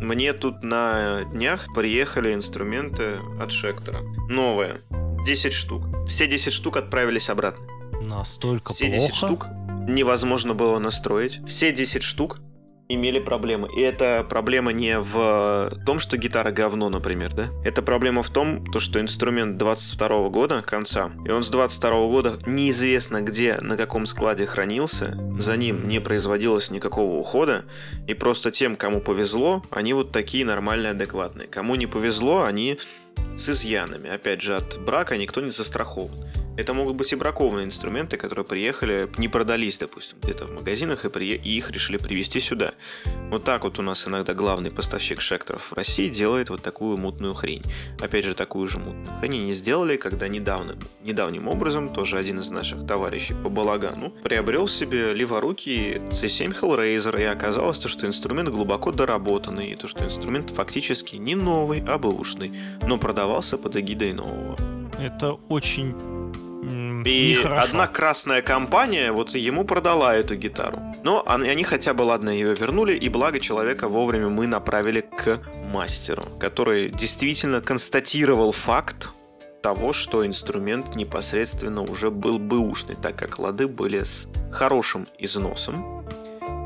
Мне 0.00 0.32
тут 0.32 0.62
на 0.62 1.24
днях 1.32 1.72
приехали 1.74 2.34
инструменты 2.34 3.18
от 3.40 3.50
Шектора. 3.52 4.00
Новые. 4.28 4.80
10 5.24 5.52
штук. 5.52 5.82
Все 6.06 6.26
10 6.26 6.52
штук 6.52 6.76
отправились 6.76 7.30
обратно. 7.30 7.66
Настолько 8.00 8.72
Все 8.72 8.86
плохо? 8.86 9.00
10 9.00 9.14
штук 9.14 9.46
невозможно 9.88 10.54
было 10.54 10.78
настроить. 10.78 11.40
Все 11.46 11.72
10 11.72 12.02
штук 12.02 12.40
имели 12.88 13.18
проблемы. 13.18 13.68
И 13.76 13.80
эта 13.80 14.26
проблема 14.28 14.72
не 14.72 14.98
в 14.98 15.72
том, 15.86 15.98
что 15.98 16.16
гитара 16.16 16.50
говно, 16.50 16.88
например, 16.88 17.34
да? 17.34 17.50
Это 17.64 17.82
проблема 17.82 18.22
в 18.22 18.30
том, 18.30 18.64
то, 18.66 18.80
что 18.80 19.00
инструмент 19.00 19.56
22 19.56 20.28
года, 20.28 20.62
конца, 20.62 21.10
и 21.26 21.30
он 21.30 21.42
с 21.42 21.50
22 21.50 21.90
года 22.08 22.38
неизвестно 22.46 23.22
где, 23.22 23.58
на 23.60 23.76
каком 23.76 24.06
складе 24.06 24.46
хранился, 24.46 25.18
за 25.38 25.56
ним 25.56 25.88
не 25.88 26.00
производилось 26.00 26.70
никакого 26.70 27.16
ухода, 27.16 27.64
и 28.06 28.14
просто 28.14 28.50
тем, 28.50 28.76
кому 28.76 29.00
повезло, 29.00 29.62
они 29.70 29.92
вот 29.94 30.12
такие 30.12 30.44
нормальные, 30.44 30.90
адекватные. 30.92 31.48
Кому 31.48 31.74
не 31.76 31.86
повезло, 31.86 32.44
они 32.44 32.78
с 33.36 33.48
изъянами. 33.48 34.10
Опять 34.10 34.42
же, 34.42 34.56
от 34.56 34.78
брака 34.84 35.16
никто 35.16 35.40
не 35.40 35.50
застрахован. 35.50 36.18
Это 36.56 36.72
могут 36.72 36.96
быть 36.96 37.12
и 37.12 37.16
бракованные 37.16 37.66
инструменты, 37.66 38.16
которые 38.16 38.44
приехали, 38.44 39.10
не 39.18 39.28
продались, 39.28 39.78
допустим, 39.78 40.18
где-то 40.22 40.46
в 40.46 40.52
магазинах, 40.52 41.04
и, 41.04 41.08
при... 41.08 41.34
и 41.34 41.56
их 41.56 41.70
решили 41.70 41.96
привезти 41.96 42.38
сюда. 42.38 42.74
Вот 43.30 43.44
так 43.44 43.64
вот 43.64 43.78
у 43.78 43.82
нас 43.82 44.06
иногда 44.06 44.34
главный 44.34 44.70
поставщик 44.70 45.20
шекторов 45.20 45.72
в 45.72 45.72
России 45.74 46.08
делает 46.08 46.50
вот 46.50 46.62
такую 46.62 46.96
мутную 46.96 47.34
хрень. 47.34 47.62
Опять 48.00 48.24
же, 48.24 48.34
такую 48.34 48.68
же 48.68 48.78
мутную 48.78 49.12
хрень 49.18 49.42
они 49.42 49.52
сделали, 49.52 49.96
когда 49.96 50.28
недавно, 50.28 50.78
недавним 51.02 51.48
образом, 51.48 51.92
тоже 51.92 52.18
один 52.18 52.38
из 52.38 52.50
наших 52.50 52.86
товарищей 52.86 53.34
по 53.34 53.48
балагану, 53.48 54.10
приобрел 54.22 54.68
себе 54.68 55.12
леворукий 55.12 55.96
C7 55.96 56.60
Hellraiser, 56.60 57.20
и 57.20 57.24
оказалось, 57.24 57.78
то, 57.78 57.88
что 57.88 58.06
инструмент 58.06 58.48
глубоко 58.48 58.92
доработанный, 58.92 59.72
и 59.72 59.76
то, 59.76 59.88
что 59.88 60.04
инструмент 60.04 60.50
фактически 60.50 61.16
не 61.16 61.34
новый, 61.34 61.82
а 61.86 61.98
бэушный, 61.98 62.54
но 62.82 62.96
продавался 62.98 63.58
под 63.58 63.76
эгидой 63.76 64.12
нового. 64.12 64.56
Это 64.98 65.32
очень 65.48 66.13
и 67.04 67.36
Нехорошо. 67.36 67.62
одна 67.62 67.86
красная 67.86 68.42
компания 68.42 69.12
вот 69.12 69.34
ему 69.34 69.64
продала 69.64 70.14
эту 70.14 70.36
гитару. 70.36 70.78
Но 71.02 71.22
они 71.26 71.64
хотя 71.64 71.92
бы, 71.94 72.02
ладно, 72.02 72.30
ее 72.30 72.54
вернули, 72.54 72.94
и 72.94 73.08
благо 73.08 73.40
человека 73.40 73.88
вовремя 73.88 74.28
мы 74.28 74.46
направили 74.46 75.02
к 75.02 75.40
мастеру, 75.72 76.24
который 76.40 76.90
действительно 76.90 77.60
констатировал 77.60 78.52
факт 78.52 79.12
того, 79.62 79.92
что 79.92 80.26
инструмент 80.26 80.94
непосредственно 80.94 81.82
уже 81.82 82.10
был 82.10 82.38
бэушный, 82.38 82.96
так 82.96 83.16
как 83.16 83.38
лады 83.38 83.66
были 83.66 84.02
с 84.02 84.28
хорошим 84.52 85.08
износом, 85.18 86.06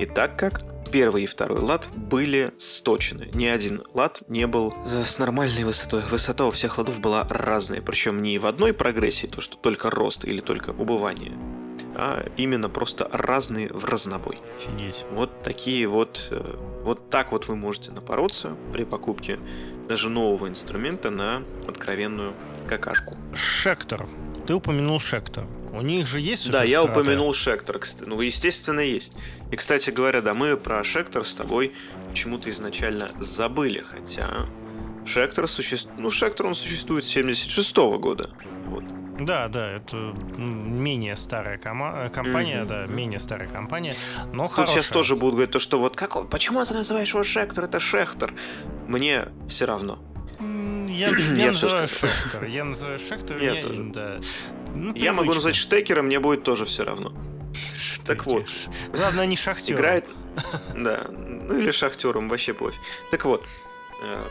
и 0.01 0.07
так 0.07 0.36
как 0.36 0.78
первый 0.91 1.24
и 1.24 1.26
второй 1.26 1.61
лад 1.61 1.89
были 1.95 2.53
сточены. 2.59 3.28
Ни 3.34 3.47
один 3.47 3.82
лад 3.95 4.22
не 4.28 4.47
был 4.47 4.74
с 4.86 5.18
нормальной 5.18 5.64
высотой. 5.64 6.03
Высота 6.11 6.47
у 6.47 6.51
всех 6.51 6.78
ладов 6.78 7.01
была 7.01 7.26
разная. 7.28 7.80
Причем 7.80 8.22
не 8.22 8.39
в 8.39 8.47
одной 8.47 8.72
прогрессии, 8.72 9.26
то 9.26 9.41
что 9.41 9.57
только 9.57 9.91
рост 9.91 10.24
или 10.24 10.41
только 10.41 10.70
убывание, 10.70 11.32
а 11.95 12.26
именно 12.36 12.68
просто 12.68 13.09
разные 13.12 13.68
в 13.68 13.84
разнобой. 13.84 14.39
Офигеть. 14.57 15.05
Вот 15.12 15.43
такие 15.43 15.86
вот... 15.86 16.28
Э, 16.30 16.57
вот 16.82 17.11
так 17.11 17.32
вот 17.32 17.49
вы 17.49 17.57
можете 17.57 17.91
напороться 17.91 18.57
при 18.72 18.84
покупке 18.84 19.39
даже 19.89 20.09
нового 20.09 20.49
инструмента 20.49 21.11
на 21.11 21.43
откровенную 21.66 22.34
какашку. 22.66 23.14
Шектор. 23.34 24.07
Ты 24.47 24.55
упомянул 24.55 25.01
Шектор. 25.01 25.47
У 25.73 25.83
них 25.83 26.07
же 26.07 26.21
есть 26.21 26.51
Да, 26.51 26.64
я 26.64 26.83
упомянул 26.83 27.33
Шектор. 27.33 27.81
Ну, 28.07 28.21
естественно, 28.21 28.81
есть. 28.81 29.14
И, 29.51 29.57
кстати 29.57 29.91
говоря, 29.91 30.21
да, 30.21 30.35
мы 30.35 30.57
про 30.57 30.83
Шектор 30.85 31.25
с 31.25 31.35
тобой 31.35 31.73
почему-то 32.09 32.51
изначально 32.51 33.09
забыли, 33.19 33.81
хотя 33.81 34.49
Шектор 35.07 35.49
существует... 35.49 35.99
Ну, 35.99 36.11
Шектор, 36.11 36.47
он 36.47 36.55
существует 36.55 37.05
с 37.05 37.09
76 37.09 37.77
-го 37.77 37.99
года. 37.99 38.31
Вот. 38.66 38.85
Да, 39.19 39.49
да, 39.49 39.73
это 39.73 39.97
менее 40.37 41.16
старая 41.16 41.59
кома- 41.59 42.07
э, 42.07 42.11
компания, 42.11 42.62
mm-hmm. 42.62 42.66
да, 42.66 42.87
менее 42.87 43.19
старая 43.19 43.49
компания, 43.49 43.95
но 44.33 44.45
Тут 44.45 44.53
хорошая. 44.53 44.77
сейчас 44.77 44.89
тоже 44.91 45.16
будут 45.16 45.35
говорить 45.35 45.51
то, 45.51 45.59
что 45.59 45.79
вот 45.79 45.97
как, 45.97 46.29
почему 46.29 46.64
ты 46.64 46.75
называешь 46.75 47.09
его 47.09 47.25
Шектор, 47.25 47.64
это 47.64 47.81
Шехтер? 47.81 48.33
Мне 48.87 49.29
все 49.49 49.64
равно. 49.64 49.99
Я, 50.89 51.11
я, 51.11 51.16
я 51.37 51.47
называю 51.47 51.87
Шектор. 51.87 52.45
Я 52.45 52.64
называю 52.64 52.99
Шектор. 52.99 53.39
Я, 53.39 53.55
я 53.55 53.62
тоже. 53.62 53.83
Да. 53.95 54.21
Ну, 54.79 54.95
я 54.95 55.12
могу 55.12 55.35
назвать 55.35 55.57
Штекером, 55.57 56.07
мне 56.07 56.20
будет 56.20 56.45
тоже 56.45 56.64
все 56.64 56.85
равно. 56.85 57.12
Так 58.07 58.26
вот. 58.26 58.47
Главное, 58.93 59.26
не 59.26 59.37
шахтер. 59.37 59.74
Играет. 59.76 60.05
Да. 60.74 61.09
Ну 61.11 61.59
или 61.59 61.72
шахтером, 61.72 62.29
вообще 62.29 62.53
пофиг. 62.53 62.81
Так 63.11 63.24
вот. 63.24 63.45
Э, 64.03 64.24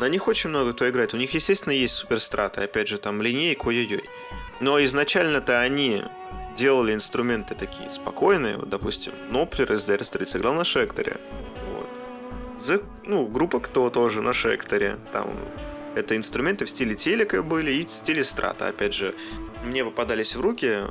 на 0.00 0.08
них 0.08 0.26
очень 0.26 0.50
много 0.50 0.72
кто 0.72 0.88
играет. 0.88 1.14
У 1.14 1.16
них, 1.16 1.32
естественно, 1.34 1.72
есть 1.72 1.94
суперстраты. 1.94 2.62
Опять 2.62 2.88
же, 2.88 2.98
там 2.98 3.22
линейка, 3.22 3.68
ой-ой-ой. 3.68 4.04
Но 4.60 4.82
изначально-то 4.82 5.60
они 5.60 6.02
делали 6.56 6.92
инструменты 6.92 7.54
такие 7.54 7.88
спокойные. 7.90 8.56
Вот, 8.56 8.68
допустим, 8.68 9.12
Доплер 9.30 9.72
из 9.72 9.86
Dire 9.88 10.00
Straits 10.00 10.36
играл 10.36 10.54
на 10.54 10.64
Шекторе. 10.64 11.18
Вот. 11.72 11.88
The, 12.66 12.84
ну, 13.04 13.26
группа 13.26 13.60
Кто 13.60 13.90
тоже 13.90 14.22
на 14.22 14.32
Шекторе. 14.32 14.98
Там 15.12 15.30
это 15.94 16.16
инструменты 16.16 16.64
в 16.64 16.70
стиле 16.70 16.94
телека 16.94 17.42
были 17.42 17.72
и 17.72 17.84
в 17.84 17.90
стиле 17.90 18.24
страта. 18.24 18.68
Опять 18.68 18.94
же, 18.94 19.14
мне 19.64 19.84
попадались 19.84 20.36
в 20.36 20.40
руки 20.40 20.84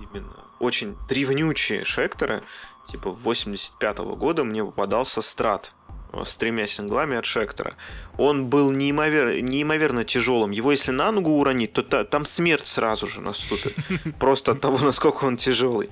именно 0.00 0.36
очень 0.58 0.96
древнючие 1.08 1.84
шекторы, 1.84 2.42
типа 2.88 3.10
85 3.10 3.98
-го 3.98 4.16
года 4.16 4.44
мне 4.44 4.64
попадался 4.64 5.22
страт 5.22 5.74
э, 6.12 6.24
с 6.24 6.36
тремя 6.36 6.66
синглами 6.66 7.16
от 7.16 7.24
Шектора. 7.24 7.74
Он 8.18 8.46
был 8.46 8.70
неимовер... 8.70 9.42
неимоверно 9.42 10.04
тяжелым. 10.04 10.52
Его 10.52 10.70
если 10.70 10.92
на 10.92 11.10
ногу 11.12 11.30
уронить, 11.30 11.72
то 11.72 11.82
та... 11.82 12.04
там 12.04 12.24
смерть 12.24 12.66
сразу 12.66 13.06
же 13.06 13.20
наступит. 13.20 13.74
Просто 14.18 14.52
от 14.52 14.60
того, 14.60 14.78
насколько 14.78 15.24
он 15.24 15.36
тяжелый. 15.36 15.88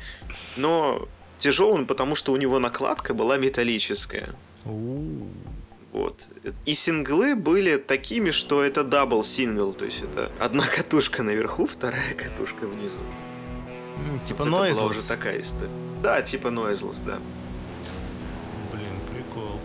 Но 0.56 1.08
тяжелым, 1.38 1.86
потому 1.86 2.14
что 2.14 2.32
у 2.32 2.36
него 2.36 2.58
накладка 2.58 3.14
была 3.14 3.38
металлическая. 3.38 4.34
Вот. 5.92 6.26
И 6.66 6.74
синглы 6.74 7.34
были 7.34 7.76
такими, 7.76 8.30
что 8.30 8.62
это 8.62 8.84
double 8.84 9.24
single, 9.24 9.72
то 9.72 9.84
есть 9.84 10.02
это 10.02 10.30
одна 10.38 10.64
катушка 10.76 11.22
наверху, 11.22 11.66
вторая 11.66 12.14
катушка 12.14 12.66
внизу. 12.66 13.00
Типа 14.24 14.44
вот 14.44 14.52
Noiseless. 14.52 14.70
Это 14.70 14.76
была 14.76 14.90
уже 14.90 15.02
такая 15.02 15.40
история. 15.40 15.70
Да, 16.02 16.22
типа 16.22 16.48
Noiseless, 16.48 16.98
да. 17.04 17.18
Блин, 18.72 18.92
прикол. 19.12 19.60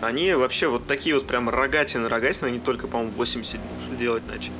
Они 0.00 0.32
вообще 0.34 0.68
вот 0.68 0.86
такие 0.86 1.14
вот 1.14 1.26
прям 1.26 1.48
рогатины, 1.48 2.08
рогатины, 2.08 2.48
они 2.48 2.60
только, 2.60 2.86
по-моему, 2.86 3.12
в 3.12 3.16
87 3.16 3.60
что 3.86 3.96
делать 3.96 4.22
начали. 4.28 4.52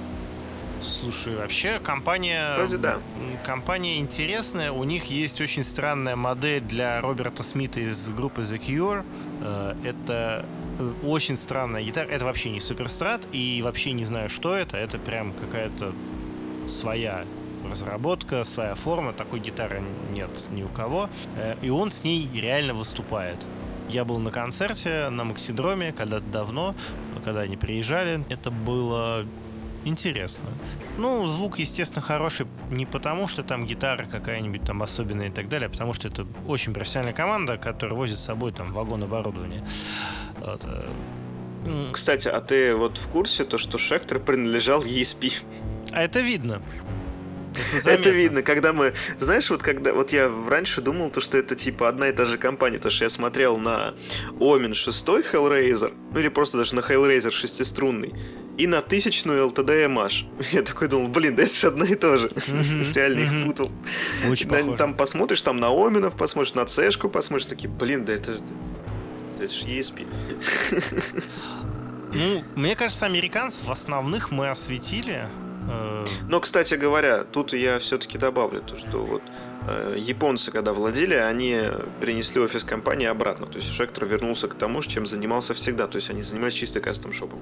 Слушай, 0.87 1.37
вообще 1.37 1.81
компания... 1.81 2.57
Вроде 2.57 2.79
да. 2.79 2.99
Компания 3.45 3.99
интересная. 3.99 4.73
У 4.73 4.85
них 4.85 5.07
есть 5.07 5.41
очень 5.41 5.65
странная 5.65 6.17
модель 6.17 6.63
для 6.63 7.01
Роберта 7.01 7.43
Смита 7.43 7.81
из 7.81 8.09
группы 8.11 8.43
The 8.43 8.59
Cure. 8.59 9.05
Э, 9.41 9.75
это 9.85 10.47
э, 10.79 10.93
очень 11.05 11.37
странная 11.37 11.83
гитара. 11.83 12.07
Это 12.07 12.25
вообще 12.25 12.51
не 12.51 12.61
суперстрат, 12.61 13.27
и 13.33 13.61
вообще 13.63 13.93
не 13.93 14.05
знаю, 14.05 14.29
что 14.29 14.55
это. 14.55 14.77
Это 14.77 14.99
прям 14.99 15.33
какая-то 15.33 15.93
своя 16.69 17.25
разработка, 17.69 18.45
своя 18.45 18.75
форма. 18.75 19.13
Такой 19.13 19.41
гитары 19.41 19.83
нет 20.13 20.47
ни 20.51 20.63
у 20.63 20.69
кого. 20.69 21.11
Э, 21.37 21.57
и 21.63 21.71
он 21.71 21.91
с 21.91 22.05
ней 22.05 22.31
реально 22.33 22.75
выступает. 22.75 23.39
Я 23.89 24.05
был 24.05 24.19
на 24.19 24.31
концерте 24.31 25.11
на 25.11 25.25
Максидроме 25.25 25.93
когда-то 25.93 26.27
давно, 26.27 26.75
когда 27.25 27.41
они 27.41 27.57
приезжали. 27.57 28.25
Это 28.29 28.51
было 28.51 29.25
интересно. 29.87 30.45
Ну, 30.99 31.27
звук, 31.29 31.59
естественно, 31.59 32.03
хороший 32.03 32.47
не 32.71 32.87
потому, 32.87 33.29
что 33.29 33.43
там 33.43 33.67
гитара 33.67 34.05
какая-нибудь 34.05 34.65
там 34.65 34.83
особенная 34.83 35.29
и 35.29 35.31
так 35.31 35.49
далее, 35.49 35.67
а 35.69 35.71
потому 35.71 35.93
что 35.95 36.09
это 36.09 36.27
очень 36.47 36.75
профессиональная 36.75 37.15
команда, 37.15 37.57
которая 37.57 37.97
возит 37.97 38.19
с 38.19 38.25
собой 38.25 38.53
там 38.53 38.73
вагон 38.73 39.03
оборудования. 39.03 39.65
Вот. 40.39 40.65
Э, 40.65 41.91
Кстати, 41.93 42.29
а 42.29 42.41
ты 42.41 42.75
вот 42.75 42.99
в 42.99 43.09
курсе 43.09 43.45
то, 43.45 43.59
что 43.59 43.79
Шектор 43.79 44.19
принадлежал 44.19 44.83
ESP? 44.83 45.33
А 45.93 46.03
это 46.03 46.21
видно. 46.21 46.63
Это, 47.75 47.91
это 47.91 48.11
видно, 48.11 48.43
когда 48.43 48.73
мы, 48.73 48.93
знаешь, 49.19 49.49
вот 49.51 49.63
когда, 49.63 49.95
вот 49.95 50.13
я 50.13 50.31
раньше 50.49 50.83
думал, 50.83 51.11
то, 51.11 51.21
что 51.21 51.39
это 51.39 51.57
типа 51.57 51.89
одна 51.89 52.09
и 52.09 52.13
та 52.13 52.27
же 52.27 52.37
компания, 52.37 52.77
потому 52.77 52.93
что 52.93 53.05
я 53.05 53.09
смотрел 53.09 53.57
на 53.57 53.95
Omen 54.39 54.75
6 54.75 55.09
Hellraiser, 55.09 55.95
ну 56.13 56.21
или 56.21 56.29
просто 56.29 56.59
даже 56.59 56.75
на 56.75 56.81
Hellraiser 56.81 57.31
шестиструнный, 57.31 58.15
и 58.57 58.67
на 58.67 58.83
тысячную 58.83 59.49
LTD 59.49 59.87
MH. 59.95 60.53
Я 60.53 60.63
такой 60.63 60.89
думал, 60.89 61.09
блин, 61.09 61.35
да 61.35 61.43
это 61.43 61.55
же 61.55 61.67
одно 61.69 61.85
и 61.85 61.95
то 61.95 62.17
же. 62.17 62.31
Реально 62.95 63.21
их 63.21 63.47
путал. 63.47 63.71
Очень 64.29 64.49
похоже. 64.49 64.77
Там 64.77 64.95
посмотришь, 64.95 65.43
там 65.43 65.57
на 65.57 65.69
Оменов 65.69 66.17
посмотришь, 66.17 66.55
на 66.55 66.65
Цешку 66.67 67.09
посмотришь, 67.09 67.47
такие, 67.47 67.69
блин, 67.69 68.05
да 68.05 68.15
это 68.15 68.33
же... 68.33 68.39
Это 69.39 69.53
же 69.53 69.65
ESP. 69.67 70.07
Ну, 72.15 72.43
мне 72.55 72.75
кажется, 72.77 73.05
американцев 73.05 73.69
основных 73.69 74.31
мы 74.31 74.49
осветили. 74.49 75.29
Э, 75.69 76.05
Но, 76.29 76.41
кстати 76.41 76.75
говоря, 76.75 77.25
тут 77.25 77.53
я 77.53 77.79
все-таки 77.79 78.17
добавлю 78.17 78.63
то, 78.63 78.77
что 78.79 79.05
вот 79.05 79.23
э, 79.69 79.97
японцы, 79.99 80.51
когда 80.51 80.73
владели, 80.73 81.15
они 81.15 81.63
принесли 82.01 82.41
офис 82.41 82.65
компании 82.65 83.07
обратно. 83.07 83.47
То 83.47 83.59
есть 83.59 83.71
Шектор 83.71 84.07
вернулся 84.07 84.49
к 84.49 84.55
тому, 84.55 84.81
чем 84.83 85.05
занимался 85.05 85.53
всегда. 85.53 85.89
То 85.89 85.97
есть 85.97 86.09
они 86.09 86.23
занимались 86.23 86.55
чисто 86.55 86.81
кастом-шопом. 86.81 87.41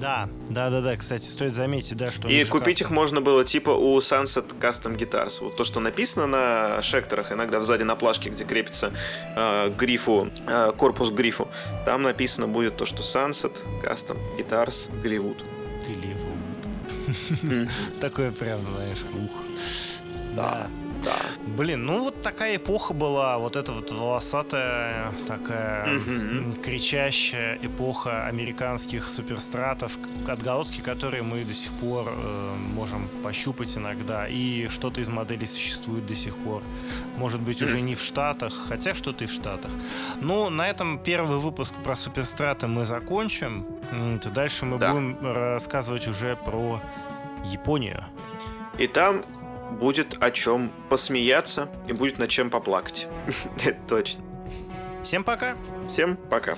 Да, 0.00 0.28
да, 0.48 0.70
да, 0.70 0.80
да. 0.80 0.96
Кстати, 0.96 1.26
стоит 1.26 1.52
заметить, 1.52 1.96
да, 1.96 2.10
что. 2.10 2.28
И 2.28 2.44
купить 2.44 2.78
кастом. 2.78 2.86
их 2.86 2.90
можно 2.90 3.20
было 3.20 3.44
типа 3.44 3.70
у 3.70 3.98
Sunset 3.98 4.58
Custom 4.58 4.96
Guitars. 4.96 5.42
Вот 5.42 5.56
то, 5.56 5.64
что 5.64 5.80
написано 5.80 6.26
на 6.26 6.82
шекторах, 6.82 7.32
иногда 7.32 7.62
сзади 7.62 7.82
на 7.82 7.96
плашке, 7.96 8.30
где 8.30 8.44
крепится 8.44 8.92
э, 9.36 9.70
грифу, 9.76 10.30
э, 10.46 10.72
корпус 10.76 11.10
грифу, 11.10 11.48
там 11.84 12.02
написано 12.02 12.48
будет 12.48 12.78
то, 12.78 12.86
что 12.86 13.02
Sunset 13.02 13.58
Custom 13.84 14.16
Guitars 14.38 14.90
Голливуд. 15.02 15.44
Такое 18.00 18.30
прям, 18.30 18.66
знаешь, 18.68 19.04
ух. 19.14 19.30
Да. 20.34 20.68
Да. 21.04 21.16
Блин, 21.56 21.86
ну 21.86 22.04
вот 22.04 22.22
такая 22.22 22.56
эпоха 22.56 22.94
была, 22.94 23.38
вот 23.38 23.56
эта 23.56 23.72
вот 23.72 23.90
волосатая, 23.90 25.12
такая 25.26 26.00
кричащая 26.62 27.58
эпоха 27.62 28.26
американских 28.26 29.08
суперстратов, 29.08 29.96
отголоски, 30.28 30.80
которые 30.80 31.22
мы 31.22 31.44
до 31.44 31.54
сих 31.54 31.72
пор 31.72 32.06
э, 32.08 32.54
можем 32.56 33.08
пощупать 33.22 33.76
иногда, 33.76 34.28
и 34.28 34.68
что-то 34.68 35.00
из 35.00 35.08
моделей 35.08 35.46
существует 35.46 36.06
до 36.06 36.14
сих 36.14 36.36
пор. 36.36 36.62
Может 37.16 37.40
быть, 37.40 37.62
уже 37.62 37.80
не 37.80 37.94
в 37.94 38.02
Штатах, 38.02 38.54
хотя 38.68 38.94
что-то 38.94 39.24
и 39.24 39.26
в 39.26 39.32
Штатах. 39.32 39.70
Ну, 40.20 40.50
на 40.50 40.68
этом 40.68 40.98
первый 40.98 41.38
выпуск 41.38 41.74
про 41.82 41.96
суперстраты 41.96 42.66
мы 42.66 42.84
закончим. 42.84 43.66
Дальше 44.34 44.66
мы 44.66 44.78
да. 44.78 44.92
будем 44.92 45.16
рассказывать 45.20 46.06
уже 46.08 46.36
про 46.36 46.80
Японию. 47.44 48.04
И 48.78 48.86
там 48.86 49.22
будет 49.70 50.16
о 50.20 50.30
чем 50.30 50.72
посмеяться 50.88 51.68
и 51.86 51.92
будет 51.92 52.18
над 52.18 52.30
чем 52.30 52.50
поплакать. 52.50 53.08
Это 53.64 53.78
точно. 53.88 54.24
Всем 55.02 55.24
пока. 55.24 55.56
Всем 55.88 56.16
пока. 56.16 56.56